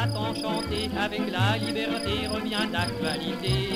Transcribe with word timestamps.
à 0.00 0.06
t'enchanter 0.06 0.88
avec 0.96 1.22
la 1.30 1.56
liberté 1.58 2.26
revient 2.28 2.66
d'actualité. 2.72 3.70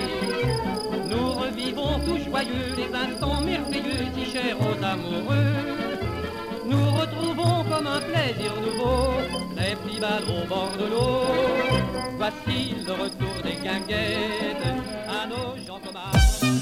Nous 1.10 1.32
revivons 1.32 1.98
tous 2.06 2.24
joyeux 2.30 2.74
les 2.76 2.94
instants 2.94 3.40
merveilleux 3.40 4.06
si 4.14 4.30
chers 4.30 4.60
aux 4.60 4.84
amoureux. 4.84 5.52
Nous 6.66 6.90
retrouvons 6.90 7.64
comme 7.64 7.86
un 7.86 8.00
plaisir 8.00 8.52
nouveau 8.60 9.02
les 9.56 10.00
ballons 10.00 10.44
au 10.44 10.46
bord 10.46 10.72
de 10.78 10.86
l'eau. 10.86 11.22
Voici 12.16 12.74
le 12.86 12.92
retour 12.92 13.42
des 13.42 13.54
guinguettes 13.62 14.66
à 15.08 15.26
nos 15.26 15.56
gens 15.66 15.80
communs. 15.80 16.60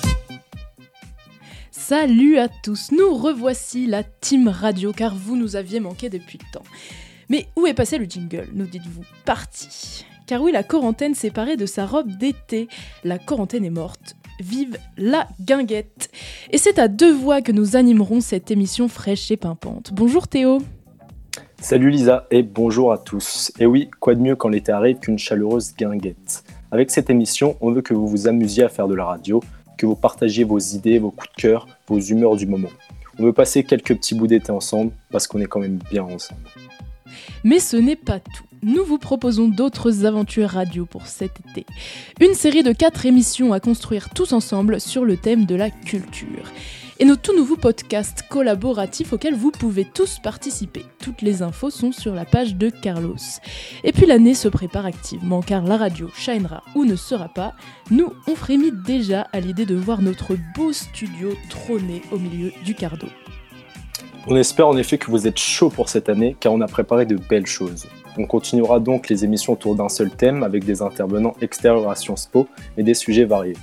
Salut 1.71 2.38
à 2.38 2.49
tous, 2.49 2.93
nous 2.93 3.15
revoici 3.15 3.87
la 3.87 4.05
team 4.05 4.49
radio 4.49 4.93
car 4.93 5.15
vous 5.15 5.37
nous 5.37 5.57
aviez 5.57 5.80
manqué 5.80 6.09
depuis 6.09 6.38
le 6.38 6.52
temps. 6.52 6.66
Mais 7.30 7.47
où 7.55 7.65
est 7.65 7.75
passé 7.75 7.97
le 7.97 8.07
jingle, 8.07 8.48
nous 8.55 8.66
dites-vous 8.66 9.05
Parti 9.25 10.05
Car 10.27 10.43
oui, 10.43 10.51
la 10.51 10.65
quarantaine 10.65 11.15
s'est 11.15 11.30
parée 11.30 11.57
de 11.57 11.65
sa 11.65 11.87
robe 11.87 12.11
d'été. 12.19 12.66
La 13.05 13.19
quarantaine 13.19 13.65
est 13.65 13.71
morte. 13.71 14.16
Vive 14.41 14.79
la 14.97 15.29
guinguette 15.41 16.11
Et 16.51 16.59
c'est 16.59 16.80
à 16.80 16.88
deux 16.88 17.15
voix 17.15 17.41
que 17.41 17.52
nous 17.52 17.77
animerons 17.77 18.21
cette 18.21 18.51
émission 18.51 18.88
fraîche 18.88 19.30
et 19.30 19.37
pimpante. 19.37 19.93
Bonjour 19.93 20.27
Théo 20.27 20.59
Salut 21.61 21.91
Lisa 21.91 22.27
et 22.33 22.43
bonjour 22.43 22.93
à 22.93 22.98
tous. 22.98 23.52
Et 23.60 23.66
oui, 23.66 23.88
quoi 24.01 24.16
de 24.16 24.21
mieux 24.21 24.35
quand 24.35 24.49
l'été 24.49 24.73
arrive 24.73 24.99
qu'une 24.99 25.19
chaleureuse 25.19 25.73
guinguette 25.77 26.43
Avec 26.73 26.91
cette 26.91 27.10
émission, 27.10 27.57
on 27.60 27.71
veut 27.71 27.83
que 27.83 27.95
vous 27.95 28.09
vous 28.09 28.27
amusiez 28.27 28.65
à 28.65 28.69
faire 28.69 28.88
de 28.88 28.95
la 28.97 29.05
radio, 29.05 29.41
que 29.79 29.87
vous 29.87 29.95
partagiez 29.95 30.43
vos 30.43 30.59
idées, 30.59 30.99
vos 30.99 31.12
coups 31.12 31.30
de 31.37 31.43
cœur, 31.43 31.68
vos 31.87 32.01
humeurs 32.01 32.35
du 32.35 32.46
moment. 32.46 32.71
On 33.21 33.23
veut 33.23 33.33
passer 33.33 33.62
quelques 33.62 33.95
petits 33.95 34.16
bouts 34.16 34.27
d'été 34.27 34.51
ensemble 34.51 34.90
parce 35.12 35.29
qu'on 35.29 35.40
est 35.40 35.46
quand 35.46 35.60
même 35.60 35.79
bien 35.90 36.02
ensemble. 36.02 36.40
Mais 37.45 37.59
ce 37.59 37.77
n'est 37.77 37.96
pas 37.96 38.21
tout. 38.21 38.45
Nous 38.63 38.85
vous 38.85 38.99
proposons 38.99 39.49
d'autres 39.49 40.05
aventures 40.05 40.51
radio 40.51 40.85
pour 40.85 41.07
cet 41.07 41.41
été. 41.49 41.65
Une 42.21 42.35
série 42.35 42.63
de 42.63 42.73
quatre 42.73 43.07
émissions 43.07 43.55
à 43.55 43.60
construire 43.60 44.10
tous 44.10 44.35
ensemble 44.35 44.80
sur 44.80 45.07
le 45.07 45.16
thème 45.16 45.46
de 45.46 45.55
la 45.55 45.71
culture. 45.71 46.52
Et 46.99 47.07
nos 47.07 47.16
tout 47.16 47.35
nouveaux 47.35 47.57
podcasts 47.57 48.24
collaboratifs 48.29 49.15
auxquels 49.15 49.35
vous 49.35 49.51
pouvez 49.51 49.87
tous 49.87 50.18
participer. 50.23 50.85
Toutes 51.02 51.23
les 51.23 51.41
infos 51.41 51.71
sont 51.71 51.93
sur 51.93 52.15
la 52.15 52.27
page 52.27 52.57
de 52.57 52.68
Carlos. 52.68 53.16
Et 53.85 53.93
puis 53.93 54.05
l'année 54.05 54.35
se 54.35 54.49
prépare 54.49 54.85
activement 54.85 55.41
car 55.41 55.65
la 55.65 55.79
radio 55.79 56.11
shinera 56.15 56.63
ou 56.74 56.85
ne 56.85 56.96
sera 56.96 57.29
pas. 57.30 57.55
Nous, 57.91 58.13
on 58.27 58.35
frémit 58.35 58.73
déjà 58.85 59.23
à 59.33 59.41
l'idée 59.41 59.65
de 59.65 59.77
voir 59.77 60.02
notre 60.02 60.37
beau 60.55 60.74
studio 60.74 61.33
trôner 61.49 62.02
au 62.13 62.18
milieu 62.18 62.52
du 62.66 62.74
cardo. 62.74 63.07
On 64.26 64.37
espère 64.37 64.69
en 64.69 64.76
effet 64.76 64.99
que 64.99 65.10
vous 65.10 65.26
êtes 65.26 65.38
chaud 65.38 65.71
pour 65.71 65.88
cette 65.88 66.10
année 66.10 66.37
car 66.38 66.53
on 66.53 66.60
a 66.60 66.66
préparé 66.66 67.06
de 67.06 67.16
belles 67.16 67.47
choses. 67.47 67.87
On 68.19 68.27
continuera 68.27 68.78
donc 68.78 69.09
les 69.09 69.25
émissions 69.25 69.54
autour 69.54 69.77
d'un 69.77 69.88
seul 69.88 70.10
thème 70.10 70.43
avec 70.43 70.65
des 70.65 70.82
intervenants 70.82 71.34
extérieurs 71.41 71.88
à 71.88 71.94
Sciences 71.94 72.27
Po 72.27 72.47
et 72.77 72.82
des 72.82 72.93
sujets 72.93 73.25
variés. 73.25 73.56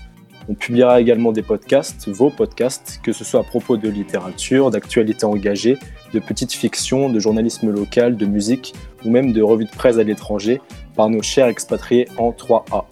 On 0.50 0.56
publiera 0.56 1.00
également 1.00 1.32
des 1.32 1.44
podcasts, 1.44 2.10
vos 2.10 2.32
podcasts, 2.32 3.00
que 3.04 3.12
ce 3.12 3.24
soit 3.24 3.42
à 3.42 3.44
propos 3.44 3.78
de 3.78 3.88
littérature, 3.88 4.72
d'actualités 4.72 5.26
engagées, 5.26 5.78
de 6.14 6.20
petites 6.20 6.54
fictions, 6.54 7.10
de 7.10 7.20
journalisme 7.20 7.70
local, 7.70 8.18
de 8.18 8.26
musique 8.26 8.74
ou 9.06 9.12
même 9.12 9.34
de 9.34 9.42
revues 9.44 9.66
de 9.66 9.70
presse 9.70 10.00
à 10.00 10.04
l'étranger 10.04 10.60
par 10.96 11.10
nos 11.10 11.22
chers 11.22 11.48
expatriés 11.48 12.08
en 12.18 12.32
3A. 12.32 12.86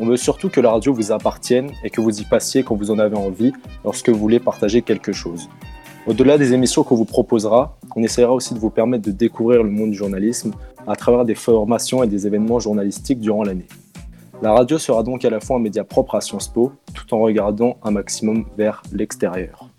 On 0.00 0.06
veut 0.06 0.16
surtout 0.16 0.48
que 0.48 0.60
la 0.60 0.72
radio 0.72 0.92
vous 0.92 1.12
appartienne 1.12 1.70
et 1.84 1.90
que 1.90 2.00
vous 2.00 2.20
y 2.20 2.24
passiez 2.24 2.64
quand 2.64 2.74
vous 2.74 2.90
en 2.90 2.98
avez 2.98 3.16
envie 3.16 3.52
lorsque 3.84 4.08
vous 4.08 4.18
voulez 4.18 4.40
partager 4.40 4.82
quelque 4.82 5.12
chose. 5.12 5.48
Au-delà 6.06 6.36
des 6.36 6.52
émissions 6.52 6.84
qu'on 6.84 6.96
vous 6.96 7.06
proposera, 7.06 7.78
on 7.96 8.02
essaiera 8.02 8.34
aussi 8.34 8.52
de 8.52 8.58
vous 8.58 8.68
permettre 8.68 9.06
de 9.06 9.10
découvrir 9.10 9.62
le 9.62 9.70
monde 9.70 9.90
du 9.90 9.96
journalisme 9.96 10.52
à 10.86 10.96
travers 10.96 11.24
des 11.24 11.34
formations 11.34 12.02
et 12.02 12.06
des 12.06 12.26
événements 12.26 12.60
journalistiques 12.60 13.20
durant 13.20 13.42
l'année. 13.42 13.66
La 14.42 14.52
radio 14.52 14.76
sera 14.76 15.02
donc 15.02 15.24
à 15.24 15.30
la 15.30 15.40
fois 15.40 15.56
un 15.56 15.60
média 15.60 15.82
propre 15.82 16.16
à 16.16 16.20
Sciences 16.20 16.48
Po, 16.48 16.72
tout 16.92 17.14
en 17.14 17.20
regardant 17.20 17.78
un 17.82 17.90
maximum 17.90 18.44
vers 18.58 18.82
l'extérieur. 18.92 19.70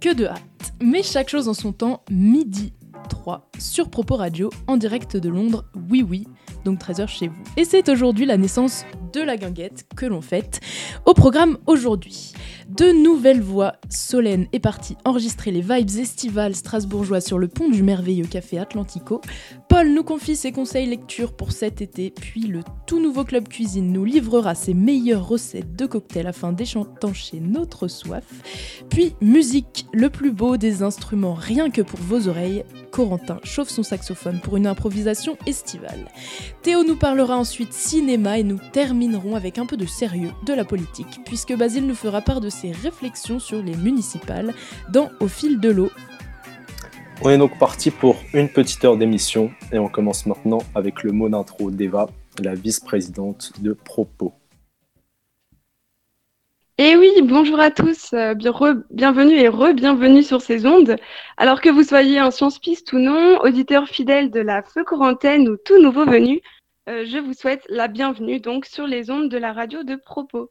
Que 0.00 0.14
de 0.14 0.26
hâte 0.26 0.74
Mais 0.80 1.02
chaque 1.02 1.30
chose 1.30 1.48
en 1.48 1.54
son 1.54 1.72
temps, 1.72 2.02
midi 2.08 2.72
3 3.08 3.48
sur 3.58 3.88
Propos 3.88 4.14
Radio 4.14 4.50
en 4.68 4.76
direct 4.76 5.16
de 5.16 5.28
Londres, 5.28 5.64
oui 5.90 6.06
oui, 6.08 6.28
donc 6.66 6.80
13h 6.80 7.06
chez 7.06 7.28
vous. 7.28 7.42
Et 7.56 7.64
c'est 7.64 7.88
aujourd'hui 7.88 8.26
la 8.26 8.36
naissance 8.36 8.84
de 9.12 9.20
la 9.20 9.36
guinguette 9.36 9.86
que 9.94 10.04
l'on 10.04 10.20
fête. 10.20 10.60
Au 11.06 11.14
programme 11.14 11.58
aujourd'hui, 11.66 12.32
de 12.68 12.86
nouvelles 12.90 13.40
voix. 13.40 13.74
Solène 13.88 14.48
est 14.52 14.58
partie 14.58 14.96
enregistrer 15.04 15.52
les 15.52 15.60
vibes 15.60 15.98
estivales 15.98 16.56
strasbourgeois 16.56 17.20
sur 17.20 17.38
le 17.38 17.46
pont 17.46 17.68
du 17.68 17.84
merveilleux 17.84 18.26
café 18.26 18.58
Atlantico. 18.58 19.20
Paul 19.68 19.92
nous 19.92 20.02
confie 20.02 20.34
ses 20.34 20.50
conseils 20.50 20.86
lecture 20.86 21.36
pour 21.36 21.52
cet 21.52 21.80
été, 21.80 22.10
puis 22.10 22.42
le 22.42 22.62
tout 22.86 23.00
nouveau 23.00 23.24
club 23.24 23.48
cuisine 23.48 23.92
nous 23.92 24.04
livrera 24.04 24.54
ses 24.56 24.74
meilleures 24.74 25.26
recettes 25.26 25.76
de 25.76 25.86
cocktails 25.86 26.26
afin 26.26 26.52
d'échantancher 26.52 27.38
notre 27.40 27.86
soif. 27.86 28.24
Puis 28.90 29.14
musique, 29.20 29.86
le 29.92 30.10
plus 30.10 30.32
beau 30.32 30.56
des 30.56 30.82
instruments 30.82 31.34
rien 31.34 31.70
que 31.70 31.82
pour 31.82 32.00
vos 32.00 32.26
oreilles. 32.28 32.64
Corentin 32.90 33.38
chauffe 33.44 33.68
son 33.68 33.82
saxophone 33.82 34.40
pour 34.40 34.56
une 34.56 34.66
improvisation 34.66 35.36
estivale. 35.46 36.08
Théo 36.62 36.82
nous 36.82 36.96
parlera 36.96 37.36
ensuite 37.36 37.72
cinéma 37.72 38.38
et 38.38 38.42
nous 38.42 38.58
terminerons 38.72 39.36
avec 39.36 39.58
un 39.58 39.66
peu 39.66 39.76
de 39.76 39.86
sérieux 39.86 40.32
de 40.44 40.52
la 40.52 40.64
politique, 40.64 41.20
puisque 41.24 41.56
Basile 41.56 41.86
nous 41.86 41.94
fera 41.94 42.20
part 42.20 42.40
de 42.40 42.48
ses 42.48 42.72
réflexions 42.72 43.38
sur 43.38 43.62
les 43.62 43.76
municipales 43.76 44.52
dans 44.90 45.10
Au 45.20 45.28
fil 45.28 45.60
de 45.60 45.70
l'eau. 45.70 45.90
On 47.22 47.30
est 47.30 47.38
donc 47.38 47.58
parti 47.58 47.90
pour 47.90 48.16
une 48.34 48.48
petite 48.48 48.84
heure 48.84 48.96
d'émission 48.96 49.50
et 49.72 49.78
on 49.78 49.88
commence 49.88 50.26
maintenant 50.26 50.58
avec 50.74 51.02
le 51.02 51.12
mot 51.12 51.28
d'intro 51.28 51.70
d'Eva, 51.70 52.08
la 52.42 52.54
vice-présidente 52.54 53.52
de 53.60 53.72
Propos. 53.72 54.34
Et 56.78 56.94
oui, 56.94 57.10
bonjour 57.22 57.58
à 57.58 57.70
tous, 57.70 58.12
euh, 58.12 58.34
bienvenue 58.34 59.34
et 59.34 59.48
re-bienvenue 59.48 60.22
sur 60.22 60.42
ces 60.42 60.66
ondes. 60.66 60.96
Alors 61.38 61.62
que 61.62 61.70
vous 61.70 61.82
soyez 61.82 62.18
un 62.18 62.30
Science 62.30 62.58
Piste 62.58 62.92
ou 62.92 62.98
non, 62.98 63.38
auditeur 63.40 63.88
fidèle 63.88 64.30
de 64.30 64.40
la 64.40 64.62
Feu 64.62 64.84
Quarantaine 64.84 65.48
ou 65.48 65.56
tout 65.56 65.80
nouveau 65.80 66.04
venu, 66.04 66.42
euh, 66.90 67.06
je 67.06 67.16
vous 67.16 67.32
souhaite 67.32 67.64
la 67.70 67.88
bienvenue 67.88 68.40
donc 68.40 68.66
sur 68.66 68.86
les 68.86 69.10
ondes 69.10 69.30
de 69.30 69.38
la 69.38 69.54
radio 69.54 69.84
de 69.84 69.96
Propos. 69.96 70.50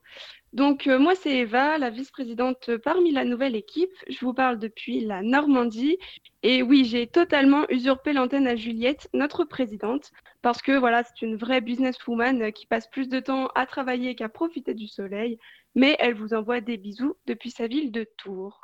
Donc 0.52 0.88
euh, 0.88 0.97
moi 0.97 1.14
c'est 1.14 1.38
Eva, 1.38 1.78
la 1.78 1.91
vice-présidente 1.91 2.72
parmi 2.78 3.12
la 3.12 3.24
nouvelle 3.24 3.56
équipe. 3.56 3.94
Je 4.09 4.25
vous 4.25 4.34
parle 4.34 4.58
depuis 4.58 5.02
la 5.02 5.22
Normandie. 5.22 6.00
Et 6.41 6.64
oui, 6.64 6.85
j'ai 6.85 7.06
totalement 7.06 7.69
usurpé 7.69 8.14
l'antenne 8.14 8.47
à 8.47 8.56
Juliette, 8.56 9.09
notre 9.14 9.44
présidente, 9.44 10.12
parce 10.41 10.64
que 10.64 10.72
voilà, 10.72 11.03
c'est 11.03 11.24
une 11.24 11.35
vraie 11.35 11.62
businesswoman 11.62 12.52
qui 12.52 12.66
passe 12.66 12.88
plus 12.88 13.09
de 13.09 13.19
temps 13.19 13.47
à 13.53 13.68
travailler 13.68 14.16
qu'à 14.16 14.30
profiter 14.30 14.74
du 14.74 14.88
soleil 14.88 15.38
mais 15.75 15.96
elle 16.00 16.16
vous 16.16 16.34
envoie 16.34 16.62
des 16.62 16.78
bisous 16.78 17.16
depuis 17.25 17.52
sa 17.52 17.68
ville 17.68 17.91
de 17.91 18.08
Tours. 18.18 18.62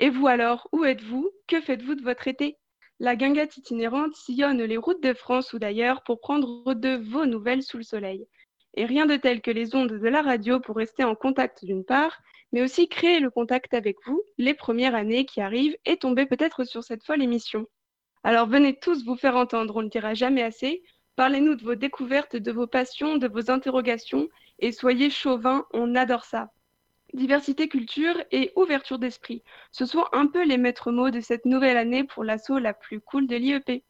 Et 0.00 0.10
vous 0.10 0.28
alors, 0.28 0.68
où 0.72 0.84
êtes-vous? 0.84 1.28
Que 1.48 1.60
faites-vous 1.60 1.96
de 1.96 2.02
votre 2.02 2.28
été? 2.28 2.56
La 3.00 3.16
guinguette 3.16 3.56
itinérante 3.56 4.14
sillonne 4.14 4.62
les 4.62 4.76
routes 4.76 5.02
de 5.02 5.12
France 5.12 5.52
ou 5.52 5.58
d'ailleurs 5.58 6.02
pour 6.02 6.20
prendre 6.20 6.74
de 6.74 6.96
vos 6.96 7.26
nouvelles 7.26 7.62
sous 7.62 7.76
le 7.76 7.82
soleil. 7.82 8.26
Et 8.74 8.84
rien 8.84 9.06
de 9.06 9.16
tel 9.16 9.40
que 9.40 9.50
les 9.50 9.74
ondes 9.74 9.92
de 9.92 10.08
la 10.08 10.22
radio 10.22 10.60
pour 10.60 10.76
rester 10.76 11.04
en 11.04 11.14
contact 11.14 11.64
d'une 11.64 11.84
part, 11.84 12.20
mais 12.52 12.62
aussi 12.62 12.88
créer 12.88 13.20
le 13.20 13.30
contact 13.30 13.74
avec 13.74 13.96
vous, 14.06 14.22
les 14.36 14.54
premières 14.54 14.94
années 14.94 15.24
qui 15.24 15.40
arrivent 15.40 15.76
et 15.84 15.96
tomber 15.96 16.26
peut-être 16.26 16.64
sur 16.64 16.84
cette 16.84 17.04
folle 17.04 17.22
émission. 17.22 17.66
Alors 18.24 18.48
venez 18.48 18.78
tous 18.78 19.04
vous 19.04 19.16
faire 19.16 19.36
entendre, 19.36 19.76
on 19.76 19.82
ne 19.82 19.88
dira 19.88 20.14
jamais 20.14 20.42
assez. 20.42 20.82
Parlez-nous 21.16 21.56
de 21.56 21.64
vos 21.64 21.74
découvertes, 21.74 22.36
de 22.36 22.52
vos 22.52 22.66
passions, 22.66 23.16
de 23.16 23.28
vos 23.28 23.50
interrogations 23.50 24.28
et 24.58 24.72
soyez 24.72 25.10
chauvin, 25.10 25.64
on 25.72 25.94
adore 25.94 26.24
ça. 26.24 26.50
Diversité 27.14 27.68
culture 27.68 28.14
et 28.32 28.52
ouverture 28.54 28.98
d'esprit, 28.98 29.42
ce 29.72 29.86
sont 29.86 30.04
un 30.12 30.26
peu 30.26 30.44
les 30.44 30.58
maîtres 30.58 30.92
mots 30.92 31.10
de 31.10 31.20
cette 31.20 31.46
nouvelle 31.46 31.78
année 31.78 32.04
pour 32.04 32.22
l'assaut 32.22 32.58
la 32.58 32.74
plus 32.74 33.00
cool 33.00 33.26
de 33.26 33.36
l'IEP. 33.36 33.82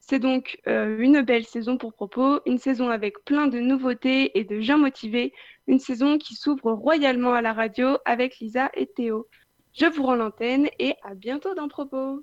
C'est 0.00 0.18
donc 0.18 0.58
euh, 0.66 0.98
une 0.98 1.22
belle 1.22 1.46
saison 1.46 1.78
pour 1.78 1.94
propos, 1.94 2.40
une 2.44 2.58
saison 2.58 2.90
avec 2.90 3.24
plein 3.24 3.46
de 3.46 3.60
nouveautés 3.60 4.38
et 4.38 4.44
de 4.44 4.60
gens 4.60 4.76
motivés, 4.76 5.32
une 5.68 5.78
saison 5.78 6.18
qui 6.18 6.34
s'ouvre 6.34 6.72
royalement 6.72 7.32
à 7.32 7.40
la 7.40 7.52
radio 7.52 7.96
avec 8.04 8.38
Lisa 8.40 8.70
et 8.74 8.86
Théo. 8.86 9.26
Je 9.72 9.86
vous 9.86 10.02
rends 10.02 10.16
l'antenne 10.16 10.68
et 10.78 10.94
à 11.02 11.14
bientôt 11.14 11.54
dans 11.54 11.68
Propos. 11.68 12.22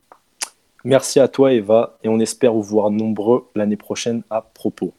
Merci 0.84 1.20
à 1.20 1.28
toi 1.28 1.54
Eva 1.54 1.98
et 2.04 2.10
on 2.10 2.20
espère 2.20 2.54
vous 2.54 2.62
voir 2.62 2.92
nombreux 2.92 3.48
l'année 3.56 3.78
prochaine 3.78 4.24
à 4.30 4.42
propos. 4.42 4.94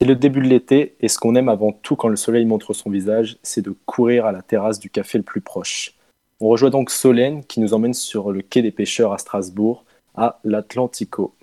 C'est 0.00 0.06
le 0.06 0.14
début 0.14 0.42
de 0.42 0.48
l'été 0.48 0.94
et 1.00 1.08
ce 1.08 1.18
qu'on 1.18 1.34
aime 1.36 1.48
avant 1.48 1.72
tout 1.72 1.96
quand 1.96 2.08
le 2.08 2.16
soleil 2.16 2.44
montre 2.44 2.74
son 2.74 2.90
visage, 2.90 3.38
c'est 3.42 3.62
de 3.62 3.74
courir 3.86 4.26
à 4.26 4.32
la 4.32 4.42
terrasse 4.42 4.78
du 4.78 4.90
café 4.90 5.16
le 5.16 5.24
plus 5.24 5.40
proche. 5.40 5.94
On 6.38 6.48
rejoint 6.48 6.68
donc 6.68 6.90
Solène 6.90 7.42
qui 7.44 7.60
nous 7.60 7.72
emmène 7.72 7.94
sur 7.94 8.30
le 8.30 8.42
quai 8.42 8.60
des 8.60 8.72
pêcheurs 8.72 9.14
à 9.14 9.18
Strasbourg, 9.18 9.86
à 10.14 10.38
l'Atlantico. 10.44 11.34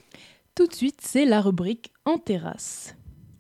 Tout 0.53 0.67
de 0.67 0.73
suite, 0.73 0.99
c'est 1.01 1.25
la 1.25 1.41
rubrique 1.41 1.91
en 2.05 2.19
terrasse. 2.19 2.95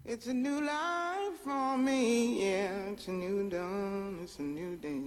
It's 0.09 0.27
a 0.27 0.33
new 0.33 0.59
life 0.59 1.37
for 1.43 1.77
me, 1.77 2.39
yeah. 2.39 2.91
It's 2.91 3.07
a 3.07 3.11
new 3.11 3.47
dawn, 3.47 4.17
it's 4.23 4.39
a 4.39 4.41
new 4.41 4.75
day. 4.77 4.99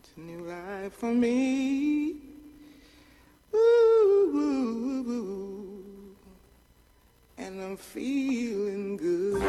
It's 0.00 0.10
a 0.16 0.20
new 0.20 0.44
life 0.46 0.92
for 0.92 1.14
me. 1.14 2.16
Ooh, 3.54 4.34
ooh, 4.34 4.36
ooh, 4.36 5.10
ooh. 5.10 5.67
And 7.40 7.60
I'm 7.60 7.76
feeling 7.76 8.96
good. 8.96 9.42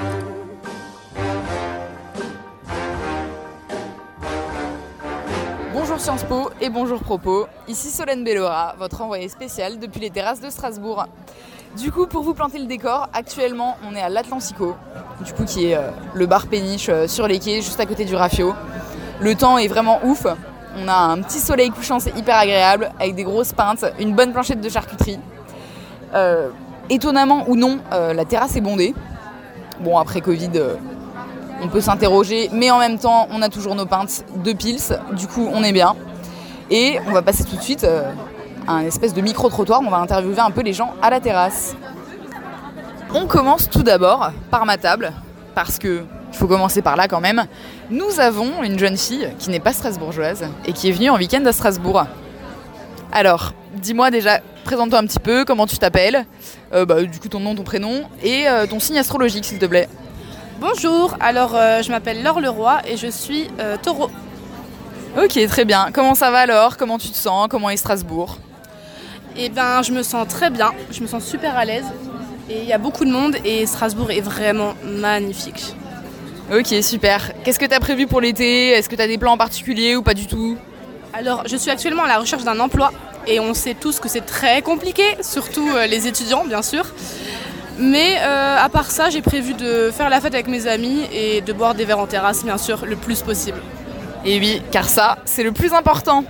Bonjour 5.74 6.00
Sciences 6.00 6.24
Po 6.24 6.52
et 6.62 6.70
bonjour 6.70 7.00
Propos, 7.00 7.48
ici 7.68 7.90
Solène 7.90 8.24
Bellora, 8.24 8.76
votre 8.78 9.02
envoyée 9.02 9.30
spéciale 9.30 9.80
depuis 9.80 10.00
les 10.02 10.12
terrasses 10.12 10.42
de 10.42 10.50
Strasbourg. 10.50 11.06
Du 11.78 11.92
coup, 11.92 12.06
pour 12.06 12.24
vous 12.24 12.34
planter 12.34 12.60
le 12.60 12.66
décor, 12.66 13.10
actuellement 13.14 13.78
on 13.88 13.96
est 13.96 14.02
à 14.02 14.10
l'Atlantico, 14.10 14.76
du 15.26 15.34
coup 15.34 15.46
qui 15.46 15.68
est 15.68 15.76
euh, 15.76 15.90
le 16.14 16.28
bar 16.28 16.48
péniche 16.48 16.90
euh, 16.90 17.08
sur 17.08 17.28
les 17.28 17.40
quais, 17.40 17.62
juste 17.62 17.80
à 17.80 17.86
côté 17.86 18.06
du 18.06 18.16
Rafio. 18.16 18.54
Le 19.20 19.34
temps 19.36 19.58
est 19.58 19.68
vraiment 19.68 20.00
ouf, 20.04 20.28
on 20.78 20.88
a 20.88 20.96
un 20.96 21.22
petit 21.22 21.40
soleil 21.40 21.72
couchant, 21.72 22.00
c'est 22.00 22.16
hyper 22.16 22.38
agréable, 22.38 22.92
avec 23.00 23.16
des 23.16 23.24
grosses 23.24 23.54
pintes, 23.54 23.86
une 24.00 24.14
bonne 24.14 24.32
planchette 24.32 24.62
de 24.62 24.70
charcuterie. 24.70 25.20
Euh, 26.14 26.50
étonnamment 26.90 27.46
ou 27.48 27.56
non, 27.56 27.80
euh, 27.94 28.14
la 28.14 28.26
terrasse 28.26 28.56
est 28.56 28.62
bondée. 28.62 28.94
Bon, 29.80 29.98
après 29.98 30.22
Covid, 30.22 30.52
euh, 30.56 30.76
on 31.62 31.68
peut 31.68 31.82
s'interroger, 31.82 32.50
mais 32.52 32.72
en 32.72 32.80
même 32.80 32.98
temps, 32.98 33.28
on 33.32 33.42
a 33.42 33.50
toujours 33.50 33.76
nos 33.76 33.86
pintes 33.86 34.26
de 34.44 34.54
pils, 34.54 35.00
du 35.14 35.28
coup, 35.28 35.48
on 35.54 35.64
est 35.64 35.72
bien. 35.72 35.96
Et 36.70 37.00
on 37.08 37.12
va 37.12 37.22
passer 37.22 37.44
tout 37.44 37.56
de 37.56 37.62
suite 37.62 37.84
euh, 37.84 38.12
à 38.68 38.74
un 38.74 38.86
espèce 38.86 39.14
de 39.14 39.22
micro-trottoir, 39.22 39.82
on 39.86 39.90
va 39.90 39.98
interviewer 39.98 40.40
un 40.40 40.52
peu 40.52 40.62
les 40.62 40.74
gens 40.74 40.94
à 41.02 41.10
la 41.10 41.20
terrasse. 41.20 41.76
On 43.14 43.26
commence 43.26 43.70
tout 43.70 43.84
d'abord 43.84 44.32
par 44.52 44.66
ma 44.66 44.78
table, 44.78 45.12
parce 45.56 45.80
que 45.80 46.04
il 46.32 46.38
faut 46.38 46.48
commencer 46.48 46.82
par 46.82 46.96
là 46.96 47.08
quand 47.08 47.20
même. 47.20 47.46
Nous 47.90 48.20
avons 48.20 48.62
une 48.64 48.78
jeune 48.78 48.98
fille 48.98 49.30
qui 49.40 49.50
n'est 49.50 49.60
pas 49.60 49.74
strasbourgeoise 49.74 50.46
et 50.66 50.74
qui 50.74 50.90
est 50.90 50.92
venue 50.92 51.10
en 51.10 51.18
week-end 51.18 51.44
à 51.46 51.52
Strasbourg. 51.52 52.06
Alors, 53.12 53.54
dis-moi 53.74 54.12
déjà, 54.12 54.40
présente-toi 54.66 55.00
un 55.00 55.06
petit 55.06 55.20
peu, 55.20 55.44
comment 55.44 55.66
tu 55.66 55.78
t'appelles, 55.78 56.26
euh, 56.74 56.86
bah, 56.86 57.02
du 57.02 57.20
coup 57.20 57.28
ton 57.28 57.40
nom, 57.40 57.56
ton 57.56 57.64
prénom 57.64 58.04
et 58.22 58.48
euh, 58.48 58.68
ton 58.68 58.80
signe 58.80 59.00
astrologique 59.00 59.46
s'il 59.46 59.58
te 59.58 59.66
plaît. 59.66 59.90
Bonjour, 60.60 61.18
alors 61.20 61.56
euh, 61.56 61.82
je 61.82 61.90
m'appelle 61.90 62.22
Laure 62.22 62.40
Leroy 62.40 62.80
et 62.88 62.98
je 62.98 63.08
suis 63.08 63.48
taureau. 63.82 64.12
Ok, 65.18 65.40
très 65.48 65.66
bien. 65.66 65.90
Comment 65.92 66.14
ça 66.14 66.30
va 66.30 66.40
alors 66.40 66.78
Comment 66.78 67.00
tu 67.00 67.10
te 67.10 67.18
sens? 67.18 67.48
Comment 67.50 67.72
est 67.72 67.78
Strasbourg? 67.78 68.38
Et 69.36 69.50
ben 69.50 69.82
je 69.82 69.92
me 69.92 70.04
sens 70.04 70.28
très 70.28 70.50
bien, 70.50 70.72
je 70.92 71.02
me 71.02 71.08
sens 71.08 71.26
super 71.26 71.58
à 71.58 71.66
l'aise 71.66 71.86
et 72.50 72.60
il 72.62 72.68
y 72.68 72.74
a 72.74 72.78
beaucoup 72.78 73.06
de 73.06 73.12
monde 73.12 73.38
et 73.44 73.66
Strasbourg 73.66 74.12
est 74.12 74.22
vraiment 74.22 74.74
magnifique. 74.84 75.74
Ok, 76.54 76.76
super. 76.84 77.32
Qu'est-ce 77.44 77.60
que 77.60 77.66
tu 77.66 77.74
as 77.74 77.80
prévu 77.80 78.06
pour 78.06 78.22
l'été? 78.22 78.70
Est-ce 78.70 78.90
que 78.90 78.96
tu 78.96 79.02
as 79.02 79.08
des 79.08 79.18
plans 79.18 79.34
en 79.34 79.38
particulier 79.38 79.96
ou 79.96 80.04
pas 80.04 80.14
du 80.14 80.28
tout? 80.28 80.58
Alors 81.20 81.44
je 81.46 81.58
suis 81.58 81.70
actuellement 81.70 82.04
à 82.04 82.08
la 82.08 82.18
recherche 82.18 82.46
d'un 82.46 82.62
emploi 82.62 82.94
et 83.28 83.42
on 83.42 83.54
sait 83.54 83.74
tous 83.74 84.00
que 84.00 84.08
c'est 84.08 84.26
très 84.26 84.62
compliqué, 84.62 85.04
surtout 85.20 85.70
euh, 85.70 85.86
les 85.86 86.08
étudiants 86.08 86.46
bien 86.46 86.62
sûr. 86.62 86.86
Mais 87.78 88.16
euh, 88.22 88.56
à 88.58 88.70
part 88.70 88.90
ça, 88.90 89.10
j'ai 89.10 89.22
prévu 89.22 89.54
de 89.54 89.92
faire 89.92 90.10
la 90.10 90.22
fête 90.22 90.34
avec 90.34 90.48
mes 90.48 90.66
amis 90.66 91.02
et 91.12 91.42
de 91.42 91.52
boire 91.52 91.76
des 91.76 91.84
verres 91.84 92.00
en 92.00 92.08
terrasse 92.08 92.46
bien 92.46 92.58
sûr 92.58 92.86
le 92.86 92.96
plus 92.96 93.22
possible. 93.22 93.62
Et 94.24 94.40
oui, 94.40 94.62
car 94.72 94.88
ça, 94.88 95.18
c'est 95.26 95.44
le 95.44 95.52
plus 95.52 95.74
important. 95.74 96.24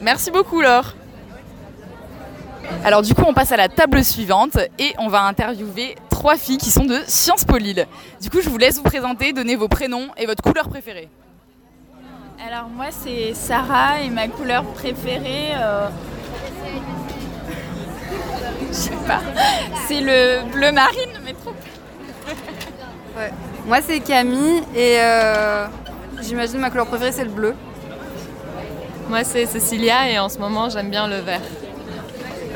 Merci 0.00 0.30
beaucoup, 0.30 0.60
Laure. 0.60 0.94
Alors 2.84 3.02
du 3.02 3.14
coup, 3.14 3.24
on 3.26 3.34
passe 3.34 3.50
à 3.50 3.56
la 3.56 3.68
table 3.68 4.04
suivante 4.04 4.58
et 4.78 4.94
on 4.98 5.08
va 5.08 5.22
interviewer 5.22 5.96
trois 6.08 6.36
filles 6.36 6.58
qui 6.58 6.70
sont 6.70 6.84
de 6.84 7.00
Sciences 7.08 7.44
Po. 7.44 7.58
Du 7.58 8.30
coup, 8.30 8.40
je 8.40 8.48
vous 8.48 8.58
laisse 8.58 8.76
vous 8.76 8.84
présenter, 8.84 9.32
donner 9.32 9.56
vos 9.56 9.66
prénoms 9.66 10.06
et 10.16 10.26
votre 10.26 10.42
couleur 10.44 10.68
préférée. 10.68 11.08
Alors 12.46 12.68
moi 12.68 12.86
c'est 12.90 13.32
Sarah 13.34 14.00
et 14.02 14.10
ma 14.10 14.28
couleur 14.28 14.64
préférée, 14.64 15.52
euh, 15.56 15.88
je 18.68 18.72
sais 18.74 18.90
pas, 19.06 19.20
c'est 19.88 20.00
le 20.00 20.42
bleu 20.52 20.70
marine, 20.72 21.10
mais 21.24 21.32
trop. 21.32 21.54
Moi 23.66 23.78
c'est 23.82 24.00
Camille 24.00 24.62
et 24.74 24.96
euh, 24.98 25.66
j'imagine 26.20 26.58
ma 26.58 26.68
couleur 26.70 26.86
préférée 26.86 27.12
c'est 27.12 27.24
le 27.24 27.30
bleu. 27.30 27.54
Moi, 29.08 29.22
c'est 29.22 29.44
Cécilia 29.44 30.10
et 30.10 30.18
en 30.18 30.30
ce 30.30 30.38
moment, 30.38 30.70
j'aime 30.70 30.88
bien 30.88 31.06
le 31.06 31.16
vert. 31.16 31.42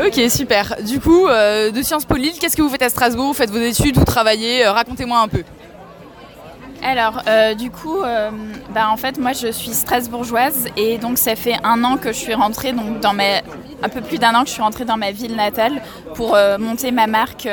Ok, 0.03 0.19
super. 0.31 0.77
Du 0.83 0.99
coup, 0.99 1.27
euh, 1.27 1.71
de 1.71 1.83
Sciences 1.83 2.07
Po 2.07 2.15
Lille, 2.15 2.33
qu'est-ce 2.41 2.57
que 2.57 2.63
vous 2.63 2.71
faites 2.71 2.81
à 2.83 2.89
Strasbourg? 2.89 3.27
Vous 3.27 3.35
faites 3.35 3.51
vos 3.51 3.59
études, 3.61 3.99
vous 3.99 4.05
travaillez 4.07 4.65
Euh, 4.65 4.73
Racontez-moi 4.73 5.19
un 5.19 5.29
peu. 5.29 5.43
Alors 6.83 7.23
euh, 7.27 7.55
du 7.55 7.71
coup, 7.71 8.01
euh, 8.01 8.31
bah, 8.71 8.89
en 8.91 8.97
fait 8.97 9.19
moi 9.19 9.33
je 9.33 9.51
suis 9.51 9.73
strasbourgeoise 9.73 10.69
et 10.77 10.99
donc 10.99 11.19
ça 11.19 11.35
fait 11.35 11.57
un 11.65 11.83
an 11.85 11.97
que 11.97 12.13
je 12.13 12.19
suis 12.19 12.35
rentrée, 12.35 12.73
donc 12.73 13.01
dans 13.01 13.13
ma, 13.13 13.39
un 13.83 13.89
peu 13.89 14.01
plus 14.01 14.19
d'un 14.19 14.35
an 14.35 14.43
que 14.43 14.49
je 14.49 14.55
suis 14.55 14.63
rentrée 14.63 14.85
dans 14.85 14.97
ma 14.97 15.11
ville 15.11 15.35
natale 15.35 15.83
pour 16.15 16.35
euh, 16.35 16.57
monter 16.59 16.91
ma 16.93 17.07
marque 17.07 17.49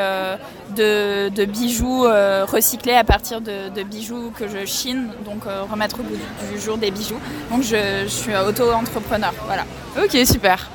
de, 0.76 1.46
bijoux 1.46 2.04
recyclés 2.04 2.94
à 2.94 3.04
partir 3.04 3.42
de, 3.42 3.84
bijoux 3.84 4.32
que 4.38 4.48
je 4.48 4.66
chine, 4.66 5.10
donc 5.26 5.44
remettre 5.72 6.00
au 6.00 6.04
goût 6.04 6.18
du, 6.52 6.60
jour 6.60 6.78
des 6.78 6.92
bijoux. 6.92 7.20
Donc 7.50 7.64
je, 7.64 8.04
je 8.04 8.10
suis 8.10 8.36
auto-entrepreneur, 8.36 9.34
voilà. 9.48 9.64
Ok, 9.98 10.18
super. 10.26 10.70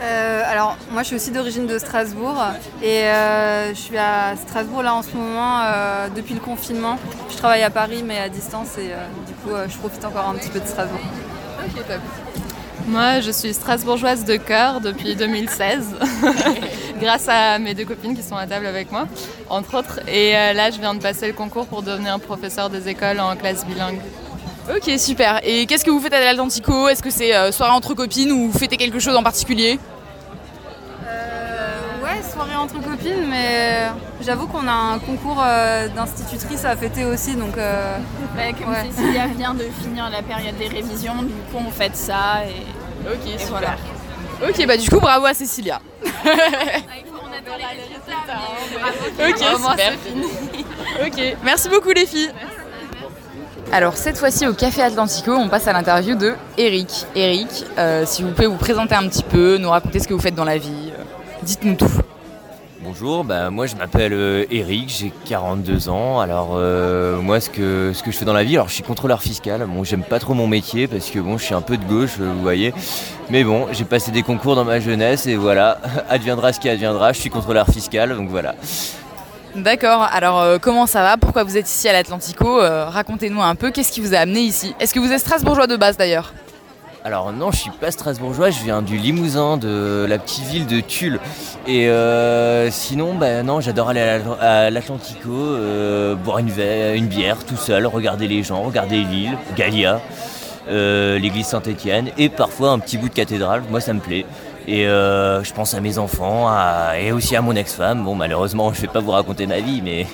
Euh, 0.00 0.42
alors 0.46 0.76
moi 0.92 1.02
je 1.02 1.08
suis 1.08 1.16
aussi 1.16 1.30
d'origine 1.32 1.66
de 1.66 1.76
Strasbourg 1.78 2.36
et 2.82 3.02
euh, 3.02 3.70
je 3.70 3.78
suis 3.78 3.98
à 3.98 4.36
Strasbourg 4.36 4.82
là 4.82 4.94
en 4.94 5.02
ce 5.02 5.16
moment 5.16 5.60
euh, 5.62 6.08
depuis 6.14 6.34
le 6.34 6.40
confinement. 6.40 6.98
Je 7.30 7.36
travaille 7.36 7.62
à 7.64 7.70
Paris 7.70 8.04
mais 8.06 8.18
à 8.18 8.28
distance 8.28 8.78
et 8.78 8.92
euh, 8.92 9.06
du 9.26 9.34
coup 9.34 9.50
euh, 9.50 9.66
je 9.68 9.76
profite 9.76 10.04
encore 10.04 10.28
un 10.28 10.34
petit 10.34 10.50
peu 10.50 10.60
de 10.60 10.66
Strasbourg. 10.66 11.00
Ok, 11.64 11.86
top. 11.86 12.00
Moi, 12.86 13.20
je 13.20 13.30
suis 13.30 13.52
strasbourgeoise 13.52 14.24
de 14.24 14.36
cœur 14.36 14.80
depuis 14.80 15.14
2016, 15.14 15.96
grâce 17.00 17.28
à 17.28 17.58
mes 17.58 17.74
deux 17.74 17.84
copines 17.84 18.16
qui 18.16 18.22
sont 18.22 18.36
à 18.36 18.46
table 18.46 18.64
avec 18.64 18.90
moi, 18.90 19.06
entre 19.50 19.76
autres. 19.76 20.00
Et 20.08 20.32
là, 20.32 20.70
je 20.70 20.78
viens 20.78 20.94
de 20.94 21.02
passer 21.02 21.26
le 21.26 21.34
concours 21.34 21.66
pour 21.66 21.82
devenir 21.82 22.18
professeur 22.18 22.70
des 22.70 22.88
écoles 22.88 23.20
en 23.20 23.36
classe 23.36 23.66
bilingue. 23.66 24.00
Ok, 24.74 24.98
super. 24.98 25.40
Et 25.44 25.66
qu'est-ce 25.66 25.84
que 25.84 25.90
vous 25.90 26.00
faites 26.00 26.12
à 26.12 26.20
l'Atlantico 26.20 26.88
Est-ce 26.88 27.02
que 27.02 27.10
c'est 27.10 27.34
euh, 27.34 27.52
soirée 27.52 27.72
entre 27.72 27.94
copines 27.94 28.30
ou 28.32 28.50
vous 28.50 28.58
fêtez 28.58 28.76
quelque 28.76 28.98
chose 28.98 29.16
en 29.16 29.22
particulier? 29.22 29.78
Euh, 31.06 32.04
ouais, 32.04 32.20
soirée 32.30 32.54
entre 32.56 32.74
copines 32.82 33.26
mais 33.30 33.86
j'avoue 34.20 34.46
qu'on 34.46 34.66
a 34.68 34.72
un 34.72 34.98
concours 34.98 35.42
euh, 35.42 35.88
d'institutrice 35.88 36.64
à 36.66 36.76
fêter 36.76 37.04
aussi 37.06 37.34
donc 37.34 37.56
euh, 37.56 37.96
Bah, 38.36 38.42
comme 38.58 38.70
Ouais. 38.72 38.84
Cécilia 38.90 39.26
vient 39.28 39.54
de 39.54 39.64
finir 39.82 40.10
la 40.10 40.22
période 40.22 40.56
des 40.58 40.68
révisions, 40.68 41.22
du 41.22 41.32
coup 41.50 41.62
on 41.66 41.70
fête 41.70 41.96
ça 41.96 42.42
et, 42.46 43.08
Ok, 43.10 43.26
et 43.26 43.38
super. 43.38 43.48
voilà. 43.48 43.76
Ok, 44.48 44.66
bah 44.66 44.76
du 44.76 44.88
coup, 44.88 45.00
bravo 45.00 45.26
à 45.26 45.34
Cécilia. 45.34 45.80
On 46.04 46.08
attend 46.08 47.56
les 47.56 47.64
résultats. 47.64 48.38
Ok, 49.28 49.38
super. 49.70 49.92
fini. 50.04 50.64
Ok, 51.04 51.36
merci 51.42 51.68
beaucoup 51.68 51.90
les 51.90 52.06
filles. 52.06 52.30
Alors 53.70 53.96
cette 53.96 54.16
fois-ci 54.16 54.46
au 54.46 54.54
Café 54.54 54.82
Atlantico, 54.82 55.32
on 55.32 55.48
passe 55.48 55.68
à 55.68 55.74
l'interview 55.74 56.14
de 56.14 56.34
Eric. 56.56 57.06
Eric, 57.14 57.66
euh, 57.76 58.04
si 58.06 58.22
vous 58.22 58.30
pouvez 58.30 58.46
vous 58.46 58.56
présenter 58.56 58.94
un 58.94 59.06
petit 59.08 59.22
peu, 59.22 59.58
nous 59.58 59.68
raconter 59.68 60.00
ce 60.00 60.08
que 60.08 60.14
vous 60.14 60.20
faites 60.20 60.34
dans 60.34 60.44
la 60.44 60.56
vie, 60.56 60.90
euh, 60.98 61.02
dites-nous 61.42 61.74
tout. 61.74 61.90
Bonjour, 62.80 63.24
bah, 63.24 63.50
moi 63.50 63.66
je 63.66 63.76
m'appelle 63.76 64.14
euh, 64.14 64.46
Eric, 64.50 64.88
j'ai 64.88 65.12
42 65.26 65.90
ans. 65.90 66.20
Alors 66.20 66.52
euh, 66.54 67.20
moi 67.20 67.40
ce 67.40 67.50
que, 67.50 67.92
je 67.92 68.10
fais 68.10 68.24
dans 68.24 68.32
la 68.32 68.44
vie, 68.44 68.54
alors 68.54 68.68
je 68.68 68.74
suis 68.74 68.82
contrôleur 68.82 69.20
fiscal. 69.20 69.66
Bon, 69.68 69.84
j'aime 69.84 70.02
pas 70.02 70.18
trop 70.18 70.32
mon 70.32 70.46
métier 70.46 70.86
parce 70.86 71.10
que 71.10 71.18
bon, 71.18 71.36
je 71.36 71.44
suis 71.44 71.54
un 71.54 71.60
peu 71.60 71.76
de 71.76 71.84
gauche, 71.84 72.16
vous 72.18 72.40
voyez. 72.40 72.72
Mais 73.28 73.44
bon, 73.44 73.66
j'ai 73.72 73.84
passé 73.84 74.10
des 74.12 74.22
concours 74.22 74.56
dans 74.56 74.64
ma 74.64 74.80
jeunesse 74.80 75.26
et 75.26 75.36
voilà, 75.36 75.78
adviendra 76.08 76.54
ce 76.54 76.60
qui 76.60 76.70
adviendra. 76.70 77.12
Je 77.12 77.20
suis 77.20 77.30
contrôleur 77.30 77.66
fiscal, 77.66 78.16
donc 78.16 78.30
voilà. 78.30 78.54
D'accord, 79.62 80.08
alors 80.12 80.40
euh, 80.40 80.58
comment 80.60 80.86
ça 80.86 81.02
va? 81.02 81.16
Pourquoi 81.16 81.42
vous 81.42 81.56
êtes 81.56 81.68
ici 81.68 81.88
à 81.88 81.92
l'Atlantico? 81.92 82.60
Euh, 82.60 82.86
Racontez-nous 82.88 83.42
un 83.42 83.54
peu, 83.54 83.70
qu'est-ce 83.70 83.90
qui 83.90 84.00
vous 84.00 84.14
a 84.14 84.18
amené 84.18 84.40
ici 84.40 84.74
Est-ce 84.78 84.94
que 84.94 85.00
vous 85.00 85.10
êtes 85.10 85.20
strasbourgeois 85.20 85.66
de 85.66 85.76
base 85.76 85.96
d'ailleurs? 85.96 86.32
Alors 87.04 87.32
non, 87.32 87.50
je 87.50 87.58
suis 87.58 87.70
pas 87.70 87.90
strasbourgeois, 87.90 88.50
je 88.50 88.62
viens 88.62 88.82
du 88.82 88.96
Limousin, 88.96 89.56
de 89.56 90.06
la 90.08 90.18
petite 90.18 90.44
ville 90.44 90.66
de 90.66 90.80
Tulle. 90.80 91.18
Et 91.66 91.88
euh, 91.88 92.70
sinon, 92.70 93.14
bah 93.14 93.42
non, 93.42 93.60
j'adore 93.60 93.88
aller 93.88 94.00
à 94.00 94.18
l'Atl- 94.18 94.40
à 94.40 94.70
l'Atlantico, 94.70 95.56
boire 96.22 96.38
une, 96.38 97.06
bière 97.06 97.44
tout 97.44 97.56
seul, 97.56 97.86
regarder 97.86 98.28
les 98.28 98.42
gens, 98.42 98.62
regarder 98.62 99.02
l'île, 99.02 99.36
Galia, 99.56 100.00
euh, 100.68 101.18
l'église 101.18 101.46
Saint-Étienne 101.46 102.10
et 102.18 102.28
parfois 102.28 102.70
un 102.70 102.78
petit 102.78 102.98
bout 102.98 103.08
de 103.08 103.14
cathédrale. 103.14 103.62
Moi, 103.70 103.80
ça 103.80 103.94
me 103.94 104.00
plaît. 104.00 104.26
Et 104.70 104.86
euh, 104.86 105.42
je 105.44 105.52
pense 105.54 105.72
à 105.72 105.80
mes 105.80 105.96
enfants 105.96 106.46
à- 106.46 106.98
et 107.00 107.10
aussi 107.10 107.34
à 107.34 107.40
mon 107.40 107.56
ex-femme. 107.56 108.04
Bon, 108.04 108.14
malheureusement, 108.14 108.70
je 108.74 108.82
vais 108.82 108.86
pas 108.88 109.00
vous 109.00 109.12
raconter 109.12 109.46
ma 109.46 109.60
vie, 109.60 109.80
mais 109.82 110.06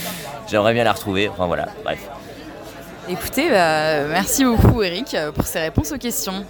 j'aimerais 0.50 0.74
bien 0.74 0.84
la 0.84 0.92
retrouver. 0.92 1.28
Enfin 1.30 1.46
voilà, 1.46 1.68
bref. 1.82 1.98
Écoutez, 3.08 3.48
bah, 3.50 4.04
merci 4.08 4.44
beaucoup 4.44 4.82
Eric 4.82 5.14
euh, 5.14 5.32
pour 5.32 5.46
ces 5.46 5.60
réponses 5.60 5.92
aux 5.92 5.98
questions. 5.98 6.44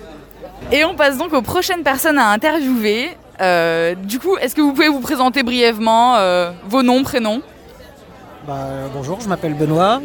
Et 0.73 0.85
on 0.85 0.95
passe 0.97 1.17
donc 1.19 1.33
aux 1.33 1.43
prochaines 1.43 1.85
personnes 1.85 2.19
à 2.19 2.31
interviewer. 2.31 3.11
Euh, 3.41 3.95
du 3.95 4.19
coup, 4.19 4.37
est-ce 4.39 4.55
que 4.57 4.61
vous 4.61 4.73
pouvez 4.73 4.89
vous 4.89 5.01
présenter 5.01 5.43
brièvement 5.45 6.17
euh, 6.17 6.51
vos 6.69 6.83
noms, 6.83 7.03
prénoms? 7.05 7.43
Bah, 8.47 8.55
euh, 8.59 8.89
bonjour, 8.93 9.21
je 9.21 9.29
m'appelle 9.29 9.55
Benoît. 9.55 10.01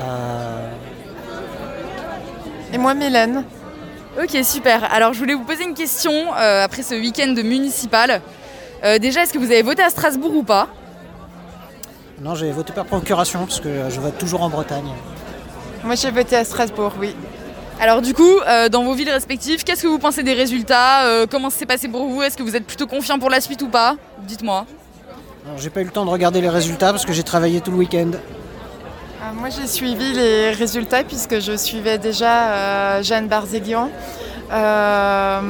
Euh, 0.00 0.68
Et 2.72 2.78
moi, 2.78 2.94
Mélène. 2.94 3.44
Ok, 4.22 4.36
super. 4.44 4.92
Alors, 4.92 5.14
je 5.14 5.18
voulais 5.18 5.34
vous 5.34 5.44
poser 5.44 5.64
une 5.64 5.74
question 5.74 6.12
euh, 6.34 6.64
après 6.64 6.82
ce 6.82 6.94
week-end 6.94 7.32
municipal. 7.42 8.20
Euh, 8.84 8.98
déjà, 8.98 9.22
est-ce 9.22 9.32
que 9.32 9.38
vous 9.38 9.50
avez 9.50 9.62
voté 9.62 9.82
à 9.82 9.88
Strasbourg 9.88 10.34
ou 10.34 10.42
pas? 10.42 10.68
Non, 12.20 12.34
j'ai 12.34 12.50
voté 12.50 12.72
par 12.72 12.84
procuration 12.84 13.46
parce 13.46 13.60
que 13.60 13.88
je 13.88 13.98
vote 13.98 14.18
toujours 14.18 14.42
en 14.42 14.50
Bretagne. 14.50 14.90
Moi, 15.84 15.94
j'ai 15.94 16.10
voté 16.10 16.36
à 16.36 16.44
Strasbourg, 16.44 16.92
oui. 17.00 17.14
Alors 17.80 18.02
du 18.02 18.12
coup, 18.12 18.40
euh, 18.46 18.68
dans 18.68 18.84
vos 18.84 18.92
villes 18.92 19.08
respectives, 19.08 19.64
qu'est-ce 19.64 19.82
que 19.82 19.88
vous 19.88 19.98
pensez 19.98 20.22
des 20.22 20.34
résultats? 20.34 21.06
Euh, 21.06 21.26
Comment 21.26 21.48
ça 21.48 21.60
s'est 21.60 21.64
passé 21.64 21.88
pour 21.88 22.06
vous? 22.06 22.22
Est-ce 22.22 22.36
que 22.36 22.42
vous 22.42 22.54
êtes 22.54 22.66
plutôt 22.66 22.86
confiant 22.86 23.18
pour 23.18 23.30
la 23.30 23.40
suite 23.40 23.62
ou 23.62 23.68
pas? 23.68 23.96
Dites-moi. 24.18 24.66
Alors, 25.46 25.56
J'ai 25.58 25.70
pas 25.70 25.80
eu 25.80 25.84
le 25.84 25.90
temps 25.90 26.04
de 26.04 26.10
regarder 26.10 26.42
les 26.42 26.50
résultats 26.50 26.90
parce 26.90 27.06
que 27.06 27.14
j'ai 27.14 27.22
travaillé 27.22 27.62
tout 27.62 27.70
le 27.70 27.78
week-end. 27.78 28.10
Moi, 29.34 29.48
j'ai 29.50 29.66
suivi 29.66 30.12
les 30.12 30.50
résultats 30.50 31.04
puisque 31.04 31.40
je 31.40 31.56
suivais 31.56 31.98
déjà 31.98 32.48
euh, 32.48 33.02
Jeanne 33.02 33.28
Barzéguian. 33.28 33.90
Euh, 34.52 35.40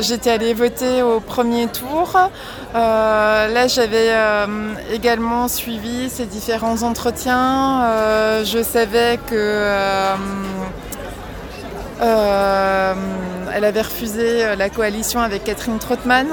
J'étais 0.00 0.30
allée 0.30 0.52
voter 0.52 1.00
au 1.02 1.20
premier 1.20 1.68
tour. 1.68 2.16
Euh, 2.74 3.48
là, 3.48 3.66
j'avais 3.66 4.10
également 4.92 5.48
suivi 5.48 6.10
ces 6.10 6.26
différents 6.26 6.82
entretiens. 6.82 8.42
Je 8.44 8.62
savais 8.62 9.18
que 9.30 9.70
elle 12.00 13.64
avait 13.64 13.82
refusé 13.82 14.56
la 14.56 14.68
coalition 14.68 15.20
avec 15.20 15.44
Catherine 15.44 15.78
Trottmann. 15.78 16.26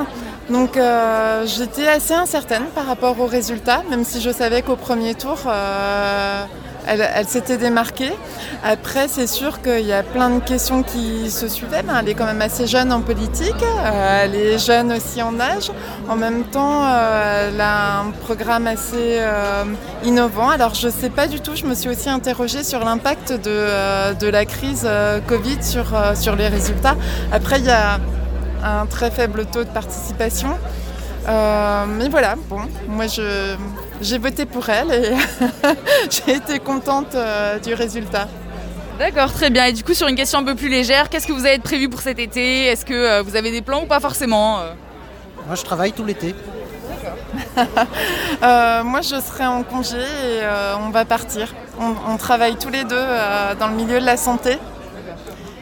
Donc 0.49 0.75
euh, 0.75 1.45
j'étais 1.45 1.87
assez 1.87 2.13
incertaine 2.13 2.65
par 2.75 2.85
rapport 2.85 3.19
aux 3.19 3.27
résultats, 3.27 3.81
même 3.89 4.03
si 4.03 4.19
je 4.19 4.29
savais 4.29 4.61
qu'au 4.61 4.75
premier 4.75 5.15
tour, 5.15 5.37
euh, 5.47 6.43
elle, 6.85 7.25
s'était 7.27 7.55
démarquée. 7.55 8.11
Après, 8.61 9.07
c'est 9.07 9.27
sûr 9.27 9.61
qu'il 9.61 9.85
y 9.85 9.93
a 9.93 10.03
plein 10.03 10.29
de 10.29 10.41
questions 10.41 10.83
qui 10.83 11.31
se 11.31 11.47
suivaient. 11.47 11.81
Ben, 11.81 11.95
elle 12.01 12.09
est 12.09 12.13
quand 12.13 12.25
même 12.25 12.41
assez 12.41 12.67
jeune 12.67 12.91
en 12.91 12.99
politique, 12.99 13.63
euh, 13.63 14.23
elle 14.23 14.35
est 14.35 14.57
jeune 14.57 14.91
aussi 14.91 15.21
en 15.21 15.39
âge. 15.39 15.71
En 16.09 16.17
même 16.17 16.43
temps, 16.43 16.81
elle 16.85 17.61
a 17.61 18.01
un 18.01 18.11
programme 18.11 18.67
assez 18.67 19.21
innovant. 20.03 20.49
Alors 20.49 20.75
je 20.75 20.87
ne 20.87 20.91
sais 20.91 21.09
pas 21.09 21.27
du 21.27 21.39
tout, 21.39 21.55
je 21.55 21.63
me 21.63 21.73
suis 21.73 21.87
aussi 21.87 22.09
interrogée 22.09 22.63
sur 22.63 22.83
l'impact 22.83 23.31
de, 23.31 24.27
la 24.27 24.43
crise 24.43 24.85
Covid 25.27 25.63
sur, 25.63 25.85
sur 26.15 26.35
les 26.35 26.49
résultats. 26.49 26.97
Après, 27.31 27.59
il 27.59 27.65
y 27.65 27.71
a 27.71 27.97
un 28.63 28.85
très 28.85 29.11
faible 29.11 29.45
taux 29.45 29.63
de 29.63 29.69
participation. 29.69 30.57
Euh, 31.27 31.85
mais 31.87 32.09
voilà, 32.09 32.35
bon, 32.49 32.59
moi 32.87 33.07
je, 33.07 33.55
j'ai 34.01 34.17
voté 34.17 34.45
pour 34.45 34.67
elle 34.69 34.91
et 34.91 35.15
j'ai 36.09 36.35
été 36.35 36.59
contente 36.59 37.15
euh, 37.15 37.59
du 37.59 37.73
résultat. 37.73 38.27
D'accord, 38.99 39.31
très 39.31 39.49
bien. 39.49 39.65
Et 39.65 39.73
du 39.73 39.83
coup, 39.83 39.93
sur 39.93 40.07
une 40.07 40.15
question 40.15 40.39
un 40.39 40.43
peu 40.43 40.55
plus 40.55 40.69
légère, 40.69 41.09
qu'est-ce 41.09 41.27
que 41.27 41.33
vous 41.33 41.45
avez 41.45 41.59
prévu 41.59 41.89
pour 41.89 42.01
cet 42.01 42.19
été? 42.19 42.65
Est-ce 42.65 42.85
que 42.85 42.93
euh, 42.93 43.21
vous 43.21 43.35
avez 43.35 43.51
des 43.51 43.61
plans 43.61 43.83
ou 43.83 43.85
pas 43.85 43.99
forcément 43.99 44.59
euh? 44.59 44.73
Moi, 45.47 45.55
je 45.55 45.63
travaille 45.63 45.91
tout 45.93 46.05
l'été. 46.05 46.35
Euh, 48.43 48.83
moi 48.83 48.99
je 49.01 49.19
serai 49.21 49.45
en 49.45 49.63
congé 49.63 49.97
et 49.97 50.41
euh, 50.43 50.75
on 50.85 50.89
va 50.89 51.05
partir. 51.05 51.53
On, 51.79 51.93
on 52.11 52.17
travaille 52.17 52.57
tous 52.57 52.69
les 52.69 52.83
deux 52.83 52.95
euh, 52.97 53.55
dans 53.55 53.67
le 53.67 53.75
milieu 53.75 53.99
de 54.01 54.05
la 54.05 54.17
santé. 54.17 54.57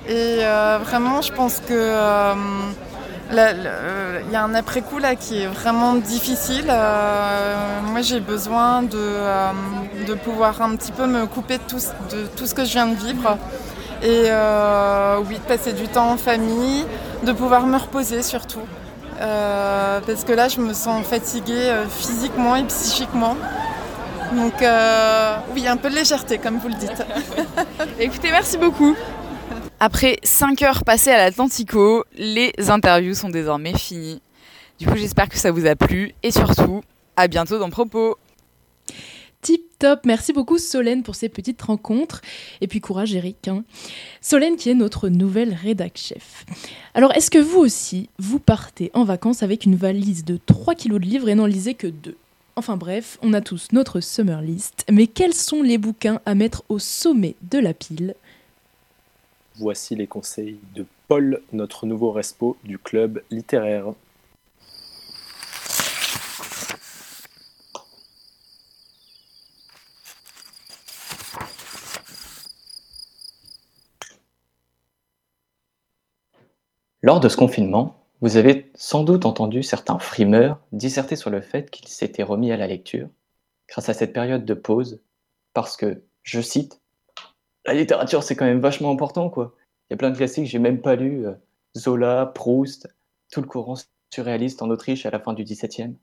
Et 0.08 0.40
euh, 0.42 0.80
vraiment, 0.84 1.22
je 1.22 1.32
pense 1.32 1.58
que 1.60 1.74
euh, 1.74 2.34
il 3.34 4.32
y 4.32 4.36
a 4.36 4.44
un 4.44 4.54
après-coup 4.56 5.00
là 5.00 5.16
qui 5.16 5.42
est 5.42 5.48
vraiment 5.48 5.94
difficile. 5.96 6.66
Euh, 6.70 7.56
moi, 7.92 8.02
j'ai 8.02 8.20
besoin 8.20 8.82
de, 8.84 8.98
euh, 8.98 9.52
de 10.08 10.14
pouvoir 10.16 10.62
un 10.62 10.76
petit 10.76 10.92
peu 10.92 11.06
me 11.08 11.26
couper 11.26 11.58
de 11.58 11.64
tout, 11.68 11.80
ce- 11.80 12.16
de 12.16 12.26
tout 12.36 12.46
ce 12.46 12.54
que 12.54 12.66
je 12.66 12.72
viens 12.72 12.88
de 12.88 12.96
vivre. 12.96 13.38
Et 14.04 14.24
euh, 14.28 15.20
oui, 15.28 15.36
de 15.36 15.42
passer 15.44 15.74
du 15.74 15.88
temps 15.88 16.10
en 16.12 16.18
famille, 16.18 16.86
de 17.24 17.32
pouvoir 17.32 17.66
me 17.68 17.78
reposer 17.78 18.22
surtout. 18.24 18.62
Parce 19.20 20.24
que 20.24 20.34
là, 20.34 20.48
je 20.48 20.60
me 20.60 20.74
sens 20.74 21.06
fatiguée 21.06 21.72
physiquement 21.90 22.56
et 22.56 22.64
psychiquement. 22.64 23.38
Donc 24.34 24.54
oui, 25.54 25.68
un 25.68 25.78
peu 25.78 25.90
de 25.90 25.96
légèreté, 25.96 26.40
comme 26.40 26.58
vous 26.58 26.70
le 26.70 26.74
dites. 26.76 27.04
Écoutez, 28.00 28.32
merci 28.32 28.58
beaucoup. 28.58 28.96
Après 29.84 30.20
5 30.22 30.62
heures 30.62 30.84
passées 30.84 31.10
à 31.10 31.18
l'Atlantico, 31.18 32.06
les 32.16 32.54
interviews 32.70 33.16
sont 33.16 33.30
désormais 33.30 33.76
finies. 33.76 34.22
Du 34.78 34.86
coup, 34.86 34.96
j'espère 34.96 35.28
que 35.28 35.40
ça 35.40 35.50
vous 35.50 35.66
a 35.66 35.76
plu 35.76 36.14
et 36.22 36.30
surtout, 36.30 36.82
à 37.16 37.28
bientôt 37.28 37.58
dans 37.58 37.72
Propos. 37.72 38.20
Tip 39.42 39.64
top, 39.80 40.02
merci 40.06 40.34
beaucoup 40.34 40.60
Solène 40.60 41.02
pour 41.02 41.16
ces 41.16 41.30
petites 41.30 41.64
rencontres. 41.64 42.22
Et 42.62 42.68
puis 42.68 42.80
courage 42.80 43.16
Eric. 43.16 43.48
hein. 43.48 43.64
Solène 44.22 44.56
qui 44.56 44.70
est 44.70 44.76
notre 44.76 45.10
nouvelle 45.10 45.56
rédac 45.56 45.94
chef. 45.98 46.46
Alors 46.94 47.12
est-ce 47.16 47.32
que 47.32 47.40
vous 47.40 47.58
aussi, 47.58 48.08
vous 48.20 48.38
partez 48.38 48.92
en 48.94 49.04
vacances 49.04 49.42
avec 49.42 49.66
une 49.66 49.76
valise 49.76 50.24
de 50.24 50.38
3 50.46 50.76
kilos 50.76 51.02
de 51.02 51.06
livres 51.08 51.28
et 51.28 51.34
n'en 51.34 51.48
lisez 51.48 51.74
que 51.74 51.88
2 51.88 52.16
Enfin 52.56 52.78
bref, 52.78 53.18
on 53.24 53.34
a 53.34 53.42
tous 53.42 53.70
notre 53.72 54.00
summer 54.00 54.42
list, 54.44 54.86
mais 54.92 55.08
quels 55.08 55.34
sont 55.34 55.64
les 55.64 55.80
bouquins 55.80 56.20
à 56.28 56.36
mettre 56.36 56.64
au 56.70 56.78
sommet 56.78 57.36
de 57.50 57.58
la 57.58 57.74
pile? 57.74 58.14
Voici 59.58 59.96
les 59.96 60.08
conseils 60.08 60.60
de 60.74 60.86
Paul, 61.08 61.42
notre 61.52 61.86
nouveau 61.86 62.12
respo 62.12 62.58
du 62.64 62.80
club 62.80 63.22
littéraire. 63.30 63.94
Lors 77.04 77.20
de 77.20 77.30
ce 77.30 77.36
confinement, 77.36 78.06
vous 78.22 78.38
avez 78.38 78.72
sans 78.76 79.04
doute 79.04 79.26
entendu 79.26 79.64
certains 79.64 79.98
frimeurs 79.98 80.60
disserter 80.72 81.16
sur 81.16 81.32
le 81.32 81.42
fait 81.42 81.72
qu'ils 81.72 81.88
s'étaient 81.88 82.24
remis 82.24 82.52
à 82.52 82.58
la 82.58 82.68
lecture 82.68 83.10
grâce 83.68 83.90
à 83.90 83.94
cette 83.94 84.14
période 84.14 84.46
de 84.46 84.54
pause 84.54 85.02
parce 85.54 85.78
que, 85.78 86.04
je 86.24 86.42
cite, 86.42 86.81
la 87.66 87.74
littérature 87.74 88.24
c'est 88.24 88.36
quand 88.36 88.46
même 88.46 88.60
vachement 88.60 88.92
important 88.92 89.30
quoi. 89.30 89.56
Il 89.90 89.94
y 89.94 89.96
a 89.96 89.98
plein 89.98 90.12
de 90.12 90.18
classiques 90.18 90.46
que 90.46 90.50
j'ai 90.50 90.60
même 90.60 90.82
pas 90.82 90.96
lus, 90.96 91.28
euh, 91.28 91.34
Zola, 91.78 92.26
Proust, 92.28 92.88
tout 93.32 93.42
le 93.42 93.48
courant 93.48 93.76
surréaliste 94.14 94.62
en 94.62 94.70
Autriche 94.70 95.06
à 95.06 95.12
la 95.12 95.20
fin 95.20 95.34
du 95.34 95.44
XVIIe. 95.44 95.96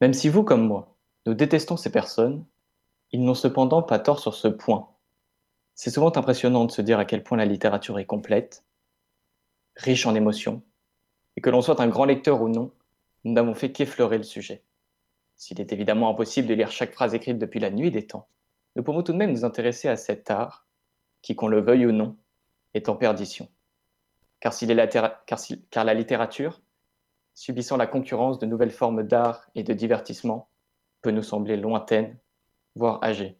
Même 0.00 0.12
si 0.12 0.28
vous 0.28 0.44
comme 0.44 0.66
moi, 0.66 0.96
nous 1.24 1.34
détestons 1.34 1.76
ces 1.76 1.90
personnes, 1.90 2.44
ils 3.12 3.24
n'ont 3.24 3.34
cependant 3.34 3.82
pas 3.82 3.98
tort 3.98 4.18
sur 4.18 4.34
ce 4.34 4.48
point. 4.48 4.88
C'est 5.74 5.90
souvent 5.90 6.16
impressionnant 6.16 6.64
de 6.64 6.70
se 6.70 6.82
dire 6.82 6.98
à 6.98 7.04
quel 7.04 7.22
point 7.22 7.38
la 7.38 7.44
littérature 7.44 7.98
est 7.98 8.06
complète, 8.06 8.64
riche 9.76 10.06
en 10.06 10.14
émotions, 10.14 10.62
et 11.36 11.40
que 11.40 11.50
l'on 11.50 11.62
soit 11.62 11.80
un 11.80 11.88
grand 11.88 12.04
lecteur 12.04 12.40
ou 12.40 12.48
non, 12.48 12.72
nous 13.24 13.32
n'avons 13.32 13.54
fait 13.54 13.72
qu'effleurer 13.72 14.18
le 14.18 14.24
sujet. 14.24 14.62
S'il 15.36 15.60
est 15.60 15.72
évidemment 15.72 16.08
impossible 16.08 16.48
de 16.48 16.54
lire 16.54 16.70
chaque 16.70 16.92
phrase 16.92 17.14
écrite 17.14 17.38
depuis 17.38 17.60
la 17.60 17.70
nuit 17.70 17.90
des 17.90 18.06
temps, 18.06 18.28
nous 18.76 18.82
pouvons 18.82 19.02
tout 19.02 19.12
de 19.12 19.16
même 19.16 19.32
nous 19.32 19.44
intéresser 19.44 19.88
à 19.88 19.96
cet 19.96 20.30
art 20.30 20.66
qui, 21.22 21.34
qu'on 21.34 21.48
le 21.48 21.60
veuille 21.60 21.86
ou 21.86 21.92
non, 21.92 22.16
est 22.74 22.90
en 22.90 22.94
perdition. 22.94 23.48
Car, 24.38 24.52
la 25.84 25.94
littérature, 25.94 26.60
subissant 27.34 27.78
la 27.78 27.86
concurrence 27.86 28.38
de 28.38 28.44
nouvelles 28.44 28.70
formes 28.70 29.02
d'art 29.02 29.48
et 29.54 29.62
de 29.62 29.72
divertissement, 29.72 30.50
peut 31.00 31.10
nous 31.10 31.22
sembler 31.22 31.56
lointaine, 31.56 32.18
voire 32.74 33.02
âgée. 33.02 33.38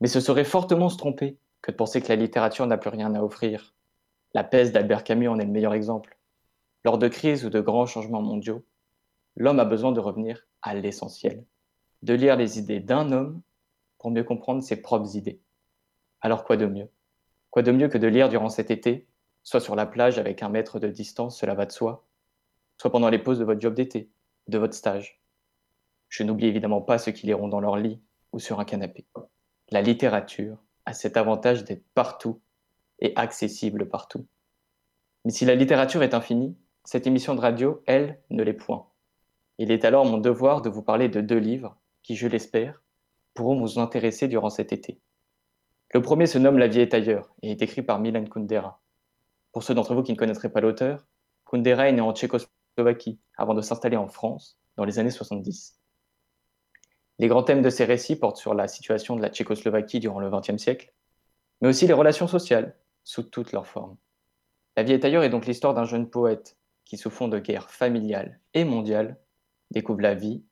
Mais 0.00 0.08
ce 0.08 0.20
serait 0.20 0.44
fortement 0.44 0.88
se 0.88 0.96
tromper 0.96 1.38
que 1.60 1.72
de 1.72 1.76
penser 1.76 2.00
que 2.00 2.08
la 2.08 2.16
littérature 2.16 2.66
n'a 2.68 2.78
plus 2.78 2.90
rien 2.90 3.14
à 3.16 3.22
offrir. 3.22 3.74
La 4.32 4.44
peste 4.44 4.72
d'Albert 4.72 5.02
Camus 5.02 5.28
en 5.28 5.40
est 5.40 5.44
le 5.44 5.50
meilleur 5.50 5.74
exemple. 5.74 6.18
Lors 6.84 6.98
de 6.98 7.08
crises 7.08 7.44
ou 7.44 7.50
de 7.50 7.60
grands 7.60 7.86
changements 7.86 8.22
mondiaux, 8.22 8.64
l'homme 9.34 9.58
a 9.58 9.64
besoin 9.64 9.90
de 9.90 9.98
revenir 9.98 10.46
à 10.62 10.74
l'essentiel, 10.74 11.44
de 12.02 12.14
lire 12.14 12.36
les 12.36 12.60
idées 12.60 12.80
d'un 12.80 13.10
homme 13.10 13.42
pour 14.06 14.12
mieux 14.12 14.22
comprendre 14.22 14.62
ses 14.62 14.80
propres 14.80 15.16
idées. 15.16 15.40
Alors 16.20 16.44
quoi 16.44 16.56
de 16.56 16.66
mieux? 16.66 16.88
Quoi 17.50 17.62
de 17.62 17.72
mieux 17.72 17.88
que 17.88 17.98
de 17.98 18.06
lire 18.06 18.28
durant 18.28 18.50
cet 18.50 18.70
été, 18.70 19.08
soit 19.42 19.58
sur 19.58 19.74
la 19.74 19.84
plage 19.84 20.20
avec 20.20 20.44
un 20.44 20.48
mètre 20.48 20.78
de 20.78 20.86
distance, 20.86 21.36
cela 21.36 21.54
va 21.54 21.66
de 21.66 21.72
soi, 21.72 22.06
soit 22.80 22.92
pendant 22.92 23.08
les 23.08 23.18
pauses 23.18 23.40
de 23.40 23.44
votre 23.44 23.60
job 23.60 23.74
d'été, 23.74 24.08
de 24.46 24.58
votre 24.58 24.74
stage? 24.74 25.20
Je 26.08 26.22
n'oublie 26.22 26.46
évidemment 26.46 26.80
pas 26.80 26.98
ceux 26.98 27.10
qui 27.10 27.26
liront 27.26 27.48
dans 27.48 27.58
leur 27.58 27.76
lit 27.76 28.00
ou 28.30 28.38
sur 28.38 28.60
un 28.60 28.64
canapé. 28.64 29.06
La 29.70 29.82
littérature 29.82 30.62
a 30.84 30.92
cet 30.92 31.16
avantage 31.16 31.64
d'être 31.64 31.84
partout 31.92 32.40
et 33.00 33.12
accessible 33.16 33.88
partout. 33.88 34.24
Mais 35.24 35.32
si 35.32 35.44
la 35.44 35.56
littérature 35.56 36.04
est 36.04 36.14
infinie, 36.14 36.56
cette 36.84 37.08
émission 37.08 37.34
de 37.34 37.40
radio, 37.40 37.82
elle, 37.86 38.20
ne 38.30 38.44
l'est 38.44 38.52
point. 38.52 38.86
Il 39.58 39.72
est 39.72 39.84
alors 39.84 40.04
mon 40.04 40.18
devoir 40.18 40.62
de 40.62 40.68
vous 40.70 40.82
parler 40.82 41.08
de 41.08 41.20
deux 41.20 41.38
livres 41.38 41.76
qui, 42.04 42.14
je 42.14 42.28
l'espère, 42.28 42.84
pourront 43.36 43.60
vous 43.60 43.78
intéresser 43.78 44.26
durant 44.26 44.50
cet 44.50 44.72
été. 44.72 45.00
Le 45.94 46.02
premier 46.02 46.26
se 46.26 46.38
nomme 46.38 46.58
La 46.58 46.66
vie 46.66 46.80
est 46.80 46.94
ailleurs 46.94 47.32
et 47.42 47.52
est 47.52 47.62
écrit 47.62 47.82
par 47.82 48.00
Milan 48.00 48.24
Kundera. 48.24 48.82
Pour 49.52 49.62
ceux 49.62 49.74
d'entre 49.74 49.94
vous 49.94 50.02
qui 50.02 50.12
ne 50.12 50.16
connaîtraient 50.16 50.50
pas 50.50 50.60
l'auteur, 50.60 51.06
Kundera 51.44 51.88
est 51.88 51.92
né 51.92 52.00
en 52.00 52.12
Tchécoslovaquie 52.12 53.20
avant 53.38 53.54
de 53.54 53.60
s'installer 53.60 53.96
en 53.96 54.08
France 54.08 54.58
dans 54.76 54.84
les 54.84 54.98
années 54.98 55.10
70. 55.10 55.78
Les 57.18 57.28
grands 57.28 57.44
thèmes 57.44 57.62
de 57.62 57.70
ses 57.70 57.84
récits 57.84 58.16
portent 58.16 58.36
sur 58.36 58.52
la 58.52 58.66
situation 58.66 59.14
de 59.14 59.22
la 59.22 59.30
Tchécoslovaquie 59.30 60.00
durant 60.00 60.18
le 60.18 60.28
XXe 60.28 60.58
siècle, 60.58 60.92
mais 61.60 61.68
aussi 61.68 61.86
les 61.86 61.92
relations 61.92 62.26
sociales 62.26 62.76
sous 63.04 63.22
toutes 63.22 63.52
leurs 63.52 63.66
formes. 63.66 63.96
La 64.76 64.82
vie 64.82 64.92
est 64.92 65.04
ailleurs 65.04 65.22
est 65.22 65.30
donc 65.30 65.46
l'histoire 65.46 65.72
d'un 65.72 65.84
jeune 65.84 66.10
poète 66.10 66.58
qui, 66.84 66.98
sous 66.98 67.10
fond 67.10 67.28
de 67.28 67.38
guerre 67.38 67.70
familiale 67.70 68.40
et 68.52 68.64
mondiale, 68.64 69.18
découvre 69.70 70.00
la 70.00 70.14
vie, 70.14 70.44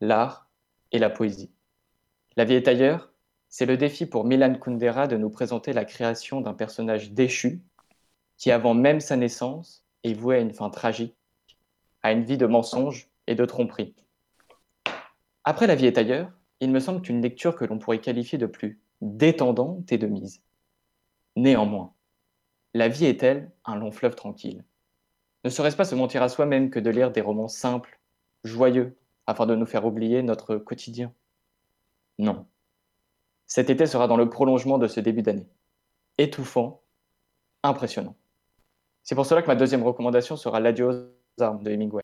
l'art 0.00 0.48
et 0.92 0.98
la 0.98 1.10
poésie. 1.10 1.50
La 2.36 2.44
vie 2.44 2.54
est 2.54 2.68
ailleurs, 2.68 3.12
c'est 3.48 3.66
le 3.66 3.76
défi 3.76 4.06
pour 4.06 4.24
Milan 4.24 4.54
Kundera 4.54 5.08
de 5.08 5.16
nous 5.16 5.30
présenter 5.30 5.72
la 5.72 5.84
création 5.84 6.40
d'un 6.40 6.54
personnage 6.54 7.10
déchu 7.10 7.62
qui, 8.36 8.52
avant 8.52 8.74
même 8.74 9.00
sa 9.00 9.16
naissance, 9.16 9.84
est 10.04 10.14
voué 10.14 10.36
à 10.36 10.40
une 10.40 10.54
fin 10.54 10.70
tragique, 10.70 11.16
à 12.02 12.12
une 12.12 12.22
vie 12.22 12.38
de 12.38 12.46
mensonges 12.46 13.10
et 13.26 13.34
de 13.34 13.44
tromperies. 13.44 13.94
Après 15.42 15.66
La 15.66 15.74
vie 15.74 15.86
est 15.86 15.98
ailleurs, 15.98 16.30
il 16.60 16.70
me 16.70 16.78
semble 16.78 17.02
qu'une 17.02 17.20
lecture 17.20 17.56
que 17.56 17.64
l'on 17.64 17.78
pourrait 17.78 18.00
qualifier 18.00 18.38
de 18.38 18.46
plus 18.46 18.80
détendante 19.00 19.90
et 19.90 19.98
de 19.98 20.06
mise. 20.06 20.42
Néanmoins, 21.34 21.94
la 22.74 22.88
vie 22.88 23.06
est-elle 23.06 23.50
un 23.64 23.74
long 23.74 23.90
fleuve 23.90 24.14
tranquille? 24.14 24.64
Ne 25.44 25.50
serait-ce 25.50 25.76
pas 25.76 25.84
se 25.84 25.94
mentir 25.96 26.22
à 26.22 26.28
soi-même 26.28 26.70
que 26.70 26.78
de 26.78 26.90
lire 26.90 27.10
des 27.10 27.22
romans 27.22 27.48
simples, 27.48 27.98
joyeux, 28.44 28.96
afin 29.26 29.46
de 29.46 29.56
nous 29.56 29.66
faire 29.66 29.86
oublier 29.86 30.22
notre 30.22 30.56
quotidien? 30.56 31.12
Non. 32.20 32.46
Cet 33.46 33.70
été 33.70 33.86
sera 33.86 34.06
dans 34.06 34.18
le 34.18 34.28
prolongement 34.28 34.76
de 34.76 34.86
ce 34.86 35.00
début 35.00 35.22
d'année. 35.22 35.48
Étouffant, 36.18 36.82
impressionnant. 37.62 38.14
C'est 39.02 39.14
pour 39.14 39.24
cela 39.24 39.40
que 39.40 39.46
ma 39.46 39.56
deuxième 39.56 39.82
recommandation 39.82 40.36
sera 40.36 40.60
L'adieu 40.60 40.86
aux 40.86 41.42
armes 41.42 41.62
de 41.62 41.70
Hemingway. 41.70 42.02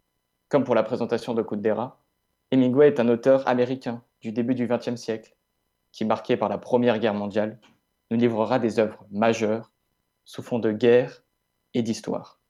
Comme 0.49 0.64
pour 0.64 0.75
la 0.75 0.82
présentation 0.82 1.35
de 1.35 1.42
Kundera, 1.42 2.02
Hemingway 2.50 2.88
est 2.88 2.99
un 2.99 3.11
auteur 3.11 3.46
américain 3.46 4.02
du 4.23 4.32
début 4.32 4.54
du 4.54 4.66
XXe 4.66 4.96
siècle, 4.96 5.37
qui, 5.92 6.06
marqué 6.06 6.38
par 6.38 6.49
la 6.49 6.56
Première 6.56 6.99
Guerre 6.99 7.12
mondiale, 7.12 7.61
nous 8.11 8.16
livrera 8.16 8.58
des 8.58 8.78
œuvres 8.78 9.04
majeures 9.11 9.70
sous 10.25 10.42
fond 10.42 10.58
de 10.58 10.73
guerre 10.73 11.25
et 11.75 11.82
d'histoire. 11.82 12.40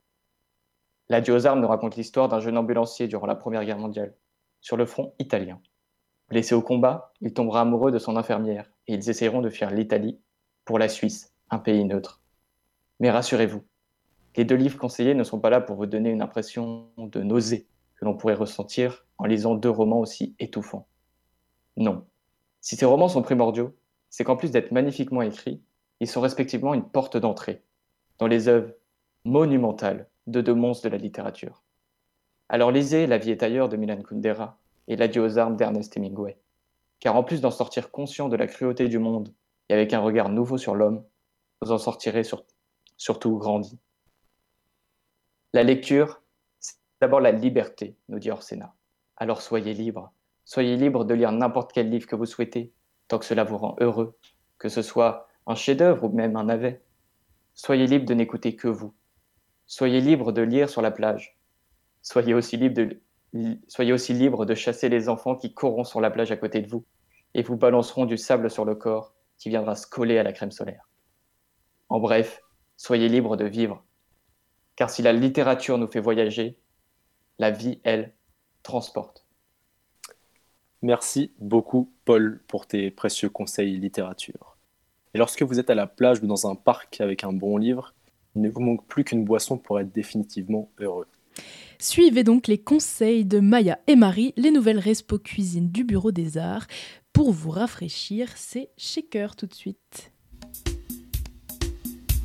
L'Adieu 1.09 1.35
aux 1.35 1.47
armes 1.49 1.61
nous 1.61 1.69
raconte 1.69 1.97
l'histoire 1.97 2.29
d'un 2.29 2.39
jeune 2.39 2.59
ambulancier 2.59 3.09
durant 3.09 3.27
la 3.27 3.35
Première 3.35 3.65
Guerre 3.65 3.79
mondiale, 3.79 4.15
sur 4.61 4.77
le 4.77 4.87
front 4.87 5.15
italien. 5.19 5.61
Blessé 6.29 6.55
au 6.55 6.63
combat, 6.63 7.13
il 7.21 7.33
tombera 7.33 7.61
amoureux 7.61 7.93
de 7.93 7.99
son 7.99 8.17
infirmière 8.17 8.69
et 8.89 8.95
ils 8.95 9.11
essaieront 9.11 9.43
de 9.43 9.51
fuir 9.51 9.71
l'Italie 9.71 10.19
pour 10.65 10.79
la 10.79 10.89
Suisse, 10.89 11.33
un 11.51 11.59
pays 11.59 11.85
neutre. 11.85 12.21
Mais 12.99 13.11
rassurez-vous, 13.11 13.63
les 14.37 14.45
deux 14.45 14.57
livres 14.57 14.79
conseillés 14.79 15.15
ne 15.15 15.25
sont 15.25 15.41
pas 15.41 15.51
là 15.51 15.61
pour 15.61 15.77
vous 15.77 15.87
donner 15.87 16.11
une 16.11 16.23
impression 16.23 16.89
de 16.99 17.23
nausée 17.23 17.69
que 17.95 18.05
l'on 18.05 18.17
pourrait 18.17 18.35
ressentir 18.35 19.07
en 19.19 19.25
lisant 19.25 19.55
deux 19.55 19.71
romans 19.71 20.01
aussi 20.01 20.35
étouffants. 20.39 20.89
Non. 21.77 22.05
Si 22.61 22.77
ces 22.77 22.87
romans 22.87 23.09
sont 23.09 23.23
primordiaux, 23.23 23.75
c'est 24.11 24.25
qu'en 24.25 24.37
plus 24.37 24.51
d'être 24.51 24.73
magnifiquement 24.73 25.23
écrits, 25.23 25.63
ils 26.01 26.09
sont 26.09 26.21
respectivement 26.21 26.75
une 26.75 26.89
porte 26.89 27.17
d'entrée 27.17 27.63
dans 28.19 28.27
les 28.27 28.49
œuvres 28.49 28.73
monumentales 29.25 30.09
de 30.27 30.41
deux 30.41 30.55
monstres 30.55 30.85
de 30.85 30.91
la 30.91 30.99
littérature. 30.99 31.63
Alors 32.49 32.71
lisez 32.71 33.07
La 33.07 33.19
vie 33.19 33.31
est 33.31 33.43
ailleurs 33.43 33.69
de 33.69 33.77
Milan 33.77 34.03
Kundera 34.03 34.59
et 34.89 34.97
L'adieu 34.97 35.23
aux 35.23 35.39
armes 35.39 35.57
d'Ernest 35.57 35.97
Hemingway. 35.97 36.39
Car 37.01 37.17
en 37.17 37.25
plus 37.25 37.41
d'en 37.41 37.51
sortir 37.51 37.91
conscient 37.91 38.29
de 38.29 38.37
la 38.37 38.47
cruauté 38.47 38.89
du 38.89 38.99
monde 38.99 39.35
et 39.69 39.75
avec 39.75 39.93
un 39.93 40.01
regard 40.01 40.29
nouveau 40.29 40.59
sur 40.59 40.75
l'homme, 40.75 41.05
vous 41.61 41.73
en 41.73 41.79
sortirez 41.79 42.23
surtout 42.97 43.37
grandi. 43.37 43.79
La 45.53 45.63
lecture, 45.63 46.23
c'est 46.59 46.77
d'abord 47.01 47.21
la 47.21 47.33
liberté, 47.33 47.97
nous 48.09 48.19
dit 48.19 48.31
Orsena. 48.31 48.75
Alors 49.17 49.43
soyez 49.43 49.75
libre. 49.75 50.13
Soyez 50.45 50.77
libre 50.77 51.05
de 51.05 51.15
lire 51.15 51.33
n'importe 51.33 51.73
quel 51.73 51.91
livre 51.91 52.07
que 52.07 52.15
vous 52.15 52.27
souhaitez, 52.27 52.73
tant 53.09 53.19
que 53.19 53.25
cela 53.25 53.43
vous 53.43 53.59
rend 53.59 53.75
heureux, 53.81 54.17
que 54.59 54.69
ce 54.69 54.83
soit 54.83 55.29
un 55.47 55.55
chef-d'œuvre 55.55 56.05
ou 56.05 56.09
même 56.11 56.37
un 56.37 56.45
navet. 56.45 56.83
Soyez 57.55 57.87
libre 57.87 58.07
de 58.07 58.15
n'écouter 58.15 58.55
que 58.55 58.69
vous. 58.69 58.95
Soyez 59.67 60.01
libre 60.01 60.33
de 60.33 60.43
lire 60.43 60.69
sur 60.69 60.83
la 60.83 60.91
plage. 60.91 61.39
Soyez 62.03 62.35
aussi 62.35 62.57
libre 62.57 62.75
de, 62.75 63.01
soyez 63.69 63.93
aussi 63.93 64.13
libre 64.13 64.47
de 64.47 64.55
chasser 64.55 64.89
les 64.89 65.09
enfants 65.09 65.37
qui 65.37 65.53
courront 65.53 65.85
sur 65.85 66.01
la 66.01 66.11
plage 66.11 66.33
à 66.33 66.37
côté 66.37 66.61
de 66.61 66.69
vous 66.69 66.85
et 67.35 67.43
vous 67.43 67.57
balanceront 67.57 68.07
du 68.07 68.17
sable 68.17 68.51
sur 68.51 68.65
le 68.65 68.75
corps 68.75 69.15
qui 69.39 69.49
viendra 69.49 69.75
se 69.75 69.87
coller 69.87 70.19
à 70.19 70.23
la 70.23 70.33
crème 70.33 70.51
solaire. 70.51 70.89
En 71.89 72.01
bref, 72.01 72.43
soyez 72.77 73.09
libre 73.09 73.37
de 73.37 73.45
vivre. 73.45 73.85
Car 74.77 74.91
si 74.91 75.03
la 75.03 75.13
littérature 75.13 75.79
nous 75.79 75.87
fait 75.87 76.01
voyager, 76.01 76.59
la 77.39 77.51
vie, 77.51 77.81
elle, 77.85 78.13
transporte. 78.63 79.27
Merci 80.83 81.33
beaucoup, 81.39 81.93
Paul, 82.05 82.43
pour 82.49 82.67
tes 82.67 82.91
précieux 82.91 83.31
conseils 83.31 83.79
littérature. 83.79 84.57
Et 85.15 85.19
lorsque 85.19 85.43
vous 85.43 85.59
êtes 85.59 85.71
à 85.71 85.75
la 85.75 85.87
plage 85.87 86.23
ou 86.23 86.27
dans 86.27 86.47
un 86.47 86.55
parc 86.55 87.01
avec 87.01 87.25
un 87.25 87.33
bon 87.33 87.57
livre, 87.57 87.95
il 88.35 88.43
ne 88.43 88.51
vous 88.51 88.61
manque 88.61 88.87
plus 88.87 89.05
qu'une 89.05 89.25
boisson 89.25 89.57
pour 89.57 89.81
être 89.81 89.93
définitivement 89.93 90.71
heureux. 90.79 91.07
Suivez 91.79 92.25
donc 92.25 92.47
les 92.47 92.59
conseils 92.59 93.25
de 93.25 93.39
Maya 93.39 93.79
et 93.87 93.97
Marie, 93.97 94.33
les 94.37 94.51
nouvelles 94.51 94.79
respo 94.79 95.19
cuisine 95.19 95.71
du 95.71 95.85
Bureau 95.85 96.11
des 96.11 96.39
Arts. 96.39 96.67
Pour 97.13 97.33
vous 97.33 97.51
rafraîchir, 97.51 98.29
c'est 98.35 98.71
shaker 98.77 99.37
tout 99.37 99.47
de 99.47 99.55
suite. 99.55 100.13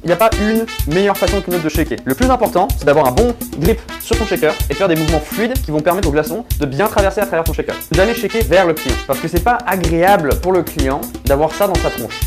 Il 0.03 0.07
n'y 0.07 0.13
a 0.13 0.15
pas 0.15 0.31
une 0.39 0.65
meilleure 0.91 1.15
façon 1.15 1.41
qu'une 1.41 1.61
de 1.61 1.69
shaker. 1.69 1.99
Le 2.05 2.15
plus 2.15 2.25
important, 2.25 2.67
c'est 2.75 2.85
d'avoir 2.85 3.05
un 3.05 3.11
bon 3.11 3.35
grip 3.59 3.79
sur 3.99 4.17
ton 4.17 4.25
shaker 4.25 4.55
et 4.69 4.73
faire 4.73 4.87
des 4.87 4.95
mouvements 4.95 5.19
fluides 5.19 5.53
qui 5.61 5.69
vont 5.69 5.81
permettre 5.81 6.07
au 6.07 6.11
glaçon 6.11 6.43
de 6.59 6.65
bien 6.65 6.87
traverser 6.87 7.21
à 7.21 7.27
travers 7.27 7.43
ton 7.43 7.53
shaker. 7.53 7.75
D'aller 7.91 8.15
shaker 8.15 8.43
vers 8.45 8.65
le 8.65 8.73
client. 8.73 8.95
Parce 9.05 9.19
que 9.19 9.27
c'est 9.27 9.43
pas 9.43 9.59
agréable 9.67 10.39
pour 10.41 10.53
le 10.53 10.63
client 10.63 11.01
d'avoir 11.25 11.53
ça 11.53 11.67
dans 11.67 11.75
sa 11.75 11.91
tronche. 11.91 12.19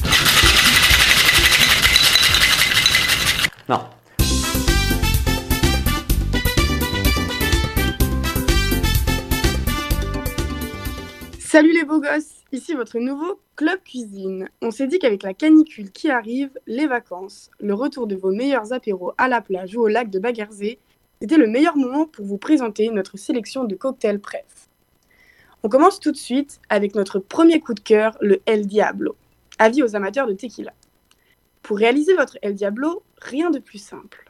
Salut 11.54 11.72
les 11.72 11.84
beaux 11.84 12.00
gosses, 12.00 12.42
ici 12.50 12.74
votre 12.74 12.98
nouveau 12.98 13.38
Club 13.54 13.78
Cuisine. 13.84 14.48
On 14.60 14.72
s'est 14.72 14.88
dit 14.88 14.98
qu'avec 14.98 15.22
la 15.22 15.34
canicule 15.34 15.92
qui 15.92 16.10
arrive, 16.10 16.50
les 16.66 16.88
vacances, 16.88 17.48
le 17.60 17.74
retour 17.74 18.08
de 18.08 18.16
vos 18.16 18.32
meilleurs 18.32 18.72
apéros 18.72 19.12
à 19.18 19.28
la 19.28 19.40
plage 19.40 19.76
ou 19.76 19.82
au 19.82 19.86
lac 19.86 20.10
de 20.10 20.18
Baguerzé, 20.18 20.80
c'était 21.22 21.36
le 21.36 21.46
meilleur 21.46 21.76
moment 21.76 22.06
pour 22.06 22.24
vous 22.24 22.38
présenter 22.38 22.88
notre 22.88 23.16
sélection 23.16 23.62
de 23.62 23.76
cocktails 23.76 24.18
pref. 24.18 24.68
On 25.62 25.68
commence 25.68 26.00
tout 26.00 26.10
de 26.10 26.16
suite 26.16 26.60
avec 26.70 26.96
notre 26.96 27.20
premier 27.20 27.60
coup 27.60 27.74
de 27.74 27.78
cœur, 27.78 28.18
le 28.20 28.42
El 28.46 28.66
Diablo. 28.66 29.14
Avis 29.60 29.84
aux 29.84 29.94
amateurs 29.94 30.26
de 30.26 30.32
tequila. 30.32 30.72
Pour 31.62 31.78
réaliser 31.78 32.14
votre 32.16 32.36
El 32.42 32.56
Diablo, 32.56 33.04
rien 33.22 33.50
de 33.50 33.60
plus 33.60 33.78
simple. 33.78 34.28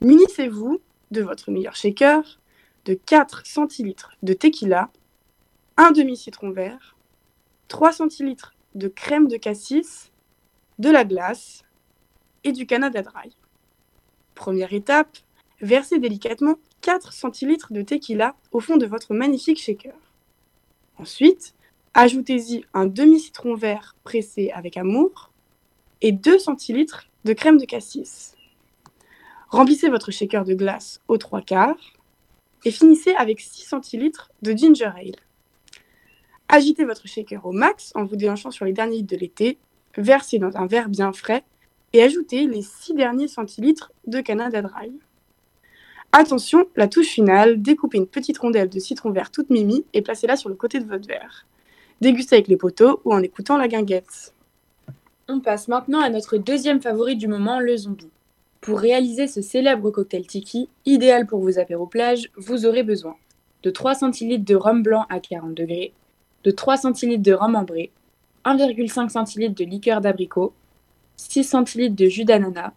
Munissez-vous 0.00 0.80
de 1.10 1.22
votre 1.22 1.50
meilleur 1.50 1.74
shaker, 1.74 2.38
de 2.84 2.94
4 2.94 3.46
centilitres 3.46 4.12
de 4.22 4.32
tequila, 4.32 4.92
un 5.76 5.92
demi-citron 5.92 6.50
vert, 6.50 6.96
3 7.68 7.92
centilitres 7.92 8.54
de 8.74 8.88
crème 8.88 9.28
de 9.28 9.36
cassis, 9.36 10.10
de 10.78 10.90
la 10.90 11.04
glace 11.04 11.64
et 12.44 12.52
du 12.52 12.66
Canada 12.66 13.02
Dry. 13.02 13.36
Première 14.34 14.72
étape, 14.72 15.18
versez 15.60 15.98
délicatement 15.98 16.56
4 16.80 17.12
centilitres 17.12 17.72
de 17.72 17.82
tequila 17.82 18.34
au 18.50 18.60
fond 18.60 18.76
de 18.76 18.86
votre 18.86 19.14
magnifique 19.14 19.60
shaker. 19.60 19.94
Ensuite, 20.98 21.54
ajoutez-y 21.94 22.64
un 22.74 22.86
demi-citron 22.86 23.54
vert 23.54 23.96
pressé 24.04 24.50
avec 24.50 24.76
amour 24.76 25.30
et 26.00 26.12
2 26.12 26.38
centilitres 26.38 27.08
de 27.24 27.32
crème 27.32 27.58
de 27.58 27.64
cassis. 27.64 28.34
Remplissez 29.48 29.88
votre 29.88 30.10
shaker 30.10 30.44
de 30.44 30.54
glace 30.54 31.00
aux 31.08 31.18
trois 31.18 31.42
quarts 31.42 31.92
et 32.64 32.70
finissez 32.70 33.14
avec 33.14 33.40
6 33.40 33.66
centilitres 33.66 34.30
de 34.42 34.52
ginger 34.52 34.90
ale. 34.96 35.16
Agitez 36.54 36.84
votre 36.84 37.08
shaker 37.08 37.46
au 37.46 37.52
max 37.52 37.92
en 37.94 38.04
vous 38.04 38.14
déhanchant 38.14 38.50
sur 38.50 38.66
les 38.66 38.74
derniers 38.74 38.96
litres 38.96 39.14
de 39.14 39.18
l'été, 39.18 39.56
versez 39.96 40.38
dans 40.38 40.54
un 40.58 40.66
verre 40.66 40.90
bien 40.90 41.10
frais 41.14 41.44
et 41.94 42.02
ajoutez 42.02 42.46
les 42.46 42.60
6 42.60 42.92
derniers 42.92 43.26
centilitres 43.26 43.90
de 44.06 44.20
Canada 44.20 44.60
Dry. 44.60 44.92
Attention, 46.12 46.66
la 46.76 46.88
touche 46.88 47.06
finale, 47.06 47.62
découpez 47.62 47.96
une 47.96 48.06
petite 48.06 48.36
rondelle 48.36 48.68
de 48.68 48.78
citron 48.80 49.12
vert 49.12 49.30
toute 49.30 49.48
mimi 49.48 49.86
et 49.94 50.02
placez-la 50.02 50.36
sur 50.36 50.50
le 50.50 50.54
côté 50.54 50.78
de 50.78 50.84
votre 50.84 51.08
verre. 51.08 51.46
Dégustez 52.02 52.36
avec 52.36 52.48
les 52.48 52.58
poteaux 52.58 53.00
ou 53.06 53.14
en 53.14 53.22
écoutant 53.22 53.56
la 53.56 53.66
guinguette. 53.66 54.34
On 55.28 55.40
passe 55.40 55.68
maintenant 55.68 56.02
à 56.02 56.10
notre 56.10 56.36
deuxième 56.36 56.82
favori 56.82 57.16
du 57.16 57.28
moment, 57.28 57.60
le 57.60 57.78
zombie. 57.78 58.10
Pour 58.60 58.78
réaliser 58.78 59.26
ce 59.26 59.40
célèbre 59.40 59.90
cocktail 59.90 60.26
tiki, 60.26 60.68
idéal 60.84 61.26
pour 61.26 61.40
vos 61.40 61.58
apéros 61.58 61.86
plage, 61.86 62.30
vous 62.36 62.66
aurez 62.66 62.82
besoin 62.82 63.16
de 63.62 63.70
3 63.70 63.94
centilitres 63.94 64.44
de 64.44 64.54
rhum 64.54 64.82
blanc 64.82 65.06
à 65.08 65.18
40 65.18 65.54
degrés, 65.54 65.94
de 66.44 66.50
3 66.50 66.78
centilitres 66.78 67.22
de 67.22 67.32
rhum 67.32 67.54
ambré, 67.54 67.90
1,5 68.44 69.08
centilitres 69.10 69.54
de 69.54 69.64
liqueur 69.64 70.00
d'abricot, 70.00 70.52
6 71.16 71.44
centilitres 71.44 71.96
de 71.96 72.06
jus 72.06 72.24
d'ananas, 72.24 72.72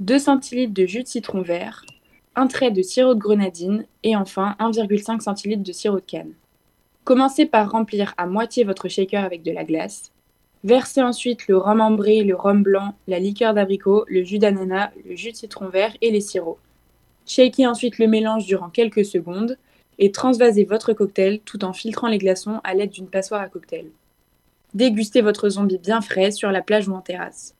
2 0.00 0.18
centilitres 0.18 0.74
de 0.74 0.86
jus 0.86 1.02
de 1.02 1.08
citron 1.08 1.42
vert, 1.42 1.84
un 2.34 2.46
trait 2.48 2.70
de 2.70 2.82
sirop 2.82 3.14
de 3.14 3.20
grenadine 3.20 3.86
et 4.02 4.16
enfin 4.16 4.56
1,5 4.60 5.20
centilitres 5.20 5.62
de 5.62 5.72
sirop 5.72 5.96
de 5.96 6.04
canne. 6.04 6.32
Commencez 7.04 7.46
par 7.46 7.70
remplir 7.70 8.14
à 8.16 8.26
moitié 8.26 8.64
votre 8.64 8.88
shaker 8.88 9.24
avec 9.24 9.42
de 9.42 9.52
la 9.52 9.64
glace. 9.64 10.10
Versez 10.64 11.00
ensuite 11.00 11.46
le 11.46 11.56
rhum 11.56 11.80
ambré, 11.80 12.24
le 12.24 12.34
rhum 12.34 12.62
blanc, 12.62 12.94
la 13.06 13.20
liqueur 13.20 13.54
d'abricot, 13.54 14.04
le 14.08 14.24
jus 14.24 14.38
d'ananas, 14.38 14.90
le 15.08 15.14
jus 15.14 15.30
de 15.30 15.36
citron 15.36 15.68
vert 15.68 15.96
et 16.02 16.10
les 16.10 16.20
sirops. 16.20 16.58
Shakez 17.24 17.66
ensuite 17.66 17.98
le 17.98 18.08
mélange 18.08 18.46
durant 18.46 18.68
quelques 18.68 19.04
secondes 19.04 19.56
et 19.98 20.12
transvasez 20.12 20.64
votre 20.64 20.92
cocktail 20.92 21.40
tout 21.40 21.64
en 21.64 21.72
filtrant 21.72 22.08
les 22.08 22.18
glaçons 22.18 22.60
à 22.64 22.74
l'aide 22.74 22.90
d'une 22.90 23.08
passoire 23.08 23.40
à 23.40 23.48
cocktail. 23.48 23.86
Dégustez 24.74 25.22
votre 25.22 25.48
zombie 25.48 25.78
bien 25.78 26.00
frais 26.00 26.30
sur 26.30 26.50
la 26.50 26.62
plage 26.62 26.88
ou 26.88 26.94
en 26.94 27.00
terrasse. 27.00 27.54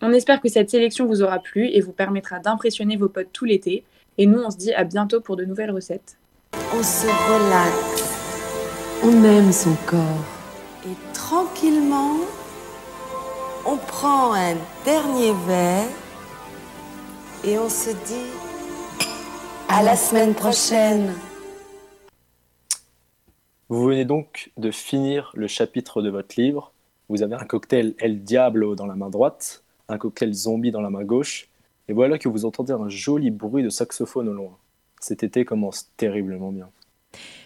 On 0.00 0.12
espère 0.12 0.40
que 0.40 0.48
cette 0.48 0.70
sélection 0.70 1.06
vous 1.06 1.22
aura 1.22 1.38
plu 1.38 1.68
et 1.68 1.80
vous 1.80 1.92
permettra 1.92 2.38
d'impressionner 2.38 2.96
vos 2.96 3.08
potes 3.08 3.32
tout 3.32 3.44
l'été. 3.44 3.84
Et 4.16 4.26
nous, 4.26 4.40
on 4.40 4.50
se 4.50 4.56
dit 4.56 4.72
à 4.74 4.84
bientôt 4.84 5.20
pour 5.20 5.36
de 5.36 5.44
nouvelles 5.44 5.70
recettes. 5.70 6.16
On 6.52 6.82
se 6.82 7.06
relaxe, 7.06 8.18
on 9.02 9.24
aime 9.24 9.52
son 9.52 9.74
corps. 9.86 10.24
Et 10.84 11.14
tranquillement, 11.14 12.18
on 13.66 13.76
prend 13.76 14.34
un 14.34 14.54
dernier 14.84 15.32
verre 15.46 15.88
et 17.44 17.58
on 17.58 17.68
se 17.68 17.90
dit 17.90 18.32
à 19.68 19.82
la 19.82 19.96
semaine 19.96 20.34
prochaine. 20.34 21.12
Vous 23.70 23.84
venez 23.84 24.06
donc 24.06 24.50
de 24.56 24.70
finir 24.70 25.30
le 25.34 25.46
chapitre 25.46 26.00
de 26.00 26.08
votre 26.08 26.40
livre. 26.40 26.72
Vous 27.10 27.22
avez 27.22 27.34
un 27.34 27.44
cocktail 27.44 27.94
El 27.98 28.24
Diablo 28.24 28.74
dans 28.74 28.86
la 28.86 28.94
main 28.94 29.10
droite, 29.10 29.62
un 29.90 29.98
cocktail 29.98 30.32
zombie 30.32 30.70
dans 30.70 30.80
la 30.80 30.88
main 30.88 31.04
gauche, 31.04 31.48
et 31.88 31.92
voilà 31.92 32.18
que 32.18 32.30
vous 32.30 32.46
entendez 32.46 32.72
un 32.72 32.88
joli 32.88 33.30
bruit 33.30 33.62
de 33.62 33.68
saxophone 33.68 34.30
au 34.30 34.32
loin. 34.32 34.56
Cet 35.00 35.22
été 35.22 35.44
commence 35.44 35.90
terriblement 35.98 36.50
bien. 36.50 36.70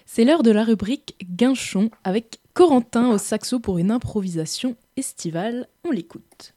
C'est 0.06 0.24
l'heure 0.24 0.44
de 0.44 0.52
la 0.52 0.62
rubrique 0.62 1.16
Guinchon 1.28 1.90
avec 2.04 2.38
Corentin 2.54 3.10
au 3.10 3.18
saxo 3.18 3.58
pour 3.58 3.78
une 3.78 3.90
improvisation 3.90 4.76
estivale. 4.96 5.66
On 5.84 5.90
l'écoute. 5.90 6.54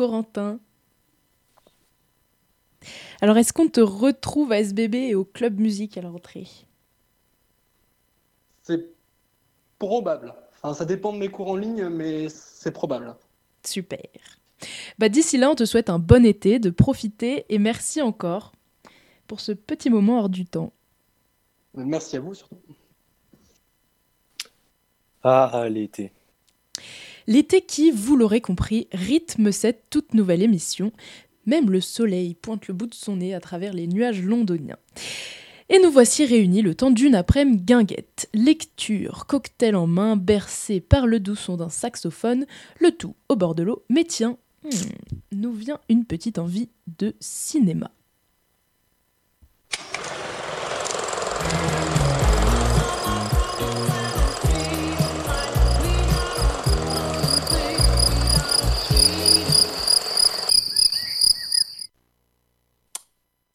Corentin. 0.00 0.58
Alors, 3.20 3.36
est-ce 3.36 3.52
qu'on 3.52 3.68
te 3.68 3.82
retrouve 3.82 4.50
à 4.50 4.58
SBB 4.60 4.94
et 4.94 5.14
au 5.14 5.26
club 5.26 5.60
musique 5.60 5.98
à 5.98 6.00
la 6.00 6.08
rentrée 6.08 6.46
C'est 8.62 8.94
probable. 9.78 10.32
Enfin, 10.54 10.72
ça 10.72 10.86
dépend 10.86 11.12
de 11.12 11.18
mes 11.18 11.28
cours 11.28 11.50
en 11.50 11.56
ligne, 11.56 11.90
mais 11.90 12.30
c'est 12.30 12.70
probable. 12.70 13.14
Super. 13.62 14.00
Bah, 14.98 15.10
D'ici 15.10 15.36
là, 15.36 15.50
on 15.50 15.54
te 15.54 15.66
souhaite 15.66 15.90
un 15.90 15.98
bon 15.98 16.24
été, 16.24 16.58
de 16.58 16.70
profiter 16.70 17.44
et 17.50 17.58
merci 17.58 18.00
encore 18.00 18.52
pour 19.26 19.40
ce 19.40 19.52
petit 19.52 19.90
moment 19.90 20.20
hors 20.20 20.30
du 20.30 20.46
temps. 20.46 20.72
Merci 21.74 22.16
à 22.16 22.20
vous 22.20 22.32
surtout. 22.32 22.56
Ah, 25.22 25.66
l'été. 25.68 26.10
L'été 27.26 27.60
qui, 27.60 27.90
vous 27.90 28.16
l'aurez 28.16 28.40
compris, 28.40 28.88
rythme 28.92 29.52
cette 29.52 29.84
toute 29.90 30.14
nouvelle 30.14 30.42
émission. 30.42 30.92
Même 31.46 31.70
le 31.70 31.80
soleil 31.80 32.34
pointe 32.34 32.68
le 32.68 32.74
bout 32.74 32.86
de 32.86 32.94
son 32.94 33.16
nez 33.16 33.34
à 33.34 33.40
travers 33.40 33.72
les 33.72 33.86
nuages 33.86 34.22
londoniens. 34.22 34.78
Et 35.68 35.78
nous 35.78 35.90
voici 35.90 36.24
réunis 36.24 36.62
le 36.62 36.74
temps 36.74 36.90
d'une 36.90 37.14
après-midi 37.14 37.62
guinguette. 37.62 38.28
Lecture, 38.34 39.26
cocktail 39.26 39.76
en 39.76 39.86
main, 39.86 40.16
bercé 40.16 40.80
par 40.80 41.06
le 41.06 41.20
doux 41.20 41.36
son 41.36 41.56
d'un 41.56 41.68
saxophone, 41.68 42.44
le 42.80 42.90
tout 42.90 43.14
au 43.28 43.36
bord 43.36 43.54
de 43.54 43.62
l'eau. 43.62 43.84
Mais 43.88 44.02
tiens, 44.02 44.36
hmm, 44.64 44.68
nous 45.32 45.52
vient 45.52 45.78
une 45.88 46.04
petite 46.04 46.38
envie 46.38 46.70
de 46.98 47.14
cinéma. 47.20 47.92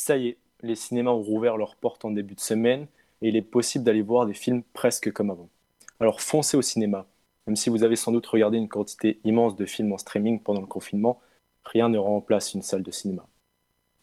Ça 0.08 0.18
y 0.18 0.28
est, 0.28 0.38
les 0.62 0.76
cinémas 0.76 1.10
ont 1.10 1.24
rouvert 1.24 1.58
leurs 1.58 1.76
portes 1.76 2.06
en 2.06 2.12
début 2.12 2.36
de 2.36 2.40
semaine 2.40 2.86
et 3.24 3.30
il 3.30 3.36
est 3.36 3.42
possible 3.42 3.84
d'aller 3.84 4.04
voir 4.04 4.28
des 4.28 4.36
films 4.36 4.62
presque 4.72 5.12
comme 5.12 5.32
avant. 5.32 5.50
Alors 6.00 6.22
foncez 6.22 6.56
au 6.58 6.62
cinéma. 6.62 7.08
Même 7.48 7.56
si 7.56 7.72
vous 7.72 7.84
avez 7.84 7.96
sans 7.96 8.12
doute 8.12 8.28
regardé 8.28 8.60
une 8.60 8.70
quantité 8.70 9.20
immense 9.24 9.56
de 9.56 9.66
films 9.66 9.94
en 9.94 9.98
streaming 9.98 10.40
pendant 10.40 10.62
le 10.62 10.68
confinement, 10.68 11.20
rien 11.64 11.90
ne 11.90 11.98
remplace 11.98 12.54
une 12.54 12.62
salle 12.62 12.84
de 12.84 12.92
cinéma. 12.92 13.26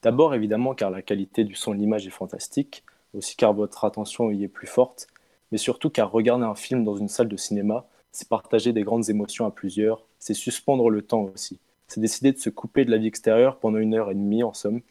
D'abord 0.02 0.34
évidemment 0.34 0.74
car 0.74 0.90
la 0.90 1.02
qualité 1.02 1.44
du 1.44 1.54
son 1.54 1.72
et 1.72 1.76
l'image 1.76 2.04
est 2.04 2.10
fantastique, 2.10 2.82
aussi 3.14 3.36
car 3.36 3.52
votre 3.52 3.84
attention 3.84 4.32
y 4.32 4.42
est 4.42 4.48
plus 4.48 4.66
forte, 4.66 5.06
mais 5.52 5.58
surtout 5.58 5.88
car 5.88 6.10
regarder 6.10 6.44
un 6.44 6.56
film 6.56 6.82
dans 6.82 6.96
une 6.96 7.06
salle 7.06 7.28
de 7.28 7.36
cinéma, 7.36 7.86
c'est 8.10 8.28
partager 8.28 8.72
des 8.72 8.82
grandes 8.82 9.08
émotions 9.08 9.46
à 9.46 9.52
plusieurs, 9.52 10.04
c'est 10.18 10.34
suspendre 10.34 10.90
le 10.90 11.02
temps 11.02 11.30
aussi, 11.32 11.60
c'est 11.86 12.00
décider 12.00 12.32
de 12.32 12.38
se 12.38 12.50
couper 12.50 12.84
de 12.84 12.90
la 12.90 12.96
vie 12.96 13.06
extérieure 13.06 13.60
pendant 13.60 13.78
une 13.78 13.94
heure 13.94 14.10
et 14.10 14.14
demie 14.14 14.42
en 14.42 14.52
somme, 14.52 14.82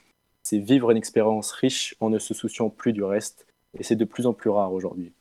c'est 0.51 0.57
vivre 0.57 0.91
une 0.91 0.97
expérience 0.97 1.53
riche 1.53 1.95
en 2.01 2.09
ne 2.09 2.19
se 2.19 2.33
souciant 2.33 2.69
plus 2.69 2.91
du 2.91 3.05
reste, 3.05 3.47
et 3.79 3.83
c'est 3.83 3.95
de 3.95 4.03
plus 4.03 4.27
en 4.27 4.33
plus 4.33 4.49
rare 4.49 4.73
aujourd'hui. 4.73 5.13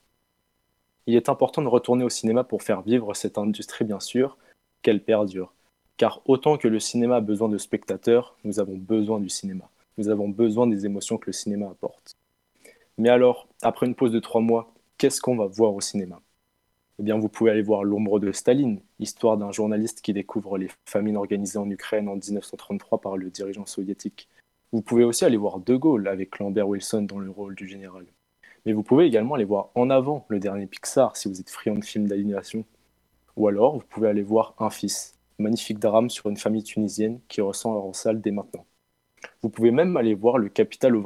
Il 1.07 1.15
est 1.15 1.29
important 1.29 1.63
de 1.63 1.69
retourner 1.69 2.03
au 2.03 2.09
cinéma 2.09 2.43
pour 2.43 2.65
faire 2.65 2.83
vivre 2.83 3.15
cette 3.15 3.39
industrie, 3.39 3.85
bien 3.85 4.01
sûr, 4.01 4.39
qu'elle 4.83 5.05
perdure. 5.05 5.53
Car 5.99 6.21
autant 6.25 6.57
que 6.57 6.67
le 6.67 6.81
cinéma 6.81 7.15
a 7.17 7.21
besoin 7.21 7.49
de 7.49 7.59
spectateurs, 7.59 8.37
nous 8.43 8.59
avons 8.59 8.77
besoin 8.77 9.21
du 9.21 9.29
cinéma. 9.29 9.71
Nous 9.99 10.09
avons 10.09 10.29
besoin 10.29 10.67
des 10.67 10.85
émotions 10.85 11.17
que 11.17 11.27
le 11.27 11.33
cinéma 11.33 11.67
apporte. 11.67 12.17
Mais 12.99 13.09
alors, 13.09 13.47
après 13.63 13.87
une 13.87 13.95
pause 13.95 14.11
de 14.11 14.19
trois 14.19 14.41
mois, 14.41 14.75
qu'est-ce 14.99 15.21
qu'on 15.21 15.37
va 15.37 15.47
voir 15.47 15.73
au 15.73 15.81
cinéma? 15.81 16.21
Eh 16.99 17.05
bien, 17.05 17.17
vous 17.17 17.29
pouvez 17.29 17.53
aller 17.53 17.63
voir 17.63 17.85
L'ombre 17.85 18.19
de 18.19 18.33
Staline, 18.33 18.81
histoire 18.99 19.37
d'un 19.37 19.53
journaliste 19.53 20.01
qui 20.01 20.13
découvre 20.13 20.59
les 20.59 20.71
famines 20.87 21.17
organisées 21.17 21.61
en 21.61 21.71
Ukraine 21.71 22.09
en 22.09 22.17
1933 22.17 23.01
par 23.01 23.17
le 23.17 23.31
dirigeant 23.31 23.65
soviétique. 23.65 24.29
Vous 24.73 24.83
pouvez 24.83 25.03
aussi 25.03 25.25
aller 25.25 25.37
voir 25.37 25.59
De 25.59 25.75
Gaulle 25.75 26.07
avec 26.07 26.39
Lambert 26.39 26.69
Wilson 26.69 27.03
dans 27.03 27.19
le 27.19 27.29
rôle 27.31 27.57
du 27.57 27.67
général. 27.67 28.07
Mais 28.65 28.73
vous 28.73 28.85
pouvez 28.85 29.05
également 29.05 29.35
aller 29.35 29.45
voir 29.45 29.71
En 29.75 29.91
avant, 29.91 30.25
le 30.29 30.39
dernier 30.39 30.67
Pixar, 30.67 31.17
si 31.17 31.29
vous 31.29 31.41
êtes 31.41 31.51
friand 31.51 31.75
de 31.75 31.85
films 31.85 32.07
d'animation. 32.07 32.65
Ou 33.37 33.49
alors, 33.49 33.79
vous 33.79 33.85
pouvez 33.89 34.09
aller 34.09 34.23
voir 34.23 34.55
Un 34.59 34.71
fils, 34.71 35.19
magnifique 35.41 35.81
drame 35.81 36.09
sur 36.09 36.31
une 36.31 36.37
famille 36.37 36.63
tunisienne 36.63 37.19
qui 37.27 37.41
ressent 37.41 37.75
en 37.75 37.93
salle 37.93 38.21
dès 38.21 38.31
maintenant. 38.31 38.65
Vous 39.43 39.49
pouvez 39.51 39.73
même 39.73 39.97
aller 39.97 40.15
voir 40.15 40.39
Le 40.39 40.49
Capital 40.49 40.95
au 40.95 41.03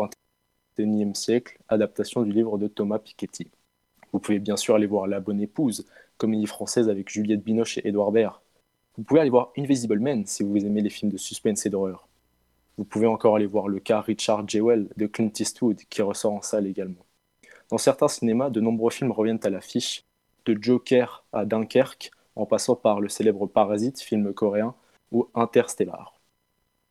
XXIe 0.77 1.15
siècle, 1.15 1.59
adaptation 1.69 2.23
du 2.23 2.33
livre 2.33 2.59
de 2.59 2.69
Thomas 2.69 2.99
Piketty. 2.99 3.51
Vous 4.13 4.19
pouvez 4.19 4.41
bien 4.41 4.59
sûr 4.59 4.75
aller 4.75 4.87
voir 4.87 5.07
La 5.07 5.21
Bonne 5.21 5.41
Épouse, 5.41 5.87
comédie 6.19 6.47
française 6.47 6.91
avec 6.91 7.09
Juliette 7.09 7.43
Binoche 7.43 7.79
et 7.79 7.89
Édouard 7.89 8.13
Baird. 8.13 8.41
Vous 8.99 9.05
pouvez 9.05 9.21
aller 9.21 9.31
voir 9.31 9.53
Invisible 9.57 10.01
Man 10.01 10.27
si 10.27 10.43
vous 10.43 10.57
aimez 10.67 10.83
les 10.83 10.91
films 10.91 11.11
de 11.11 11.17
suspense 11.17 11.65
et 11.65 11.71
d'horreur. 11.71 12.07
Vous 12.77 12.85
pouvez 12.85 13.07
encore 13.07 13.37
aller 13.37 13.47
voir 13.47 13.69
le 13.69 13.79
cas 13.79 14.01
Richard 14.01 14.49
Jewell 14.49 14.89
de 14.97 15.07
Clint 15.07 15.31
Eastwood 15.39 15.81
qui 15.89 16.03
ressort 16.03 16.33
en 16.33 16.43
salle 16.43 16.67
également. 16.67 17.07
Dans 17.71 17.79
certains 17.79 18.09
cinémas, 18.09 18.51
de 18.51 18.61
nombreux 18.61 18.91
films 18.91 19.13
reviennent 19.13 19.41
à 19.45 19.51
l'affiche, 19.51 20.05
de 20.45 20.59
Joker 20.61 21.25
à 21.33 21.45
Dunkerque, 21.45 22.11
en 22.37 22.47
passant 22.47 22.75
par 22.75 23.01
le 23.01 23.09
célèbre 23.09 23.47
Parasite, 23.47 24.01
film 24.01 24.35
coréen, 24.35 24.75
ou 25.13 25.29
Interstellar. 25.35 26.15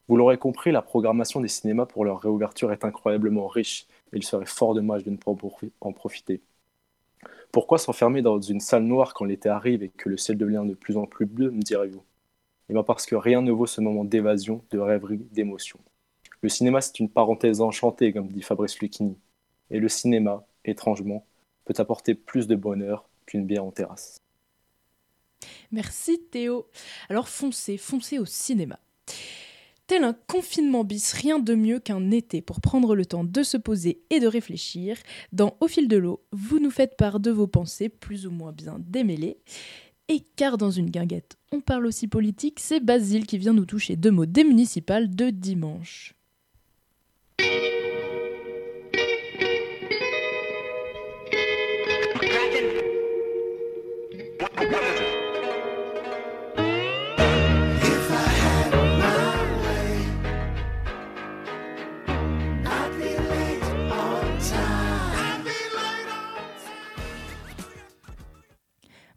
Vous 0.07 0.15
l'aurez 0.15 0.37
compris, 0.37 0.71
la 0.71 0.81
programmation 0.81 1.41
des 1.41 1.47
cinémas 1.47 1.85
pour 1.85 2.05
leur 2.05 2.21
réouverture 2.21 2.71
est 2.71 2.85
incroyablement 2.85 3.47
riche, 3.47 3.85
et 4.13 4.17
il 4.17 4.23
serait 4.23 4.45
fort 4.45 4.73
dommage 4.73 5.03
de 5.03 5.11
ne 5.11 5.17
pas 5.17 5.31
en 5.81 5.91
profiter. 5.93 6.41
Pourquoi 7.51 7.77
s'enfermer 7.77 8.21
dans 8.21 8.39
une 8.39 8.59
salle 8.59 8.83
noire 8.83 9.13
quand 9.13 9.25
l'été 9.25 9.49
arrive 9.49 9.83
et 9.83 9.89
que 9.89 10.09
le 10.09 10.17
ciel 10.17 10.37
devient 10.37 10.63
de 10.65 10.73
plus 10.73 10.97
en 10.97 11.05
plus 11.05 11.25
bleu, 11.25 11.51
me 11.51 11.61
direz-vous? 11.61 12.03
Eh 12.69 12.73
bien 12.73 12.83
parce 12.83 13.05
que 13.05 13.15
rien 13.15 13.41
ne 13.41 13.51
vaut 13.51 13.65
ce 13.65 13.81
moment 13.81 14.05
d'évasion, 14.05 14.63
de 14.71 14.79
rêverie, 14.79 15.25
d'émotion. 15.31 15.79
Le 16.41 16.49
cinéma, 16.49 16.81
c'est 16.81 16.99
une 16.99 17.09
parenthèse 17.09 17.61
enchantée, 17.61 18.11
comme 18.11 18.27
dit 18.27 18.41
Fabrice 18.41 18.79
Lucchini. 18.79 19.17
Et 19.69 19.79
le 19.79 19.89
cinéma, 19.89 20.45
étrangement, 20.65 21.25
peut 21.65 21.73
apporter 21.77 22.15
plus 22.15 22.47
de 22.47 22.55
bonheur 22.55 23.07
qu'une 23.25 23.45
bière 23.45 23.63
en 23.63 23.71
terrasse. 23.71 24.17
Merci 25.71 26.19
Théo. 26.31 26.67
Alors 27.09 27.27
foncez, 27.27 27.77
foncez 27.77 28.19
au 28.19 28.25
cinéma. 28.25 28.79
Tel 29.87 30.05
un 30.05 30.13
confinement 30.13 30.85
bis, 30.85 31.11
rien 31.11 31.39
de 31.39 31.55
mieux 31.55 31.79
qu'un 31.79 32.09
été 32.11 32.41
pour 32.41 32.61
prendre 32.61 32.95
le 32.95 33.05
temps 33.05 33.25
de 33.25 33.43
se 33.43 33.57
poser 33.57 34.01
et 34.09 34.21
de 34.21 34.27
réfléchir. 34.27 34.97
Dans 35.33 35.57
Au 35.59 35.67
fil 35.67 35.89
de 35.89 35.97
l'eau, 35.97 36.23
vous 36.31 36.59
nous 36.59 36.71
faites 36.71 36.95
part 36.95 37.19
de 37.19 37.31
vos 37.31 37.47
pensées 37.47 37.89
plus 37.89 38.25
ou 38.25 38.31
moins 38.31 38.53
bien 38.53 38.77
démêlées. 38.79 39.37
Et 40.09 40.21
car 40.35 40.57
dans 40.57 40.71
une 40.71 40.89
guinguette, 40.89 41.37
on 41.51 41.61
parle 41.61 41.85
aussi 41.85 42.07
politique, 42.07 42.59
c'est 42.59 42.81
Basile 42.81 43.25
qui 43.25 43.37
vient 43.37 43.53
nous 43.53 43.65
toucher 43.65 43.95
deux 43.95 44.11
mots 44.11 44.25
des 44.25 44.43
municipales 44.43 45.15
de 45.15 45.29
dimanche. 45.29 46.13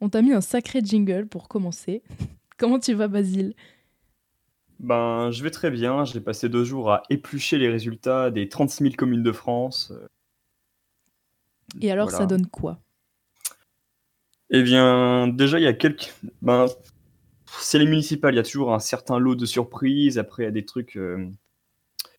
On 0.06 0.08
t'a 0.08 0.22
mis 0.22 0.32
un 0.32 0.40
sacré 0.40 0.82
jingle 0.84 1.26
pour 1.26 1.48
commencer. 1.48 2.00
Comment 2.58 2.78
tu 2.78 2.94
vas, 2.94 3.08
Basile? 3.08 3.54
Ben, 4.78 5.32
je 5.32 5.42
vais 5.42 5.50
très 5.50 5.68
bien. 5.68 6.04
J'ai 6.04 6.20
passé 6.20 6.48
deux 6.48 6.62
jours 6.62 6.92
à 6.92 7.02
éplucher 7.10 7.58
les 7.58 7.68
résultats 7.68 8.30
des 8.30 8.48
36 8.48 8.84
000 8.84 8.94
communes 8.94 9.24
de 9.24 9.32
France. 9.32 9.92
Et 11.80 11.90
alors, 11.90 12.12
ça 12.12 12.24
donne 12.24 12.46
quoi? 12.46 12.78
Eh 14.50 14.62
bien, 14.62 15.26
déjà, 15.26 15.58
il 15.58 15.64
y 15.64 15.66
a 15.66 15.72
quelques. 15.72 16.14
Ben, 16.40 16.66
c'est 17.58 17.80
les 17.80 17.86
municipales, 17.86 18.32
il 18.32 18.36
y 18.36 18.40
a 18.40 18.44
toujours 18.44 18.72
un 18.74 18.78
certain 18.78 19.18
lot 19.18 19.34
de 19.34 19.44
surprises. 19.44 20.20
Après, 20.20 20.44
il 20.44 20.46
y 20.46 20.48
a 20.48 20.52
des 20.52 20.64
trucs 20.64 20.96
euh, 20.96 21.28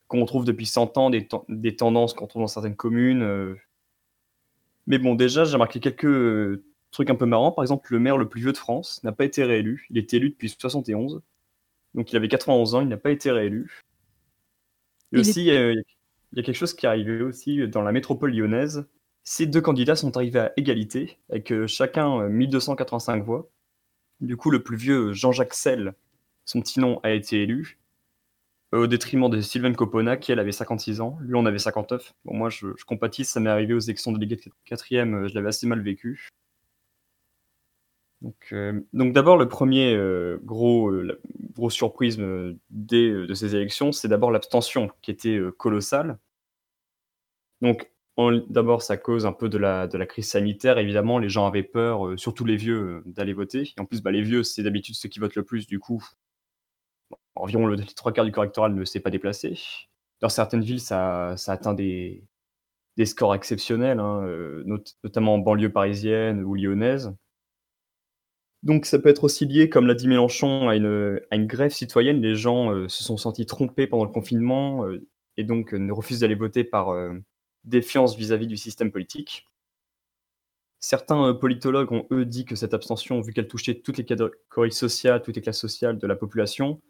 qu'on 0.10 0.19
retrouve 0.19 0.43
depuis 0.43 0.65
100 0.65 0.97
ans, 0.97 1.10
des, 1.10 1.26
ten- 1.26 1.39
des 1.47 1.78
tendances 1.78 2.13
qu'on 2.13 2.28
trouve 2.28 2.41
dans 2.41 2.47
certaines 2.47 2.76
communes. 2.76 3.21
euh. 3.21 3.56
Mais 4.88 4.97
bon, 4.97 5.15
déjà, 5.15 5.45
j'ai 5.45 5.54
remarqué 5.54 5.80
quelques 5.80 6.62
euh, 6.88 6.91
trucs 6.91 7.10
un 7.10 7.15
peu 7.15 7.26
marrants. 7.26 7.52
Par 7.52 7.63
exemple, 7.63 7.91
le 7.91 8.00
maire 8.00 8.17
le 8.17 8.28
plus 8.30 8.41
vieux 8.41 8.52
de 8.52 8.58
France 8.58 9.04
n'a 9.04 9.12
pas 9.12 9.26
été 9.26 9.43
réélu. 9.43 9.88
Il 9.89 9.97
était 9.97 10.17
élu 10.17 10.30
depuis 10.30 10.50
71. 10.50 11.21
Donc, 11.95 12.12
il 12.12 12.15
avait 12.17 12.28
91 12.28 12.76
ans, 12.76 12.82
il 12.82 12.88
n'a 12.88 12.97
pas 12.97 13.12
été 13.12 13.32
réélu. 13.32 13.84
Et 15.12 15.17
Il 15.17 15.19
aussi, 15.19 15.50
euh, 15.52 15.73
il 16.32 16.38
y 16.38 16.39
a 16.41 16.43
quelque 16.43 16.56
chose 16.56 16.73
qui 16.73 16.86
est 16.86 16.89
arrivé 16.89 17.21
aussi 17.21 17.67
dans 17.67 17.82
la 17.82 17.91
métropole 17.91 18.34
lyonnaise. 18.34 18.86
Ces 19.30 19.45
deux 19.45 19.60
candidats 19.60 19.97
sont 19.97 20.15
arrivés 20.15 20.39
à 20.39 20.54
égalité, 20.56 21.17
avec 21.30 21.52
euh, 21.52 21.67
chacun 21.67 22.21
euh, 22.21 22.30
1285 22.30 23.26
voix. 23.26 23.50
Du 24.21 24.38
coup, 24.38 24.52
le 24.52 24.63
plus 24.63 24.78
vieux, 24.78 25.12
Jean-Jacques 25.12 25.54
Selle, 25.54 25.95
son 26.45 26.62
petit 26.62 26.80
nom, 26.80 27.02
a 27.04 27.12
été 27.12 27.43
élu, 27.43 27.78
euh, 28.73 28.84
au 28.84 28.88
détriment 28.88 29.30
de 29.30 29.41
Sylvaine 29.41 29.76
Copona, 29.76 30.15
qui 30.15 30.32
elle 30.32 30.39
avait 30.39 30.54
56 30.54 31.02
ans. 31.02 31.17
Lui, 31.21 31.36
on 31.36 31.45
avait 31.45 31.60
59. 31.60 32.13
Bon, 32.23 32.36
moi, 32.36 32.50
je, 32.50 32.67
je 32.78 32.86
compatis, 32.86 33.26
ça 33.26 33.41
m'est 33.41 33.50
arrivé 33.50 33.73
aux 33.73 33.80
élections 33.80 34.13
de 34.13 34.19
Ligue 34.19 34.39
4 34.63 34.86
je 34.89 35.34
l'avais 35.36 35.50
assez 35.50 35.67
mal 35.67 35.82
vécu. 35.82 36.30
Donc, 38.21 38.47
euh, 38.51 38.82
donc 38.93 39.13
d'abord, 39.13 39.38
le 39.38 39.47
premier 39.47 39.93
euh, 39.93 40.39
gros, 40.43 40.89
euh, 40.89 41.01
la 41.03 41.13
grosse 41.53 41.75
surprise 41.75 42.17
de 42.17 43.34
ces 43.34 43.56
élections, 43.56 43.91
c'est 43.91 44.08
d'abord 44.08 44.32
l'abstention, 44.32 44.89
qui 45.01 45.12
était 45.12 45.39
colossale. 45.58 46.17
Donc, 47.62 47.91
d'abord, 48.49 48.82
ça 48.82 48.97
cause 48.97 49.25
un 49.27 49.34
peu 49.34 49.49
de 49.49 49.60
la, 49.60 49.88
de 49.88 49.97
la 49.97 50.08
crise 50.08 50.30
sanitaire. 50.30 50.80
Évidemment, 50.80 51.19
les 51.19 51.30
gens 51.30 51.45
avaient 51.45 51.63
peur, 51.63 52.17
surtout 52.19 52.45
les 52.45 52.56
vieux, 52.56 53.03
d'aller 53.06 53.34
voter. 53.34 53.73
En 53.77 53.86
plus, 53.86 54.01
bah, 54.01 54.12
les 54.12 54.23
vieux, 54.23 54.43
c'est 54.43 54.63
d'habitude 54.63 54.95
ceux 54.95 55.10
qui 55.10 55.19
votent 55.19 55.36
le 55.36 55.43
plus. 55.43 55.67
Du 55.67 55.80
coup, 55.80 56.03
environ 57.36 57.67
le, 57.67 57.75
les 57.75 57.86
trois 57.86 58.12
quarts 58.12 58.25
du 58.25 58.32
corps 58.32 58.43
électoral 58.43 58.73
ne 58.73 58.86
s'est 58.86 58.99
pas 58.99 59.12
déplacé. 59.12 59.60
Dans 60.21 60.30
certaines 60.30 60.62
villes, 60.62 60.80
ça, 60.80 61.36
ça 61.38 61.51
atteint 61.51 61.75
des, 61.75 62.23
des 62.97 63.06
scores 63.06 63.36
exceptionnels, 63.36 63.99
hein, 63.99 64.21
not- 64.65 64.84
notamment 65.03 65.36
en 65.36 65.39
banlieue 65.39 65.71
parisienne 65.71 66.43
ou 66.43 66.56
lyonnaise. 66.56 67.15
Donc 68.63 68.85
ça 68.85 68.99
peut 68.99 69.09
être 69.09 69.23
aussi 69.23 69.45
lié, 69.45 69.69
comme 69.69 69.87
l'a 69.87 69.93
dit 69.93 70.07
Mélenchon, 70.07 70.69
à 70.69 70.75
une, 70.75 71.47
grève 71.47 71.71
citoyenne. 71.71 72.21
Les 72.21 72.35
gens 72.35 72.71
euh, 72.73 72.87
se 72.87 73.03
sont 73.03 73.17
sentis 73.17 73.45
trompés 73.45 73.87
pendant 73.87 74.05
le 74.05 74.11
confinement 74.11 74.85
euh, 74.85 75.05
et 75.37 75.43
donc 75.43 75.73
euh, 75.73 75.77
ne 75.77 75.91
refusent 75.91 76.21
d'aller 76.21 76.35
voter 76.35 76.63
par 76.63 76.95
défiance 77.63 78.15
vis-à-vis 78.17 78.47
du 78.47 78.57
système 78.57 78.91
politique. 78.91 79.47
Certains 80.79 81.33
politologues 81.33 81.91
ont, 81.91 82.07
eux, 82.11 82.25
dit 82.25 82.45
que 82.45 82.55
cette 82.55 82.73
abstention, 82.73 83.21
vu 83.21 83.33
qu'elle 83.33 83.47
touchait 83.47 83.75
toutes 83.81 83.97
les 83.97 84.05
catégories 84.05 84.71
sociales, 84.71 85.21
toutes 85.21 85.35
les 85.35 85.41
classes 85.41 85.59
sociales 85.59 85.97
de 85.97 86.07
la 86.07 86.15
population, 86.15 86.81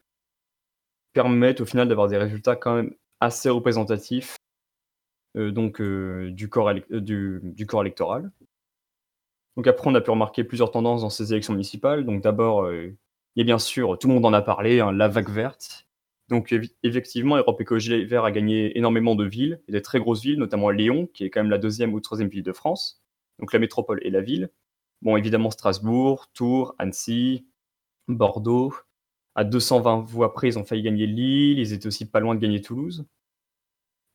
permettent 1.13 1.61
au 1.61 1.65
final 1.65 1.87
d'avoir 1.87 2.07
des 2.07 2.17
résultats 2.17 2.55
quand 2.55 2.75
même 2.75 2.93
assez 3.19 3.49
représentatifs 3.49 4.37
donc, 5.35 5.81
du 5.81 6.49
corps 6.49 6.71
électoral. 6.71 8.31
Donc 9.57 9.65
après, 9.67 9.89
on 9.89 9.95
a 9.95 10.01
pu 10.01 10.11
remarquer 10.11 10.43
plusieurs 10.43 10.71
tendances 10.71 11.01
dans 11.01 11.09
ces 11.09 11.33
élections 11.33 11.53
municipales. 11.53 12.05
Donc 12.05 12.21
d'abord, 12.21 12.63
euh, 12.65 12.95
il 13.35 13.39
y 13.39 13.41
a 13.41 13.45
bien 13.45 13.59
sûr, 13.59 13.97
tout 13.99 14.07
le 14.07 14.13
monde 14.13 14.25
en 14.25 14.33
a 14.33 14.41
parlé, 14.41 14.79
hein, 14.79 14.91
la 14.91 15.07
vague 15.07 15.29
verte. 15.29 15.87
Donc 16.29 16.53
effectivement, 16.83 17.37
Europe 17.37 17.59
Écologie 17.59 18.05
Les 18.05 18.15
a 18.15 18.31
gagné 18.31 18.77
énormément 18.77 19.15
de 19.15 19.25
villes, 19.25 19.61
et 19.67 19.71
des 19.71 19.81
très 19.81 19.99
grosses 19.99 20.21
villes, 20.21 20.37
notamment 20.37 20.69
Lyon, 20.69 21.07
qui 21.13 21.23
est 21.23 21.29
quand 21.29 21.39
même 21.41 21.49
la 21.49 21.57
deuxième 21.57 21.93
ou 21.93 21.99
troisième 22.01 22.29
ville 22.29 22.43
de 22.43 22.53
France, 22.53 23.01
donc 23.39 23.53
la 23.53 23.59
métropole 23.59 23.99
et 24.03 24.09
la 24.11 24.21
ville. 24.21 24.49
Bon, 25.01 25.17
évidemment 25.17 25.51
Strasbourg, 25.51 26.27
Tours, 26.33 26.75
Annecy, 26.79 27.47
Bordeaux. 28.07 28.73
À 29.35 29.43
220 29.43 30.01
voix 30.01 30.33
près, 30.33 30.49
ils 30.49 30.59
ont 30.59 30.65
failli 30.65 30.83
gagner 30.83 31.07
Lille, 31.07 31.59
ils 31.59 31.73
étaient 31.73 31.87
aussi 31.87 32.09
pas 32.09 32.19
loin 32.19 32.35
de 32.35 32.39
gagner 32.39 32.61
Toulouse. 32.61 33.05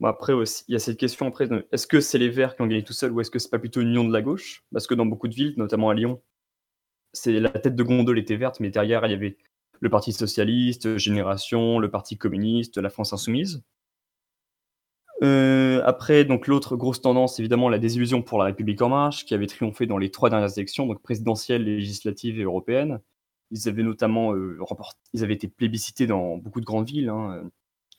Après 0.05 0.33
aussi, 0.33 0.65
il 0.69 0.73
y 0.73 0.77
a 0.77 0.79
cette 0.79 0.99
question 0.99 1.27
après, 1.27 1.49
est-ce 1.71 1.87
que 1.87 2.01
c'est 2.01 2.19
les 2.19 2.29
Verts 2.29 2.57
qui 2.57 2.63
ont 2.63 2.67
gagné 2.67 2.83
tout 2.83 2.93
seuls 2.93 3.13
ou 3.13 3.21
est-ce 3.21 3.31
que 3.31 3.39
c'est 3.39 3.51
pas 3.51 3.59
plutôt 3.59 3.81
une 3.81 3.89
union 3.89 4.05
de 4.05 4.13
la 4.13 4.23
gauche? 4.23 4.65
Parce 4.73 4.87
que 4.87 4.95
dans 4.95 5.07
beaucoup 5.07 5.29
de 5.29 5.35
villes, 5.35 5.55
notamment 5.57 5.91
à 5.91 5.95
Lyon, 5.95 6.21
c'est 7.13 7.39
la 7.41 7.51
tête 7.51 7.77
de 7.77 7.83
gondole 7.83 8.19
était 8.19 8.37
verte, 8.37 8.61
mais 8.61 8.71
derrière 8.71 9.05
il 9.07 9.11
y 9.11 9.15
avait 9.15 9.37
le 9.81 9.91
Parti 9.91 10.13
socialiste, 10.13 10.97
Génération, 10.97 11.79
le 11.79 11.91
Parti 11.91 12.17
communiste, 12.17 12.79
la 12.79 12.91
France 12.91 13.13
insoumise. 13.13 13.63
Euh, 15.23 15.83
après, 15.85 16.25
donc 16.25 16.47
l'autre 16.47 16.77
grosse 16.77 17.01
tendance, 17.01 17.39
évidemment, 17.39 17.69
la 17.69 17.79
désillusion 17.79 18.23
pour 18.23 18.39
la 18.39 18.47
République 18.47 18.83
en 18.83 18.89
marche, 18.89 19.25
qui 19.25 19.35
avait 19.35 19.47
triomphé 19.47 19.87
dans 19.87 19.99
les 19.99 20.11
trois 20.11 20.31
dernières 20.31 20.57
élections, 20.57 20.87
donc 20.87 21.01
présidentielles, 21.03 21.65
législatives 21.65 22.41
et 22.41 22.43
européennes. 22.43 23.01
Ils 23.51 23.69
avaient 23.69 23.83
notamment 23.83 24.35
euh, 24.35 24.59
ils 25.13 25.23
avaient 25.23 25.35
été 25.35 25.47
plébiscités 25.49 26.07
dans 26.07 26.39
beaucoup 26.39 26.61
de 26.61 26.65
grandes 26.65 26.89
villes. 26.89 27.09
hein. 27.09 27.51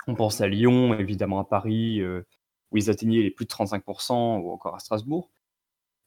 On 0.08 0.16
pense 0.16 0.42
à 0.42 0.48
Lyon, 0.48 0.98
évidemment 0.98 1.40
à 1.40 1.46
Paris, 1.46 2.02
euh, 2.02 2.26
où 2.72 2.78
ils 2.78 2.90
atteignaient 2.90 3.22
les 3.22 3.32
plus 3.32 3.46
de 3.46 3.50
35%, 3.50 4.42
ou 4.42 4.52
encore 4.52 4.76
à 4.76 4.80
Strasbourg. 4.80 5.30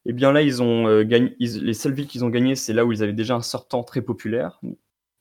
Et 0.05 0.13
bien 0.13 0.33
là, 0.33 0.43
ils 0.43 0.63
ont 0.63 0.87
euh, 0.87 1.05
gagné, 1.05 1.35
les 1.39 1.75
seules 1.75 1.95
villes 1.95 2.07
qu'ils 2.07 2.25
ont 2.25 2.31
gagnées, 2.31 2.57
c'est 2.57 2.73
là 2.73 2.85
où 2.85 2.93
ils 2.93 3.03
avaient 3.03 3.13
déjà 3.13 3.35
un 3.35 3.43
sortant 3.43 3.83
très 3.83 4.03
populaire, 4.03 4.61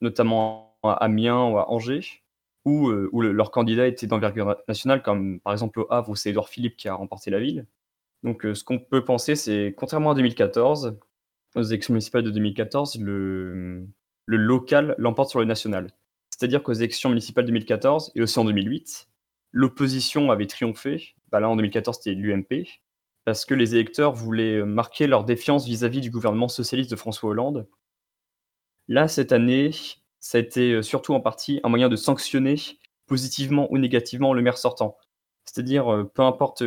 notamment 0.02 0.78
à 0.84 0.94
Amiens 0.94 1.50
ou 1.50 1.58
à 1.58 1.72
Angers, 1.72 2.24
où, 2.66 2.90
euh, 2.90 3.10
leur 3.14 3.52
candidat 3.52 3.88
était 3.88 4.08
d'envergure 4.08 4.58
nationale, 4.68 5.02
comme 5.02 5.40
par 5.40 5.54
exemple 5.54 5.80
au 5.80 5.88
Havre, 5.92 6.10
où 6.10 6.16
c'est 6.16 6.30
Édouard 6.32 6.50
Philippe 6.50 6.78
qui 6.78 6.88
a 6.88 6.96
remporté 6.96 7.32
la 7.32 7.40
ville. 7.40 7.66
Donc 8.24 8.44
ce 8.54 8.64
qu'on 8.64 8.80
peut 8.80 9.04
penser, 9.04 9.36
c'est 9.36 9.74
contrairement 9.78 10.12
à 10.12 10.16
2014, 10.16 10.98
aux 11.56 11.64
élections 11.64 11.94
municipales 11.94 12.24
de 12.24 12.32
2014, 12.32 13.00
le, 13.00 13.88
le 14.26 14.38
local 14.38 14.96
l'emporte 14.98 15.30
sur 15.30 15.40
le 15.40 15.46
national. 15.46 15.92
C'est-à-dire 16.38 16.64
qu'aux 16.64 16.74
élections 16.74 17.08
municipales 17.08 17.46
2014 17.46 18.12
et 18.14 18.22
aussi 18.22 18.38
en 18.40 18.44
2008, 18.44 19.08
l'opposition 19.54 20.32
avait 20.32 20.48
triomphé. 20.48 21.16
Bah 21.32 21.40
là, 21.40 21.48
en 21.48 21.56
2014, 21.56 21.98
c'était 21.98 22.14
l'UMP, 22.14 22.68
parce 23.24 23.46
que 23.46 23.54
les 23.54 23.74
électeurs 23.74 24.12
voulaient 24.12 24.58
euh, 24.58 24.66
marquer 24.66 25.08
leur 25.08 25.24
défiance 25.24 25.66
vis-à-vis 25.66 26.02
du 26.02 26.12
gouvernement 26.12 26.50
socialiste 26.50 26.92
de 26.92 26.98
François 26.98 27.30
Hollande. 27.30 27.70
Là, 28.90 29.08
cette 29.08 29.32
année, 29.32 29.72
ça 30.20 30.38
a 30.38 30.42
été 30.42 30.74
euh, 30.74 30.82
surtout 30.82 31.14
en 31.14 31.22
partie 31.22 31.62
un 31.64 31.70
moyen 31.70 31.88
de 31.88 31.96
sanctionner 31.96 32.58
positivement 33.08 33.72
ou 33.72 33.78
négativement 33.78 34.34
le 34.34 34.42
maire 34.42 34.58
sortant. 34.58 34.98
C'est-à-dire, 35.46 35.88
euh, 35.88 36.04
peu 36.04 36.24
importe, 36.24 36.66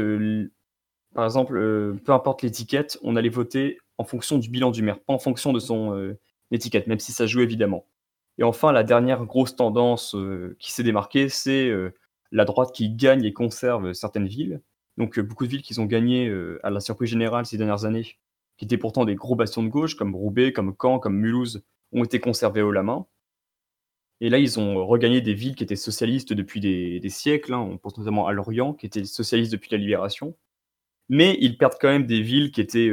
par 1.15 1.27
exemple, 1.27 1.59
peu 2.07 2.13
importe 2.13 2.41
l'étiquette, 2.41 2.99
on 3.03 3.17
allait 3.17 3.29
voter 3.29 3.81
en 3.99 4.05
fonction 4.05 4.39
du 4.39 4.49
bilan 4.49 4.71
du 4.71 4.81
maire, 4.81 4.99
pas 4.99 5.13
en 5.13 5.19
fonction 5.19 5.53
de 5.53 5.59
son 5.59 6.17
étiquette, 6.53 6.87
même 6.87 7.01
si 7.01 7.13
ça 7.13 7.27
joue 7.27 7.41
évidemment. 7.41 7.85
Et 8.39 8.45
enfin, 8.45 8.73
la 8.73 8.85
dernière 8.85 9.25
grosse 9.25 9.57
tendance 9.57 10.15
euh, 10.15 10.57
qui 10.61 10.73
s'est 10.73 10.85
démarquée, 10.85 11.29
c'est 11.29 11.69
euh, 11.69 11.93
la 12.31 12.45
droite 12.45 12.73
qui 12.73 12.89
gagne 12.89 13.25
et 13.25 13.33
conserve 13.33 13.93
certaines 13.93 14.29
villes. 14.29 14.63
Donc 14.97 15.19
euh, 15.19 15.23
beaucoup 15.23 15.45
de 15.45 15.51
villes 15.51 15.63
qui 15.63 15.79
ont 15.81 15.87
gagné 15.87 16.33
à 16.63 16.71
la 16.71 16.81
surprise 16.81 17.11
générale 17.11 17.47
ces 17.47 17.59
dernières 17.59 17.85
années, 17.85 18.17
qui 18.57 18.65
étaient 18.65 18.79
pourtant 18.79 19.05
des 19.05 19.17
gros 19.17 19.35
bastions 19.35 19.63
de 19.63 19.69
gauche, 19.69 19.97
comme 19.97 20.15
Roubaix, 20.15 20.53
comme 20.53 20.75
Caen, 20.81 20.99
comme 21.01 21.17
Mulhouse, 21.17 21.63
ont 21.93 22.05
été 22.05 22.21
conservées 22.21 22.63
haut 22.63 22.73
la 22.73 22.83
main. 22.83 23.07
Et 24.21 24.31
là, 24.31 24.39
ils 24.39 24.59
ont 24.59 24.85
regagné 24.87 25.21
des 25.21 25.35
villes 25.35 25.55
qui 25.55 25.63
étaient 25.63 25.77
socialistes 25.77 26.33
depuis 26.33 26.61
des, 26.61 27.09
siècles. 27.09 27.55
hein. 27.55 27.59
On 27.59 27.79
pense 27.79 27.99
notamment 27.99 28.27
à 28.27 28.33
Lorient, 28.33 28.75
qui 28.75 28.87
était 28.87 29.05
socialiste 29.05 29.53
depuis 29.53 29.71
la 29.71 29.79
Libération. 29.79 30.37
Mais 31.09 31.37
ils 31.41 31.57
perdent 31.57 31.79
quand 31.81 31.89
même 31.89 32.07
des 32.07 32.21
villes 32.21 32.51
qui 32.51 32.61
étaient 32.61 32.91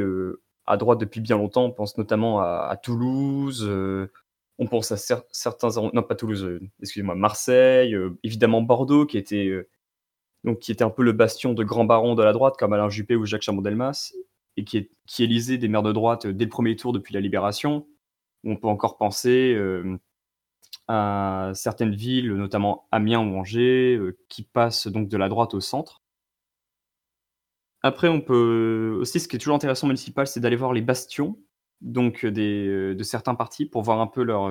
à 0.66 0.76
droite 0.76 1.00
depuis 1.00 1.20
bien 1.20 1.36
longtemps. 1.36 1.64
On 1.64 1.72
pense 1.72 1.98
notamment 1.98 2.40
à, 2.40 2.76
Toulouse, 2.80 3.68
on 4.58 4.66
pense 4.66 4.92
à 4.92 4.96
cer- 4.96 5.24
certains... 5.30 5.68
Non, 5.92 6.02
pas 6.02 6.14
Toulouse, 6.14 6.44
euh, 6.44 6.60
excusez-moi, 6.80 7.14
Marseille, 7.14 7.94
euh, 7.94 8.18
évidemment 8.22 8.62
Bordeaux, 8.62 9.06
qui 9.06 9.18
était, 9.18 9.46
euh, 9.46 9.68
donc, 10.44 10.60
qui 10.60 10.72
était 10.72 10.84
un 10.84 10.90
peu 10.90 11.02
le 11.02 11.12
bastion 11.12 11.52
de 11.52 11.64
grands 11.64 11.84
barons 11.84 12.14
de 12.14 12.22
la 12.22 12.32
droite, 12.32 12.56
comme 12.58 12.72
Alain 12.72 12.88
Juppé 12.88 13.16
ou 13.16 13.26
Jacques 13.26 13.42
Chaban-Delmas, 13.42 14.12
et 14.56 14.64
qui, 14.64 14.78
est, 14.78 14.90
qui 15.06 15.24
élisait 15.24 15.58
des 15.58 15.68
maires 15.68 15.82
de 15.82 15.92
droite 15.92 16.26
dès 16.26 16.44
le 16.44 16.50
premier 16.50 16.76
tour 16.76 16.92
depuis 16.92 17.12
la 17.12 17.20
Libération. 17.20 17.86
On 18.44 18.56
peut 18.56 18.68
encore 18.68 18.96
penser 18.96 19.58
à 20.88 21.50
certaines 21.52 21.94
villes, 21.94 22.32
notamment 22.32 22.86
Amiens 22.92 23.20
ou 23.20 23.36
Angers, 23.36 24.00
qui 24.28 24.44
passent 24.44 24.86
donc 24.86 25.08
de 25.08 25.16
la 25.16 25.28
droite 25.28 25.52
au 25.52 25.60
centre. 25.60 26.00
Après, 27.82 28.08
on 28.08 28.20
peut 28.20 28.96
aussi, 29.00 29.20
ce 29.20 29.28
qui 29.28 29.36
est 29.36 29.38
toujours 29.38 29.56
intéressant 29.56 29.88
municipal, 29.88 30.26
c'est 30.26 30.40
d'aller 30.40 30.56
voir 30.56 30.72
les 30.72 30.80
bastions. 30.80 31.38
Donc 31.80 32.24
des, 32.26 32.94
de 32.94 33.02
certains 33.02 33.34
partis 33.34 33.66
pour 33.66 33.82
voir 33.82 34.00
un 34.00 34.06
peu 34.06 34.22
leur, 34.22 34.50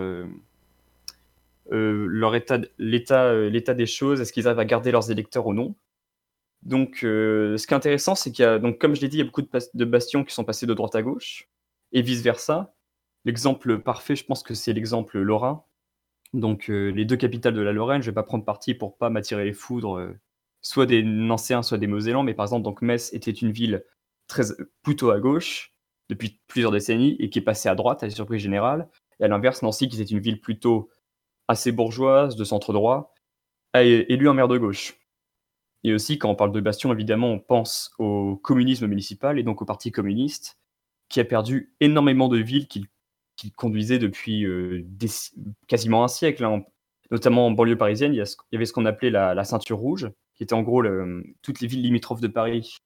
leur 1.69 2.35
état, 2.35 2.59
l'état, 2.77 3.73
des 3.73 3.85
choses, 3.85 4.21
est-ce 4.21 4.31
qu'ils 4.31 4.47
arrivent 4.47 4.59
à 4.59 4.65
garder 4.65 4.91
leurs 4.91 5.11
électeurs 5.11 5.47
ou 5.47 5.53
non. 5.53 5.75
Donc, 6.63 6.99
ce 7.01 7.67
qui 7.67 7.73
est 7.73 7.77
intéressant, 7.77 8.15
c'est 8.15 8.31
qu'il 8.31 8.43
y 8.43 8.47
a, 8.47 8.59
donc, 8.59 8.79
comme 8.79 8.95
je 8.95 9.01
l'ai 9.01 9.07
dit, 9.07 9.17
il 9.17 9.19
y 9.19 9.23
a 9.23 9.25
beaucoup 9.25 9.41
de, 9.41 9.49
de 9.73 9.85
bastions 9.85 10.23
qui 10.23 10.33
sont 10.33 10.43
passés 10.43 10.65
de 10.65 10.73
droite 10.73 10.95
à 10.95 11.01
gauche, 11.01 11.49
et 11.91 12.01
vice-versa. 12.01 12.73
L'exemple 13.23 13.79
parfait, 13.79 14.15
je 14.15 14.25
pense 14.25 14.43
que 14.43 14.53
c'est 14.53 14.73
l'exemple 14.73 15.19
lorrain. 15.19 15.63
Donc, 16.33 16.67
les 16.67 17.05
deux 17.05 17.15
capitales 17.15 17.53
de 17.53 17.61
la 17.61 17.71
Lorraine, 17.71 18.01
je 18.01 18.07
ne 18.07 18.11
vais 18.11 18.15
pas 18.15 18.23
prendre 18.23 18.43
parti 18.43 18.73
pour 18.73 18.97
pas 18.97 19.09
m'attirer 19.09 19.45
les 19.45 19.53
foudres, 19.53 20.13
soit 20.61 20.85
des 20.85 21.01
Nancéens, 21.01 21.63
soit 21.63 21.77
des 21.77 21.87
Mosellans, 21.87 22.23
mais 22.23 22.33
par 22.33 22.45
exemple, 22.45 22.63
donc 22.63 22.81
Metz 22.81 23.13
était 23.13 23.31
une 23.31 23.51
ville 23.51 23.85
très, 24.27 24.43
plutôt 24.83 25.11
à 25.11 25.19
gauche 25.19 25.71
depuis 26.09 26.39
plusieurs 26.47 26.71
décennies 26.71 27.15
et 27.19 27.29
qui 27.29 27.39
est 27.39 27.43
passée 27.43 27.69
à 27.69 27.75
droite 27.75 28.03
à 28.03 28.07
la 28.07 28.11
surprise 28.11 28.41
générale. 28.41 28.87
Et 29.19 29.23
à 29.23 29.27
l'inverse, 29.27 29.61
Nancy, 29.61 29.87
qui 29.89 30.01
était 30.01 30.11
une 30.11 30.19
ville 30.19 30.39
plutôt 30.39 30.89
assez 31.47 31.71
bourgeoise, 31.71 32.35
de 32.35 32.43
centre 32.43 32.73
droit, 32.73 33.13
a 33.73 33.83
élu 33.83 34.29
un 34.29 34.33
maire 34.33 34.47
de 34.47 34.57
gauche. 34.57 34.99
Et 35.83 35.93
aussi, 35.93 36.17
quand 36.17 36.29
on 36.29 36.35
parle 36.35 36.51
de 36.51 36.61
Bastion, 36.61 36.91
évidemment, 36.91 37.31
on 37.31 37.39
pense 37.39 37.93
au 37.99 38.37
communisme 38.37 38.87
municipal 38.87 39.37
et 39.37 39.43
donc 39.43 39.61
au 39.61 39.65
Parti 39.65 39.91
communiste, 39.91 40.57
qui 41.09 41.19
a 41.19 41.25
perdu 41.25 41.73
énormément 41.79 42.27
de 42.27 42.37
villes 42.37 42.67
qu'il 42.67 42.87
conduisait 43.55 43.99
depuis 43.99 44.45
euh, 44.45 44.83
quasiment 45.67 46.03
un 46.03 46.07
siècle. 46.07 46.43
Hein. 46.43 46.63
Notamment 47.11 47.45
en 47.45 47.51
banlieue 47.51 47.77
parisienne, 47.77 48.15
il 48.15 48.17
y, 48.17 48.55
avait 48.55 48.65
ce 48.65 48.73
qu'on 48.73 48.85
appelait 48.85 49.11
la, 49.11 49.43
ceinture 49.43 49.77
rouge, 49.77 50.09
qui 50.33 50.41
était 50.41 50.53
en 50.53 50.63
gros 50.63 50.81
toutes 51.43 51.61
les 51.61 51.67
villes 51.67 51.83
limitrophes 51.83 52.21
de 52.21 52.27
Paris 52.27 52.79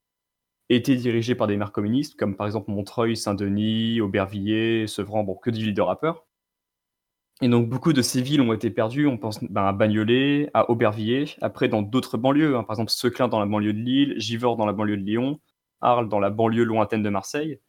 étaient 0.70 0.96
dirigées 0.96 1.36
par 1.36 1.48
des 1.48 1.58
maires 1.58 1.72
communistes, 1.72 2.18
comme 2.18 2.36
par 2.36 2.46
exemple 2.46 2.72
Montreuil, 2.72 3.18
Saint-Denis, 3.18 4.02
Aubervilliers, 4.02 4.88
Sevran, 4.88 5.24
bon, 5.24 5.36
que 5.36 5.50
des 5.50 5.60
villes 5.60 5.74
de 5.74 5.82
rappeurs. 5.82 6.26
Et 7.42 7.48
donc 7.48 7.70
beaucoup 7.70 7.94
de 7.94 8.02
ces 8.02 8.22
villes 8.22 8.42
ont 8.42 8.52
été 8.52 8.70
perdues, 8.70 9.08
on 9.08 9.18
pense 9.18 9.42
ben, 9.44 9.64
à 9.64 9.72
Bagnolet, 9.72 10.50
à 10.54 10.70
Aubervilliers, 10.70 11.38
après 11.42 11.70
dans 11.70 11.82
d'autres 11.82 12.18
banlieues, 12.18 12.58
hein. 12.58 12.64
par 12.64 12.76
exemple 12.76 12.92
Seclin 12.92 13.30
dans 13.30 13.40
la 13.40 13.46
banlieue 13.46 13.74
de 13.74 13.80
Lille, 13.80 14.14
Givors 14.18 14.58
dans 14.58 14.66
la 14.66 14.74
banlieue 14.74 14.98
de 14.98 15.04
Lyon, 15.04 15.40
Arles 15.80 16.10
dans 16.10 16.20
la 16.20 16.30
banlieue 16.30 16.66
lointaine 16.66 17.02
de 17.02 17.10
Marseille. 17.10 17.60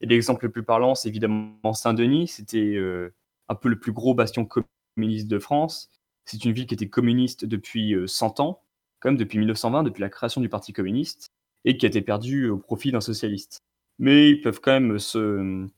Et 0.00 0.06
l'exemple 0.06 0.46
le 0.46 0.50
plus 0.50 0.64
parlant, 0.64 0.96
c'est 0.96 1.08
évidemment 1.08 1.72
Saint-Denis, 1.72 2.26
c'était 2.26 2.74
euh, 2.74 3.14
un 3.48 3.54
peu 3.54 3.68
le 3.68 3.78
plus 3.78 3.92
gros 3.92 4.14
bastion 4.14 4.48
communiste 4.96 5.28
de 5.28 5.38
France. 5.38 5.90
C'est 6.24 6.44
une 6.44 6.52
ville 6.52 6.66
qui 6.66 6.74
était 6.74 6.88
communiste 6.88 7.44
depuis 7.44 7.94
100 8.06 8.40
euh, 8.40 8.42
ans, 8.42 8.62
comme 8.98 9.16
depuis 9.16 9.38
1920, 9.38 9.84
depuis 9.84 10.00
la 10.00 10.08
création 10.08 10.40
du 10.40 10.48
Parti 10.48 10.72
communiste, 10.72 11.32
et 11.64 11.76
qui 11.76 11.86
a 11.86 11.88
été 11.88 12.02
perdue 12.02 12.48
au 12.48 12.58
profit 12.58 12.92
d'un 12.92 13.00
socialiste. 13.00 13.60
Mais 13.98 14.30
ils 14.30 14.40
peuvent 14.40 14.60
quand 14.60 14.72
même 14.72 14.98
se, 14.98 15.68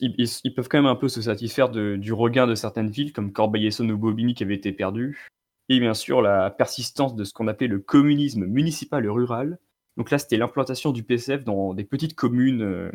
ils, 0.00 0.54
peuvent 0.54 0.68
quand 0.68 0.78
même 0.78 0.86
un 0.86 0.96
peu 0.96 1.08
se 1.08 1.22
satisfaire 1.22 1.68
du 1.70 2.12
regain 2.12 2.46
de 2.46 2.54
certaines 2.54 2.90
villes 2.90 3.12
comme 3.12 3.32
Corbeil-Essonne 3.32 3.90
ou 3.90 3.98
Bobigny 3.98 4.34
qui 4.34 4.42
avaient 4.42 4.54
été 4.54 4.72
perdues. 4.72 5.28
Et 5.68 5.80
bien 5.80 5.94
sûr, 5.94 6.22
la 6.22 6.50
persistance 6.50 7.14
de 7.14 7.24
ce 7.24 7.32
qu'on 7.32 7.48
appelait 7.48 7.68
le 7.68 7.78
communisme 7.78 8.46
municipal 8.46 9.04
et 9.04 9.08
rural. 9.08 9.58
Donc 9.96 10.10
là, 10.10 10.18
c'était 10.18 10.36
l'implantation 10.36 10.92
du 10.92 11.02
PCF 11.02 11.44
dans 11.44 11.74
des 11.74 11.84
petites 11.84 12.14
communes, 12.14 12.62
euh, 12.62 12.90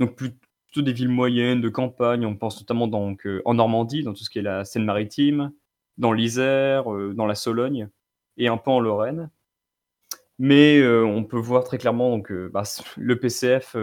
donc 0.00 0.16
plutôt 0.16 0.82
des 0.82 0.92
villes 0.92 1.08
moyennes, 1.08 1.60
de 1.60 1.68
campagne. 1.68 2.26
On 2.26 2.36
pense 2.36 2.60
notamment 2.60 2.88
donc, 2.88 3.26
euh, 3.26 3.40
en 3.44 3.54
Normandie, 3.54 4.02
dans 4.02 4.12
tout 4.12 4.24
ce 4.24 4.30
qui 4.30 4.38
est 4.38 4.42
la 4.42 4.64
Seine-Maritime, 4.64 5.52
dans 5.98 6.12
l'Isère, 6.12 6.92
euh, 6.92 7.14
dans 7.14 7.26
la 7.26 7.34
Sologne 7.34 7.88
et 8.36 8.48
un 8.48 8.56
peu 8.56 8.70
en 8.70 8.80
Lorraine. 8.80 9.30
Mais 10.44 10.84
on 10.84 11.22
peut 11.22 11.38
voir 11.38 11.62
très 11.62 11.78
clairement 11.78 12.10
donc, 12.10 12.32
bah, 12.32 12.64
le 12.96 13.18
PCF 13.18 13.76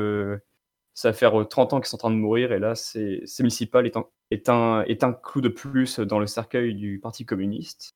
ça 1.00 1.12
va 1.12 1.14
faire 1.14 1.48
30 1.48 1.72
ans 1.72 1.80
qu'ils 1.80 1.88
sont 1.88 1.96
en 1.96 2.00
train 2.00 2.12
de 2.12 2.18
mourir, 2.18 2.52
et 2.52 2.60
là, 2.60 2.76
c'est 2.76 3.24
municipal 3.40 3.90
est 4.32 4.50
un, 4.50 5.14
clou 5.24 5.40
de 5.40 5.48
plus 5.48 6.00
dans 6.00 6.20
le 6.20 6.28
cercueil 6.28 6.76
du 6.76 7.00
Parti 7.00 7.26
communiste. 7.26 7.96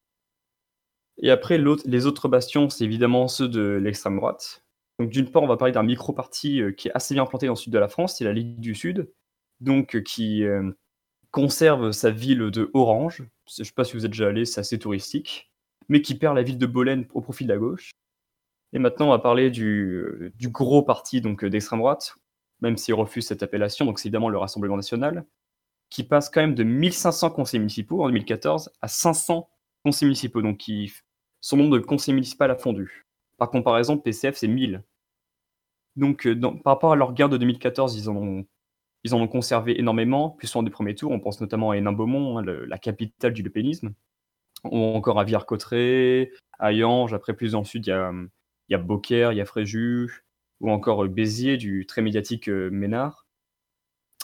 Et 1.17 1.29
après, 1.29 1.57
les 1.57 2.05
autres 2.05 2.29
bastions, 2.29 2.69
c'est 2.69 2.85
évidemment 2.85 3.27
ceux 3.27 3.49
de 3.49 3.61
l'extrême 3.61 4.15
droite. 4.15 4.63
Donc 4.99 5.09
d'une 5.09 5.29
part, 5.29 5.43
on 5.43 5.47
va 5.47 5.57
parler 5.57 5.73
d'un 5.73 5.83
micro-parti 5.83 6.61
qui 6.77 6.87
est 6.87 6.91
assez 6.93 7.13
bien 7.13 7.23
implanté 7.23 7.47
dans 7.47 7.53
le 7.53 7.57
sud 7.57 7.73
de 7.73 7.77
la 7.79 7.89
France, 7.89 8.15
c'est 8.17 8.23
la 8.23 8.31
Ligue 8.31 8.61
du 8.61 8.73
Sud, 8.73 9.11
donc 9.59 10.01
qui 10.03 10.45
conserve 11.31 11.91
sa 11.91 12.09
ville 12.09 12.51
de 12.51 12.71
Orange. 12.73 13.23
Je 13.49 13.61
ne 13.61 13.65
sais 13.65 13.73
pas 13.73 13.83
si 13.83 13.97
vous 13.97 14.05
êtes 14.05 14.11
déjà 14.11 14.29
allé, 14.29 14.45
c'est 14.45 14.61
assez 14.61 14.79
touristique, 14.79 15.51
mais 15.89 16.01
qui 16.01 16.15
perd 16.15 16.37
la 16.37 16.43
ville 16.43 16.57
de 16.57 16.65
Bolène 16.65 17.05
au 17.13 17.19
profit 17.19 17.43
de 17.43 17.49
la 17.49 17.57
gauche. 17.57 17.91
Et 18.73 18.79
maintenant, 18.79 19.07
on 19.07 19.11
va 19.11 19.19
parler 19.19 19.51
du, 19.51 20.33
du 20.35 20.49
gros 20.49 20.81
parti 20.81 21.21
donc 21.21 21.45
d'extrême 21.45 21.79
droite, 21.79 22.15
même 22.61 22.75
s'il 22.77 22.95
refuse 22.95 23.27
cette 23.27 23.43
appellation, 23.43 23.85
donc 23.85 23.99
c'est 23.99 24.07
évidemment 24.07 24.29
le 24.29 24.37
Rassemblement 24.37 24.75
national, 24.75 25.25
qui 25.89 26.03
passe 26.03 26.29
quand 26.29 26.41
même 26.41 26.55
de 26.55 26.63
1500 26.63 27.29
conseils 27.31 27.59
municipaux 27.59 28.03
en 28.03 28.07
2014 28.07 28.71
à 28.81 28.87
500 28.87 29.47
conseils 29.85 30.07
municipaux, 30.07 30.41
donc 30.41 30.57
qui, 30.57 30.91
son 31.39 31.57
nombre 31.57 31.77
de 31.77 31.83
conseils 31.83 32.15
municipaux 32.15 32.45
a 32.45 32.55
fondu. 32.55 33.05
Par 33.37 33.51
comparaison, 33.51 33.97
PCF, 33.97 34.35
c'est 34.35 34.47
1000. 34.47 34.83
Donc, 35.95 36.25
euh, 36.25 36.39
par 36.63 36.73
rapport 36.73 36.93
à 36.93 36.95
leur 36.95 37.13
guerre 37.13 37.29
de 37.29 37.37
2014, 37.37 37.95
ils 37.95 38.09
en 38.09 38.15
ont, 38.15 38.45
ils 39.03 39.13
ont 39.13 39.27
conservé 39.27 39.77
énormément, 39.79 40.31
plus 40.31 40.47
souvent 40.47 40.63
des 40.63 40.71
premiers 40.71 40.95
tours. 40.95 41.11
On 41.11 41.19
pense 41.19 41.41
notamment 41.41 41.71
à 41.71 41.77
Hénin-Beaumont, 41.77 42.39
hein, 42.39 42.43
la 42.43 42.77
capitale 42.77 43.33
du 43.33 43.43
lepénisme, 43.43 43.93
ou 44.63 44.77
encore 44.77 45.19
à 45.19 45.25
Villers-Cotterêts, 45.25 46.31
à 46.57 46.71
Yange. 46.71 47.13
Après, 47.13 47.33
plus 47.33 47.51
dans 47.51 47.59
le 47.59 47.65
sud, 47.65 47.85
il 47.85 47.89
y 47.89 47.93
a, 47.93 48.11
il 48.69 48.73
y 48.73 48.75
a 48.75 48.77
Beaucaire, 48.77 49.31
il 49.31 49.37
y 49.37 49.41
a 49.41 49.45
Fréjus, 49.45 50.25
ou 50.59 50.71
encore 50.71 51.07
Béziers 51.07 51.57
du 51.57 51.85
très 51.85 52.01
médiatique 52.01 52.47
Ménard. 52.47 53.27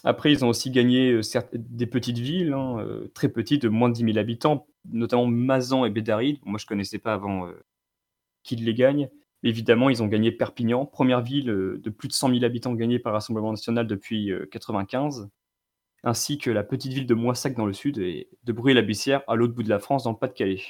Après, 0.06 0.32
ils 0.32 0.46
ont 0.46 0.50
aussi 0.50 0.72
gagné 0.72 1.20
des 1.54 1.88
petites 1.88 2.20
villes, 2.20 2.54
hein, 2.54 2.86
très 3.14 3.28
petites, 3.28 3.64
de 3.64 3.70
moins 3.70 3.90
de 3.90 3.96
10 3.96 4.06
000 4.06 4.18
habitants, 4.18 4.68
notamment 4.90 5.28
Mazan 5.28 5.84
et 5.84 5.90
Bédaride. 5.90 6.40
Moi, 6.46 6.58
je 6.58 6.66
ne 6.66 6.70
connaissais 6.70 7.00
pas 7.00 7.14
avant 7.14 7.52
qu'ils 8.44 8.64
les 8.64 8.74
gagnent. 8.74 9.10
Évidemment, 9.44 9.90
ils 9.90 10.02
ont 10.02 10.08
gagné 10.08 10.32
Perpignan, 10.32 10.86
première 10.86 11.22
ville 11.22 11.46
de 11.46 11.90
plus 11.90 12.08
de 12.08 12.14
100 12.14 12.30
000 12.30 12.46
habitants 12.46 12.74
gagnée 12.74 13.00
par 13.00 13.12
le 13.12 13.18
Rassemblement 13.18 13.52
national 13.52 13.88
depuis 13.88 14.28
1995, 14.28 15.30
ainsi 16.04 16.38
que 16.38 16.50
la 16.50 16.64
petite 16.64 16.94
ville 16.94 17.06
de 17.06 17.14
Moissac 17.14 17.56
dans 17.56 17.66
le 17.66 17.74
sud 17.74 17.98
et 17.98 18.30
de 18.44 18.54
Bruy-la-Bussière 18.54 19.24
à 19.28 19.36
l'autre 19.36 19.54
bout 19.54 19.64
de 19.64 19.70
la 19.70 19.80
France, 19.80 20.06
dans 20.06 20.12
le 20.12 20.18
Pas-de-Calais. 20.18 20.62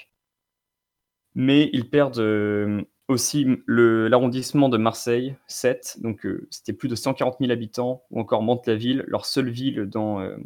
Mais 1.36 1.70
ils 1.74 1.88
perdent 1.88 2.86
aussi 3.10 3.48
l'arrondissement 3.68 4.70
de 4.70 4.78
Marseille, 4.78 5.36
7, 5.48 5.98
donc 6.02 6.26
euh, 6.26 6.48
c'était 6.52 6.74
plus 6.74 6.88
de 6.88 6.96
140 6.96 7.38
000 7.40 7.52
habitants, 7.52 8.04
ou 8.12 8.20
encore 8.20 8.44
Mantes-la-Ville, 8.44 9.04
leur 9.08 9.26
seule 9.26 9.50
ville 9.50 9.86
dans 9.86 10.22
euh, 10.22 10.38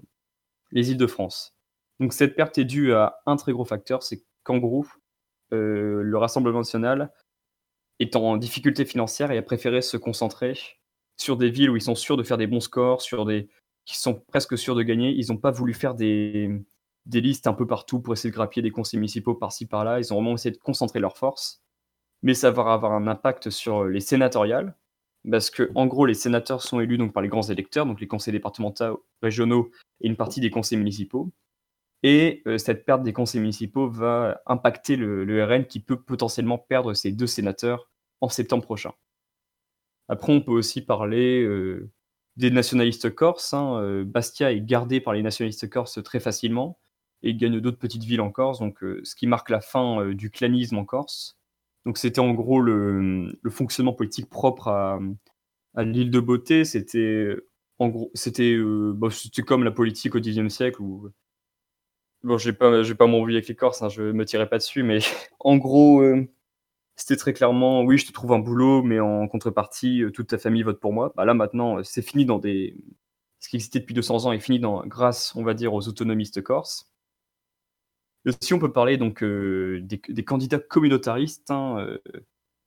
les 0.71 0.89
îles 0.89 0.97
de 0.97 1.05
France. 1.05 1.55
Donc 1.99 2.13
cette 2.13 2.35
perte 2.35 2.57
est 2.57 2.63
due 2.63 2.93
à 2.93 3.19
un 3.25 3.35
très 3.35 3.51
gros 3.51 3.65
facteur, 3.65 4.01
c'est 4.01 4.23
qu'en 4.43 4.57
gros, 4.57 4.85
euh, 5.53 6.01
le 6.01 6.17
Rassemblement 6.17 6.59
national 6.59 7.11
est 7.99 8.15
en 8.15 8.37
difficulté 8.37 8.85
financière 8.85 9.31
et 9.31 9.37
a 9.37 9.43
préféré 9.43 9.81
se 9.81 9.97
concentrer 9.97 10.57
sur 11.17 11.35
des 11.35 11.49
villes 11.49 11.69
où 11.69 11.75
ils 11.75 11.81
sont 11.81 11.95
sûrs 11.95 12.17
de 12.17 12.23
faire 12.23 12.37
des 12.37 12.47
bons 12.47 12.61
scores, 12.61 13.01
sur 13.01 13.25
des 13.25 13.49
qui 13.85 13.97
sont 13.97 14.15
presque 14.15 14.57
sûrs 14.57 14.75
de 14.75 14.83
gagner. 14.83 15.11
Ils 15.11 15.27
n'ont 15.29 15.37
pas 15.37 15.51
voulu 15.51 15.73
faire 15.73 15.93
des, 15.93 16.49
des 17.05 17.19
listes 17.19 17.47
un 17.47 17.53
peu 17.53 17.67
partout 17.67 17.99
pour 17.99 18.13
essayer 18.13 18.31
de 18.31 18.35
grappiller 18.35 18.61
des 18.61 18.71
conseils 18.71 18.97
municipaux 18.97 19.35
par-ci 19.35 19.65
par-là. 19.65 19.99
Ils 19.99 20.13
ont 20.13 20.15
vraiment 20.15 20.35
essayé 20.35 20.55
de 20.55 20.57
concentrer 20.57 20.99
leurs 20.99 21.17
forces 21.17 21.62
mais 22.23 22.33
ça 22.33 22.51
va 22.51 22.73
avoir 22.73 22.93
un 22.93 23.07
impact 23.07 23.49
sur 23.49 23.85
les 23.85 23.99
sénatoriales, 23.99 24.75
parce 25.29 25.49
que 25.49 25.69
en 25.75 25.85
gros, 25.87 26.05
les 26.05 26.13
sénateurs 26.13 26.61
sont 26.61 26.79
élus 26.79 26.97
par 27.11 27.23
les 27.23 27.29
grands 27.29 27.43
électeurs, 27.43 27.85
donc 27.85 28.01
les 28.01 28.07
conseils 28.07 28.33
départementaux, 28.33 29.05
régionaux 29.21 29.71
et 30.01 30.07
une 30.07 30.17
partie 30.17 30.41
des 30.41 30.49
conseils 30.49 30.77
municipaux. 30.77 31.31
Et 32.03 32.41
euh, 32.47 32.57
cette 32.57 32.85
perte 32.85 33.03
des 33.03 33.13
conseils 33.13 33.39
municipaux 33.39 33.89
va 33.89 34.41
impacter 34.45 34.97
le, 34.97 35.45
RN 35.45 35.65
qui 35.65 35.79
peut 35.79 36.01
potentiellement 36.01 36.57
perdre 36.57 36.93
ses 36.93 37.11
deux 37.13 37.27
sénateurs 37.27 37.89
en 38.19 38.29
septembre 38.29 38.63
prochain. 38.63 38.91
Après, 40.09 40.33
on 40.33 40.41
peut 40.41 40.51
aussi 40.51 40.81
parler 40.85 41.41
euh, 41.43 41.89
des 42.35 42.51
nationalistes 42.51 43.15
corses. 43.15 43.53
Hein. 43.53 43.81
Euh, 43.81 44.03
Bastia 44.03 44.51
est 44.51 44.61
gardé 44.61 44.99
par 44.99 45.13
les 45.13 45.21
nationalistes 45.21 45.69
corses 45.69 46.03
très 46.03 46.19
facilement 46.19 46.77
et 47.21 47.33
gagne 47.35 47.61
d'autres 47.61 47.79
petites 47.79 48.03
villes 48.03 48.19
en 48.19 48.31
Corse, 48.31 48.59
donc 48.59 48.79
ce 48.81 49.15
qui 49.15 49.27
marque 49.27 49.49
la 49.49 49.61
fin 49.61 50.09
du 50.09 50.29
clanisme 50.29 50.77
en 50.77 50.83
Corse. 50.83 51.37
Donc 51.85 51.97
c'était 51.97 52.19
en 52.19 52.33
gros 52.33 52.61
le, 52.61 53.33
fonctionnement 53.49 53.93
politique 53.93 54.29
propre 54.29 54.67
à, 54.69 54.99
l'île 55.83 56.11
de 56.11 56.19
Beauté. 56.19 56.65
C'était 56.65 57.35
en 57.79 57.89
gros, 57.89 58.11
c'était 58.13 58.53
euh, 58.53 58.95
comme 59.45 59.63
la 59.63 59.71
politique 59.71 60.15
au 60.15 60.19
Xe 60.19 60.47
siècle 60.49 60.81
où 60.81 61.09
bon, 62.23 62.37
j'ai 62.37 62.53
pas 62.53 62.83
j'ai 62.83 62.95
pas 62.95 63.05
avec 63.05 63.47
les 63.47 63.55
Corses, 63.55 63.81
hein, 63.81 63.89
je 63.89 64.03
me 64.03 64.25
tirais 64.25 64.49
pas 64.49 64.57
dessus, 64.57 64.83
mais 64.83 64.99
en 65.39 65.57
gros 65.57 66.01
euh, 66.01 66.27
c'était 66.95 67.17
très 67.17 67.33
clairement 67.33 67.83
oui, 67.83 67.97
je 67.97 68.07
te 68.07 68.13
trouve 68.13 68.33
un 68.33 68.39
boulot, 68.39 68.83
mais 68.83 68.99
en 68.99 69.27
contrepartie, 69.27 70.03
euh, 70.03 70.11
toute 70.11 70.27
ta 70.27 70.37
famille 70.37 70.63
vote 70.63 70.79
pour 70.79 70.93
moi. 70.93 71.13
Bah 71.15 71.25
là 71.25 71.33
maintenant, 71.33 71.83
c'est 71.83 72.01
fini 72.03 72.25
dans 72.25 72.39
des 72.39 72.75
ce 73.39 73.49
qui 73.49 73.57
existait 73.57 73.79
depuis 73.79 73.93
200 73.95 74.25
ans 74.25 74.31
est 74.31 74.39
fini 74.39 74.59
dans 74.59 74.85
grâce, 74.85 75.35
on 75.35 75.43
va 75.43 75.53
dire, 75.53 75.73
aux 75.73 75.87
autonomistes 75.89 76.41
corses. 76.41 76.92
Si 78.41 78.53
on 78.53 78.59
peut 78.59 78.71
parler 78.71 78.97
donc 78.97 79.21
euh, 79.21 79.81
des, 79.81 80.23
candidats 80.23 80.59
communautaristes 80.59 81.51
hein, 81.51 81.77
euh, 81.79 81.97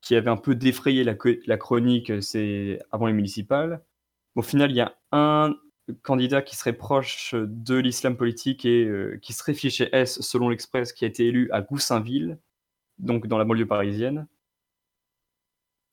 qui 0.03 0.15
avaient 0.15 0.31
un 0.31 0.37
peu 0.37 0.55
défrayé 0.55 1.03
la, 1.03 1.57
chronique, 1.57 2.13
c'est 2.23 2.79
avant 2.93 3.07
les 3.07 3.15
municipales. 3.15 3.83
Au 4.35 4.43
final, 4.43 4.71
il 4.71 4.77
y 4.77 4.81
a 4.81 4.95
un, 5.13 5.57
candidat 6.03 6.43
qui 6.43 6.57
serait 6.57 6.73
proche 6.73 7.35
de 7.35 7.77
l'islam 7.77 8.17
politique 8.17 8.65
et 8.65 8.85
euh, 8.85 9.19
qui 9.23 9.33
serait 9.33 9.55
fiché 9.55 9.89
S 9.93 10.21
selon 10.21 10.49
l'Express, 10.49 10.93
qui 10.93 11.05
a 11.05 11.09
été 11.09 11.27
élu 11.27 11.51
à 11.53 11.63
Goussainville, 11.63 12.39
donc 12.99 13.27
dans 13.27 13.39
la 13.39 13.45
banlieue 13.45 13.67
parisienne. 13.67 14.27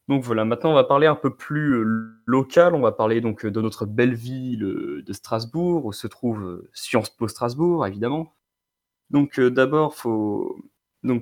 Donc 0.09 0.23
voilà, 0.23 0.43
maintenant 0.43 0.71
on 0.71 0.75
va 0.75 0.83
parler 0.83 1.07
un 1.07 1.15
peu 1.15 1.33
plus 1.35 1.75
euh, 1.75 2.21
local, 2.25 2.75
on 2.75 2.81
va 2.81 2.91
parler 2.91 3.21
donc 3.21 3.45
de 3.45 3.61
notre 3.61 3.85
belle 3.85 4.15
ville 4.15 4.63
euh, 4.63 5.03
de 5.05 5.13
Strasbourg, 5.13 5.85
où 5.85 5.93
se 5.93 6.07
trouve 6.07 6.67
Sciences 6.73 7.09
Po 7.09 7.27
Strasbourg, 7.27 7.87
évidemment. 7.87 8.33
Donc 9.09 9.39
d'abord, 9.39 9.95
faut... 9.95 10.57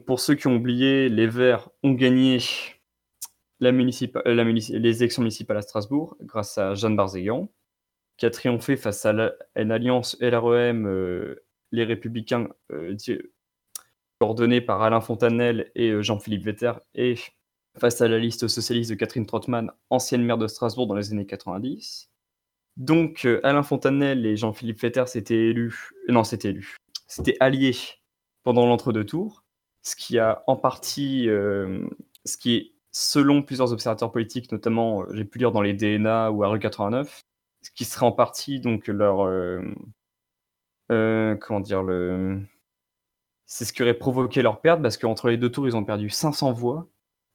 pour 0.06 0.20
ceux 0.20 0.36
qui 0.36 0.48
ont 0.48 0.56
oublié, 0.56 1.10
les 1.10 1.28
Verts 1.28 1.70
ont 1.84 1.94
gagné 1.94 2.40
la 3.60 3.72
la 3.72 4.44
les 4.44 4.98
élections 5.04 5.22
municipales 5.22 5.58
à 5.58 5.62
Strasbourg 5.62 6.18
grâce 6.22 6.58
à 6.58 6.74
Jeanne 6.74 6.96
Barzégan 6.96 7.50
qui 8.22 8.28
a 8.28 8.30
triomphé 8.30 8.78
face 8.78 9.04
à 9.08 9.32
une 9.56 9.72
alliance 9.72 10.16
LREM, 10.22 10.86
euh, 10.86 11.44
les 11.72 11.84
Républicains, 11.84 12.50
euh, 12.72 12.96
coordonnée 14.20 14.62
par 14.62 14.84
Alain 14.84 15.02
Fontanel 15.02 15.72
et 15.74 15.90
euh, 15.90 16.04
Jean-Philippe 16.04 16.44
Vetter, 16.44 16.74
et 16.94 17.16
face 17.80 18.00
à 18.00 18.08
la 18.08 18.20
liste 18.20 18.48
socialiste 18.48 18.92
de 18.92 18.96
Catherine 18.96 19.26
Trottmann, 19.26 19.72
ancienne 19.90 20.24
maire 20.24 20.38
de 20.38 20.46
Strasbourg 20.46 20.86
dans 20.86 20.94
les 20.94 21.12
années 21.12 21.26
90. 21.26 22.12
Donc 22.78 23.28
Alain 23.42 23.64
Fontanel 23.64 24.24
et 24.24 24.38
Jean-Philippe 24.38 24.80
Vetter 24.80 25.08
s'étaient 25.08 25.48
élus, 25.50 25.90
non, 26.08 26.24
c'était 26.24 26.50
élu, 26.50 26.78
c'était 27.12 27.36
alliés 27.40 27.76
pendant 28.44 28.66
l'entre-deux 28.66 29.06
tours, 29.06 29.44
ce 29.84 29.96
qui 29.96 30.18
a 30.18 30.44
en 30.48 30.56
partie, 30.56 31.26
ce 31.28 32.38
qui 32.38 32.56
est 32.56 32.72
selon 32.92 33.42
plusieurs 33.42 33.72
observateurs 33.72 34.12
politiques, 34.12 34.52
notamment 34.52 35.06
j'ai 35.14 35.26
pu 35.26 35.40
lire 35.40 35.52
dans 35.52 35.62
les 35.62 35.74
DNA 35.74 36.32
ou 36.32 36.44
à 36.44 36.48
Rue 36.48 36.60
89, 36.60 37.24
ce 37.62 37.72
qui 37.72 37.86
serait 37.86 38.06
en 38.06 38.12
partie 38.12 38.60
donc 38.60 38.88
leur 38.88 39.22
euh, 39.22 39.62
euh, 40.92 41.36
comment 41.36 41.60
dire 41.60 41.84
c'est 43.46 43.66
ce 43.66 43.74
qui 43.74 43.82
aurait 43.82 43.94
provoqué 43.94 44.42
leur 44.42 44.62
perte 44.62 44.82
parce 44.82 44.98
qu'entre 44.98 45.30
les 45.30 45.38
deux 45.38 45.52
tours 45.52 45.68
ils 45.68 45.76
ont 45.76 45.84
perdu 45.84 46.10
500 46.10 46.54
voix. 46.54 46.88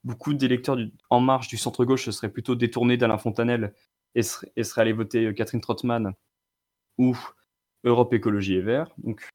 Beaucoup 0.04 0.34
d'électeurs 0.34 0.78
en 1.10 1.20
marche 1.20 1.48
du 1.48 1.56
centre 1.56 1.84
gauche 1.84 2.04
se 2.04 2.12
seraient 2.12 2.30
plutôt 2.30 2.54
détournés 2.54 2.96
d'Alain 2.96 3.18
Fontanel 3.18 3.74
et, 4.14 4.22
seraient, 4.22 4.52
allés 4.76 4.92
voter 4.92 5.26
euh, 5.26 5.32
Catherine 5.32 5.60
Trottmann 5.60 6.14
ou 6.96 7.16
Europe 7.84 8.14
Écologie 8.14 8.54
Les 8.54 8.62
Verts. 8.62 8.94
Donc 8.98 9.28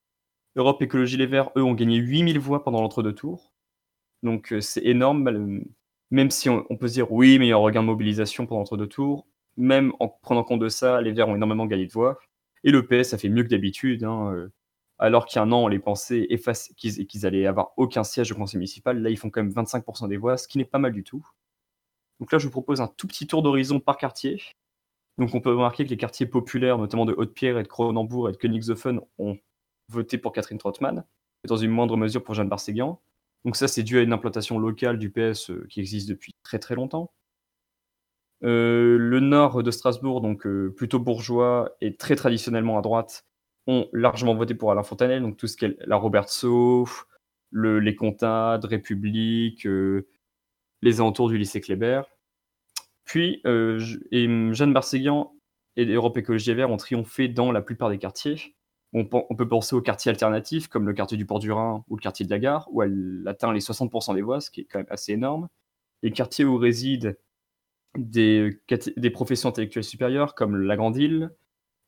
Europe 0.56 0.82
Écologie 0.82 1.18
Les 1.18 1.28
Verts 1.28 1.52
eux 1.58 1.64
ont 1.64 1.74
gagné 1.74 1.98
8000 1.98 2.40
voix 2.40 2.64
pendant 2.64 2.82
l'entre-deux 2.82 3.14
tours 3.14 3.52
donc 4.24 4.54
c'est 4.60 4.86
énorme 4.86 5.64
même 6.12 6.32
si 6.32 6.50
on, 6.50 6.64
peut 6.78 6.88
se 6.88 6.94
dire 6.94 7.12
oui 7.12 7.40
mais 7.40 7.48
il 7.48 7.50
y 7.50 7.54
a 7.54 7.56
un 7.56 7.60
regain 7.60 7.82
de 7.82 7.88
mobilisation 7.88 8.46
pendant 8.46 8.60
l'entre-deux 8.60 8.88
tours 8.88 9.26
même 9.58 9.94
en 10.00 10.08
prenant 10.08 10.44
compte 10.44 10.60
de 10.60 10.70
ça, 10.70 11.02
les 11.02 11.12
Verts 11.12 11.30
ont 11.30 11.36
énormément 11.36 11.66
gagné 11.66 11.86
de 11.86 11.92
voix. 11.92 12.20
Et 12.64 12.72
le 12.72 12.86
PS 12.86 13.14
a 13.14 13.18
fait 13.18 13.30
mieux 13.30 13.44
que 13.44 13.50
d'habitude. 13.50 14.04
Hein, 14.04 14.34
euh, 14.34 14.52
alors 15.00 15.26
qu'il 15.26 15.38
y 15.38 15.40
a 15.40 15.44
un 15.44 15.52
an, 15.52 15.64
on 15.64 15.68
les 15.68 15.80
pensait 15.80 16.28
qu'ils 16.78 17.26
allaient 17.26 17.48
avoir 17.48 17.72
aucun 17.78 18.04
siège 18.04 18.32
au 18.32 18.36
conseil 18.36 18.60
municipal. 18.60 19.02
Là, 19.02 19.10
ils 19.10 19.18
font 19.18 19.30
quand 19.30 19.44
même 19.44 19.52
25% 19.52 20.08
des 20.08 20.18
voix, 20.18 20.38
ce 20.38 20.48
qui 20.48 20.58
n'est 20.58 20.66
pas 20.66 20.80
mal 20.80 20.94
du 20.94 21.04
tout. 21.04 21.26
Donc 22.20 22.32
là, 22.32 22.38
je 22.38 22.46
vous 22.46 22.52
propose 22.52 22.82
un 22.82 22.88
tout 22.88 23.08
petit 23.08 23.26
tour 23.28 23.42
d'horizon 23.42 23.80
par 23.80 23.98
quartier. 23.98 24.42
Donc 25.18 25.34
on 25.34 25.42
peut 25.42 25.52
remarquer 25.52 25.86
que 25.86 25.90
les 25.90 25.98
quartiers 25.98 26.28
populaires, 26.28 26.78
notamment 26.78 27.06
de 27.06 27.14
Haute-Pierre 27.14 27.58
et 27.58 27.64
de 27.64 27.68
Cronenbourg 27.68 28.30
et 28.30 28.32
de 28.32 28.38
Königshofen, 28.38 29.02
ont 29.18 29.38
voté 29.90 30.18
pour 30.18 30.32
Catherine 30.32 30.58
Trottmann, 30.58 31.06
et 31.44 31.48
dans 31.48 31.58
une 31.58 31.72
moindre 31.72 31.98
mesure 31.98 32.24
pour 32.24 32.36
Jeanne 32.36 32.50
Barséguian. 32.50 33.02
Donc 33.46 33.56
ça, 33.56 33.68
c'est 33.68 33.84
dû 33.84 33.98
à 33.98 34.02
une 34.02 34.14
implantation 34.14 34.60
locale 34.60 35.00
du 35.00 35.10
PS 35.12 35.50
euh, 35.50 35.66
qui 35.70 35.80
existe 35.80 36.08
depuis 36.10 36.36
très 36.44 36.60
très 36.60 36.76
longtemps. 36.76 37.12
Euh, 38.44 38.98
le 38.98 39.20
nord 39.20 39.64
de 39.64 39.72
Strasbourg, 39.72 40.22
donc 40.22 40.46
euh, 40.46 40.74
plutôt 40.76 41.00
bourgeois 41.00 41.76
et 41.82 41.96
très 41.96 42.16
traditionnellement 42.16 42.78
à 42.78 42.82
droite, 42.82 43.26
ont 43.68 43.88
largement 43.94 44.36
voté 44.36 44.56
pour 44.56 44.72
Alain 44.72 44.84
Fontanel, 44.84 45.22
donc 45.22 45.38
tout 45.38 45.48
ce 45.48 45.58
qui 45.58 45.66
est 45.66 45.78
la 45.86 45.96
Robert 45.96 46.30
Sauf, 46.30 47.06
le, 47.52 47.80
les 47.80 47.96
Comtades, 47.96 48.66
République, 48.66 49.68
les 50.82 51.00
alentours 51.00 51.30
du 51.30 51.38
lycée 51.38 51.62
Kléber. 51.62 52.02
Puis, 53.06 53.42
et 53.46 54.54
Jeanne 54.54 54.74
Barséguian 54.74 55.36
et 55.76 55.86
Europe 55.86 56.18
Écologie 56.18 56.54
Vert 56.56 56.72
ont 56.72 56.78
triomphé 56.78 57.28
dans 57.28 57.52
la 57.52 57.62
plupart 57.62 57.90
des 57.90 58.00
quartiers. 58.00 58.56
On, 58.94 59.06
peut 59.06 59.48
penser 59.48 59.74
aux 59.74 59.82
quartiers 59.82 60.10
alternatifs, 60.10 60.68
comme 60.68 60.86
le 60.86 60.94
quartier 60.94 61.18
du 61.18 61.26
Port 61.26 61.40
du 61.40 61.52
Rhin 61.52 61.86
ou 61.88 61.96
le 61.96 62.02
quartier 62.02 62.26
de 62.26 62.30
la 62.30 62.40
Gare, 62.40 62.68
où 62.72 62.84
elle 62.84 63.24
atteint 63.26 63.54
les 63.54 63.62
60% 63.62 64.16
des 64.16 64.22
voix, 64.22 64.42
ce 64.42 64.52
qui 64.52 64.62
est 64.62 64.66
quand 64.66 64.80
même 64.80 64.88
assez 64.90 65.14
énorme. 65.14 65.48
Les 66.04 66.12
quartiers 66.12 66.44
où 66.44 66.58
résident 66.58 67.16
des, 67.98 68.60
professions 69.14 69.50
intellectuelles 69.50 69.86
supérieures 69.86 70.36
comme 70.36 70.58
la 70.58 70.76
Grande 70.76 70.98
Île, 70.98 71.32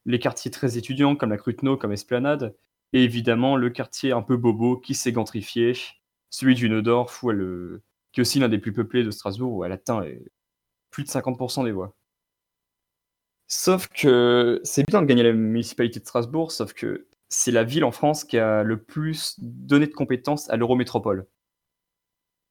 les 0.06 0.20
quartiers 0.20 0.51
très 0.51 0.78
étudiants 0.78 1.18
comme 1.18 1.30
la 1.30 1.38
Cruteno, 1.38 1.76
comme 1.76 1.91
Esplanade, 1.91 2.56
et 2.93 3.04
évidemment 3.04 3.58
le 3.58 3.70
quartier 3.70 4.14
un 4.14 4.22
peu 4.22 4.38
bobo 4.38 4.78
qui 4.78 4.95
s'est 4.95 5.14
gentrifié, 5.14 5.74
celui 6.30 6.56
du 6.56 6.70
Neudorf, 6.70 7.20
qui 8.14 8.20
est 8.20 8.22
aussi 8.22 8.39
l'un 8.39 8.49
des 8.49 8.60
plus 8.60 8.74
peuplés 8.74 9.04
de 9.04 9.12
Strasbourg, 9.12 9.54
où 9.54 9.66
elle 9.66 9.72
atteint 9.74 10.06
plus 10.89 11.04
de 11.04 11.10
50% 11.10 11.66
des 11.66 11.72
voix. 11.72 11.95
Sauf 13.47 13.87
que 13.87 14.59
c'est 14.63 14.85
bien 14.87 15.01
de 15.01 15.07
gagner 15.07 15.23
la 15.23 15.33
municipalité 15.33 15.99
de 15.99 16.05
Strasbourg, 16.05 16.51
sauf 16.51 16.73
que 16.73 17.07
c'est 17.29 17.51
la 17.51 17.63
ville 17.63 17.83
en 17.83 17.91
France 17.91 18.23
qui 18.23 18.37
a 18.37 18.63
le 18.63 18.81
plus 18.81 19.35
donné 19.39 19.87
de 19.87 19.93
compétences 19.93 20.49
à 20.49 20.55
l'Eurométropole. 20.57 21.27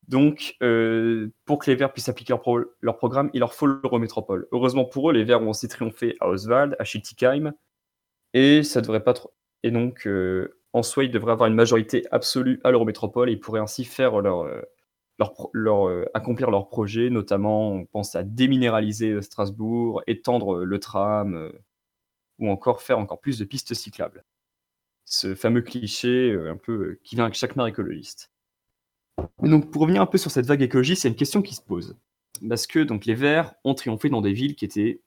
Donc, 0.08 0.56
euh, 0.62 1.30
pour 1.44 1.58
que 1.58 1.70
les 1.70 1.76
Verts 1.76 1.92
puissent 1.92 2.08
appliquer 2.08 2.34
leur, 2.80 2.96
programme, 2.98 3.30
il 3.34 3.40
leur 3.40 3.54
faut 3.54 3.66
l'Eurométropole. 3.66 4.48
Heureusement 4.52 4.84
pour 4.84 5.10
eux, 5.10 5.12
les 5.12 5.24
Verts 5.24 5.42
ont 5.42 5.50
aussi 5.50 5.68
triomphé 5.68 6.16
à 6.20 6.28
Oswald, 6.28 6.76
à 6.78 6.84
Schiltigheim, 6.84 7.52
et 8.34 8.62
ça 8.62 8.80
devrait 8.80 9.04
pas 9.04 9.14
trop. 9.14 9.32
Et 9.62 9.70
donc, 9.70 10.06
euh, 10.06 10.58
en 10.72 10.82
soi, 10.82 11.04
ils 11.04 11.10
devraient 11.10 11.32
avoir 11.32 11.48
une 11.48 11.54
majorité 11.54 12.04
absolue 12.10 12.60
à 12.64 12.70
l'Eurométropole 12.70 13.30
et 13.30 13.32
ils 13.32 13.40
pourraient 13.40 13.60
ainsi 13.60 13.84
faire 13.84 14.20
leur, 14.20 14.42
euh, 14.42 14.62
leur, 15.52 15.90
accomplir 16.14 16.50
leurs 16.50 16.68
projets, 16.68 17.10
notamment, 17.10 17.72
on 17.72 17.84
pense 17.86 18.14
à 18.14 18.22
déminéraliser 18.22 19.20
Strasbourg, 19.22 20.02
étendre 20.06 20.64
le 20.64 20.78
tram, 20.78 21.52
ou 22.38 22.50
encore 22.50 22.82
faire 22.82 22.98
encore 22.98 23.20
plus 23.20 23.38
de 23.38 23.44
pistes 23.44 23.74
cyclables. 23.74 24.24
Ce 25.04 25.34
fameux 25.34 25.62
cliché 25.62 26.36
un 26.48 26.56
peu 26.56 26.98
qui 27.04 27.16
vient 27.16 27.24
avec 27.24 27.34
chaque 27.34 27.56
maire 27.56 27.66
écologiste 27.66 28.32
donc, 29.42 29.70
pour 29.70 29.82
revenir 29.82 30.02
un 30.02 30.06
peu 30.06 30.18
sur 30.18 30.30
cette 30.30 30.46
vague 30.46 30.62
écologiste, 30.62 31.02
c'est 31.02 31.08
une 31.08 31.16
question 31.16 31.42
qui 31.42 31.54
se 31.54 31.60
pose. 31.60 31.96
Parce 32.48 32.66
que 32.66 32.80
donc, 32.80 33.06
les 33.06 33.14
Verts 33.14 33.54
ont 33.64 33.74
triomphé 33.74 34.08
dans 34.08 34.20
des 34.20 34.32
villes 34.32 34.54
qui 34.56 34.64
étaient. 34.64 35.00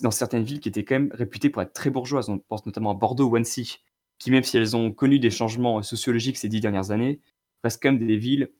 Dans 0.00 0.10
certaines 0.10 0.42
villes 0.42 0.60
qui 0.60 0.70
étaient 0.70 0.84
quand 0.84 0.94
même 0.94 1.10
réputées 1.12 1.50
pour 1.50 1.60
être 1.60 1.74
très 1.74 1.90
bourgeoises. 1.90 2.30
On 2.30 2.38
pense 2.38 2.64
notamment 2.64 2.92
à 2.92 2.94
Bordeaux 2.94 3.28
ou 3.28 3.36
Annecy, 3.36 3.80
qui, 4.18 4.30
même 4.30 4.42
si 4.42 4.56
elles 4.56 4.74
ont 4.74 4.90
connu 4.90 5.18
des 5.18 5.28
changements 5.28 5.82
sociologiques 5.82 6.38
ces 6.38 6.48
dix 6.48 6.60
dernières 6.60 6.92
années, 6.92 7.20
restent 7.62 7.82
quand 7.82 7.92
même 7.92 8.06
des 8.06 8.16
villes 8.16 8.50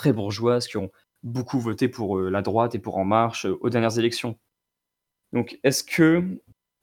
très 0.00 0.14
bourgeoises 0.14 0.66
qui 0.66 0.78
ont 0.78 0.90
beaucoup 1.22 1.60
voté 1.60 1.86
pour 1.86 2.18
euh, 2.18 2.30
la 2.30 2.40
droite 2.40 2.74
et 2.74 2.78
pour 2.78 2.96
En 2.96 3.04
Marche 3.04 3.44
euh, 3.44 3.58
aux 3.60 3.68
dernières 3.68 3.98
élections. 3.98 4.38
Donc, 5.34 5.60
est-ce 5.62 5.84
que 5.84 6.24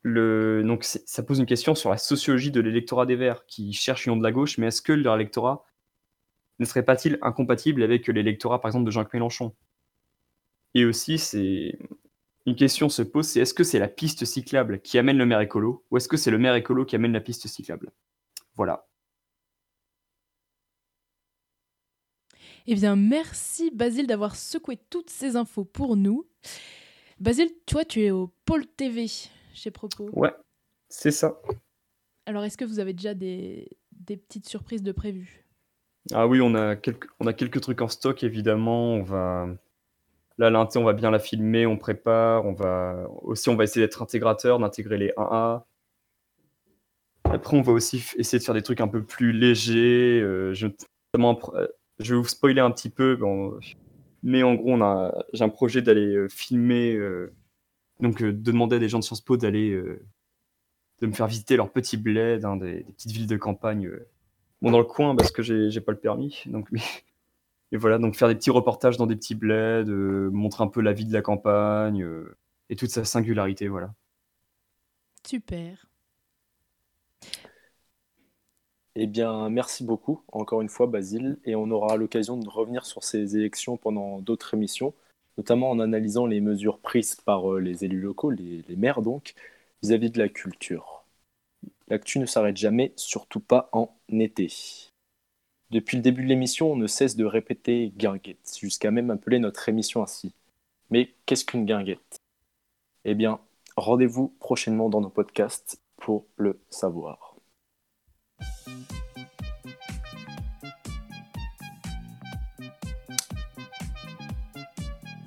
le... 0.03 0.61
donc 0.63 0.83
ça 0.83 1.23
pose 1.23 1.39
une 1.39 1.47
question 1.47 1.73
sur 1.73 1.89
la 1.89 1.97
sociologie 1.97 2.51
de 2.51 2.61
l'électorat 2.61 3.07
des 3.07 3.15
Verts 3.15 3.47
qui 3.47 3.73
cherche 3.73 4.05
une 4.05 4.19
de 4.19 4.23
la 4.23 4.31
gauche, 4.31 4.59
mais 4.59 4.67
est-ce 4.67 4.83
que 4.83 4.93
leur 4.93 5.15
électorat 5.15 5.65
ne 6.59 6.65
serait 6.65 6.85
pas-il 6.85 7.17
incompatible 7.23 7.81
avec 7.81 8.07
l'électorat, 8.07 8.61
par 8.61 8.69
exemple, 8.69 8.85
de 8.85 8.91
Jean-Claude 8.91 9.15
Mélenchon? 9.15 9.55
Et 10.75 10.85
aussi, 10.85 11.17
c'est 11.17 11.79
une 12.45 12.55
question 12.55 12.87
se 12.87 13.01
pose, 13.01 13.27
c'est 13.27 13.39
est-ce 13.39 13.55
que 13.55 13.63
c'est 13.63 13.79
la 13.79 13.87
piste 13.87 14.25
cyclable 14.25 14.79
qui 14.81 14.99
amène 14.99 15.17
le 15.17 15.25
maire 15.25 15.41
écolo, 15.41 15.83
ou 15.89 15.97
est-ce 15.97 16.07
que 16.07 16.17
c'est 16.17 16.31
le 16.31 16.37
maire 16.37 16.53
écolo 16.53 16.85
qui 16.85 16.95
amène 16.95 17.13
la 17.13 17.21
piste 17.21 17.47
cyclable? 17.47 17.91
Voilà. 18.55 18.86
Eh 22.69 22.75
bien, 22.75 22.97
merci 22.97 23.71
Basile 23.71 24.07
d'avoir 24.07 24.35
secoué 24.35 24.77
toutes 24.89 25.09
ces 25.09 25.37
infos 25.37 25.63
pour 25.63 25.95
nous. 25.95 26.27
Basile, 27.17 27.49
toi, 27.65 27.85
tu 27.85 28.01
es 28.03 28.11
au 28.11 28.33
Pôle 28.43 28.67
TV 28.67 29.05
chez 29.53 29.71
Propos. 29.71 30.09
Ouais, 30.11 30.33
c'est 30.89 31.11
ça. 31.11 31.39
Alors, 32.25 32.43
est-ce 32.43 32.57
que 32.57 32.65
vous 32.65 32.79
avez 32.79 32.91
déjà 32.91 33.13
des, 33.13 33.69
des 33.93 34.17
petites 34.17 34.49
surprises 34.49 34.83
de 34.83 34.91
prévues? 34.91 35.45
Ah 36.13 36.27
oui, 36.27 36.41
on 36.41 36.55
a 36.55 36.75
quelques, 36.75 37.07
on 37.21 37.27
a 37.27 37.31
quelques 37.31 37.61
trucs 37.61 37.81
en 37.81 37.87
stock, 37.87 38.21
évidemment. 38.23 38.95
On 38.95 39.03
va... 39.03 39.47
Là, 40.37 40.49
l'inté, 40.49 40.77
on 40.77 40.83
va 40.83 40.93
bien 40.93 41.09
la 41.09 41.19
filmer, 41.19 41.65
on 41.65 41.77
prépare. 41.77 42.45
On 42.45 42.53
va... 42.53 43.07
Aussi, 43.21 43.47
on 43.47 43.55
va 43.55 43.63
essayer 43.63 43.85
d'être 43.85 44.01
intégrateur, 44.01 44.59
d'intégrer 44.59 44.97
les 44.97 45.11
1A. 45.11 45.63
Après, 47.23 47.57
on 47.57 47.61
va 47.61 47.71
aussi 47.71 48.03
essayer 48.17 48.39
de 48.39 48.43
faire 48.43 48.53
des 48.53 48.61
trucs 48.61 48.81
un 48.81 48.89
peu 48.89 49.05
plus 49.05 49.31
légers. 49.31 50.19
Euh, 50.21 50.53
je... 50.53 50.67
je 51.99 52.15
vais 52.15 52.21
vous 52.21 52.27
spoiler 52.27 52.61
un 52.61 52.71
petit 52.71 52.89
peu. 52.89 53.17
Mais 54.23 54.43
en 54.43 54.55
gros, 54.55 54.77
j'ai 55.33 55.43
un 55.43 55.49
projet 55.49 55.81
d'aller 55.81 56.15
euh, 56.15 56.29
filmer. 56.29 56.97
Donc, 57.99 58.21
de 58.21 58.31
demander 58.31 58.75
à 58.75 58.79
des 58.79 58.89
gens 58.89 58.99
de 58.99 59.03
Sciences 59.03 59.21
Po 59.21 59.37
d'aller. 59.37 59.81
me 61.01 61.11
faire 61.11 61.27
visiter 61.27 61.57
leur 61.57 61.71
petit 61.71 61.97
bled, 61.97 62.45
hein, 62.45 62.57
des, 62.57 62.83
petites 62.83 63.11
villes 63.11 63.27
de 63.27 63.37
campagne 63.37 63.89
bon, 64.61 64.71
dans 64.71 64.79
le 64.79 64.85
coin 64.85 65.15
parce 65.15 65.31
que 65.31 65.41
j'ai 65.41 65.81
pas 65.81 65.91
le 65.91 65.99
permis. 65.99 66.43
Donc, 66.47 66.69
et 67.71 67.77
voilà, 67.77 67.97
donc 67.97 68.15
faire 68.15 68.27
des 68.27 68.35
petits 68.35 68.51
reportages 68.51 68.97
dans 68.97 69.07
des 69.07 69.15
petits 69.15 69.35
bleds, 69.35 69.89
euh, 69.89 70.29
montrer 70.31 70.63
un 70.63 70.67
peu 70.67 70.81
la 70.81 70.93
vie 70.93 71.05
de 71.05 71.13
la 71.13 71.21
campagne 71.21 72.03
euh, 72.03 72.35
et 72.69 72.75
toute 72.75 72.89
sa 72.89 73.05
singularité, 73.05 73.67
voilà. 73.67 73.93
Super. 75.25 75.86
Eh 78.99 79.05
bien, 79.05 79.49
merci 79.49 79.83
beaucoup, 79.83 80.23
encore 80.31 80.61
une 80.61 80.69
fois, 80.69 80.87
Basile, 80.87 81.37
et 81.45 81.55
on 81.55 81.69
aura 81.69 81.97
l'occasion 81.97 82.35
de 82.35 82.49
revenir 82.49 82.83
sur 82.83 83.03
ces 83.03 83.37
élections 83.37 83.77
pendant 83.77 84.19
d'autres 84.21 84.55
émissions, 84.55 84.95
notamment 85.37 85.69
en 85.69 85.79
analysant 85.79 86.25
les 86.25 86.41
mesures 86.41 86.79
prises 86.79 87.13
par 87.13 87.53
euh, 87.53 87.59
les 87.59 87.85
élus 87.85 88.01
locaux, 88.01 88.31
les, 88.31 88.63
les 88.67 88.75
maires 88.75 89.03
donc, 89.03 89.35
vis-à-vis 89.83 90.09
de 90.09 90.17
la 90.17 90.29
culture. 90.29 91.03
L'actu 91.89 92.17
ne 92.17 92.25
s'arrête 92.25 92.57
jamais, 92.57 92.93
surtout 92.95 93.39
pas 93.39 93.69
en 93.71 93.95
été. 94.09 94.51
Depuis 95.69 95.97
le 95.97 96.01
début 96.01 96.23
de 96.23 96.29
l'émission, 96.29 96.71
on 96.71 96.75
ne 96.75 96.87
cesse 96.87 97.15
de 97.15 97.25
répéter 97.25 97.93
guinguette, 97.97 98.57
jusqu'à 98.59 98.89
même 98.89 99.11
appeler 99.11 99.37
notre 99.37 99.69
émission 99.69 100.01
ainsi. 100.01 100.33
Mais 100.89 101.13
qu'est-ce 101.27 101.45
qu'une 101.45 101.65
guinguette? 101.65 102.17
Eh 103.05 103.13
bien, 103.13 103.39
rendez-vous 103.75 104.29
prochainement 104.39 104.89
dans 104.89 105.01
nos 105.01 105.09
podcasts 105.09 105.79
pour 105.97 106.25
le 106.37 106.59
savoir. 106.71 107.26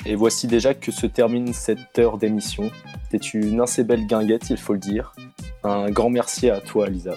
Et 0.07 0.17
voici 0.17 0.47
déjà 0.47 0.75
que 0.75 0.91
se 0.91 1.07
termine 1.07 1.53
cette 1.53 1.99
heure 1.99 2.19
d'émission. 2.19 2.71
C'était 3.05 3.25
une 3.27 3.61
assez 3.61 3.85
belle 3.85 4.07
guinguette, 4.07 4.51
il 4.51 4.57
faut 4.57 4.73
le 4.73 4.79
dire. 4.79 5.15
Un 5.63 5.91
grand 5.91 6.11
merci 6.11 6.51
à 6.51 6.61
toi, 6.61 6.89
Lisa. 6.89 7.15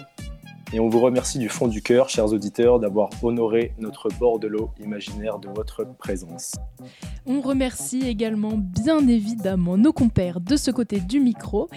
Et 0.76 0.80
on 0.80 0.90
vous 0.90 1.02
remercie 1.02 1.38
du 1.38 1.50
fond 1.50 1.68
du 1.68 1.84
cœur, 1.84 2.10
chers 2.10 2.34
auditeurs, 2.34 2.80
d'avoir 2.80 3.12
honoré 3.22 3.76
notre 3.78 4.10
bord 4.18 4.40
de 4.40 4.48
l'eau 4.48 4.72
imaginaire 4.84 5.38
de 5.38 5.48
votre 5.48 5.86
présence. 6.00 6.54
On 7.28 7.42
remercie 7.42 8.08
également 8.08 8.54
bien 8.58 9.08
évidemment 9.08 9.78
nos 9.78 9.94
compères 9.94 10.42
de 10.42 10.56
ce 10.56 10.72
côté 10.72 11.00
du 11.00 11.20
micro. 11.20 11.70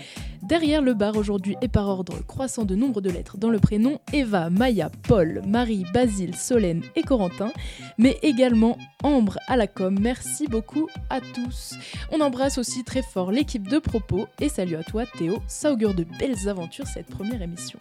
Derrière 0.43 0.81
le 0.81 0.95
bar 0.95 1.15
aujourd'hui 1.17 1.57
et 1.61 1.69
par 1.69 1.89
ordre 1.89 2.25
croissant 2.27 2.65
de 2.65 2.75
nombre 2.75 3.03
de 3.03 3.11
lettres 3.11 3.37
dans 3.37 3.51
le 3.51 3.59
prénom, 3.59 3.99
Eva, 4.15 4.49
Maya, 4.49 4.91
Paul, 5.07 5.43
Marie, 5.47 5.85
Basile, 5.93 6.35
Solène 6.35 6.81
et 6.95 7.03
Corentin, 7.03 7.53
mais 7.99 8.19
également 8.23 8.79
Ambre 9.03 9.39
à 9.47 9.59
la 9.59 9.67
com. 9.67 9.95
Merci 10.01 10.47
beaucoup 10.49 10.89
à 11.11 11.21
tous. 11.21 11.75
On 12.13 12.23
embrasse 12.23 12.57
aussi 12.57 12.83
très 12.83 13.03
fort 13.03 13.31
l'équipe 13.31 13.69
de 13.69 13.79
propos 13.79 14.27
et 14.41 14.49
salut 14.49 14.77
à 14.77 14.83
toi 14.83 15.05
Théo, 15.19 15.41
ça 15.47 15.71
augure 15.71 15.93
de 15.93 16.07
belles 16.19 16.49
aventures 16.49 16.87
cette 16.87 17.09
première 17.09 17.43
émission. 17.43 17.79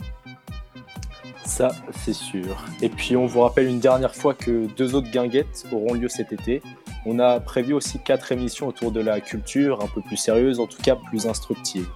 Ça, 1.43 1.69
c'est 1.91 2.13
sûr. 2.13 2.65
Et 2.81 2.89
puis, 2.89 3.15
on 3.15 3.25
vous 3.25 3.41
rappelle 3.41 3.67
une 3.67 3.79
dernière 3.79 4.15
fois 4.15 4.33
que 4.33 4.67
deux 4.75 4.95
autres 4.95 5.11
guinguettes 5.11 5.65
auront 5.71 5.93
lieu 5.93 6.09
cet 6.09 6.33
été. 6.33 6.61
On 7.05 7.19
a 7.19 7.39
prévu 7.39 7.73
aussi 7.73 7.99
quatre 7.99 8.31
émissions 8.31 8.67
autour 8.67 8.91
de 8.91 8.99
la 8.99 9.21
culture, 9.21 9.83
un 9.83 9.87
peu 9.87 10.01
plus 10.01 10.17
sérieuses, 10.17 10.59
en 10.59 10.67
tout 10.67 10.81
cas 10.81 10.95
plus 10.95 11.27
instructives. 11.27 11.87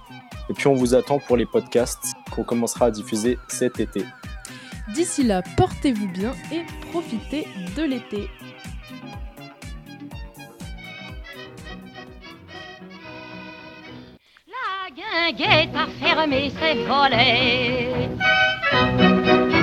Et 0.48 0.54
puis, 0.54 0.68
on 0.68 0.74
vous 0.74 0.94
attend 0.94 1.18
pour 1.18 1.36
les 1.36 1.46
podcasts 1.46 2.14
qu'on 2.30 2.44
commencera 2.44 2.86
à 2.86 2.90
diffuser 2.90 3.38
cet 3.48 3.80
été. 3.80 4.04
D'ici 4.94 5.22
là, 5.22 5.42
portez-vous 5.56 6.08
bien 6.08 6.32
et 6.52 6.62
profitez 6.90 7.46
de 7.76 7.82
l'été. 7.82 8.28
La 14.48 14.90
guinguette 14.90 15.74
a 15.76 15.86
fermé 16.00 16.50
ses 16.50 16.84
volets. 16.84 18.10
Thank 18.70 19.54
you. 19.54 19.59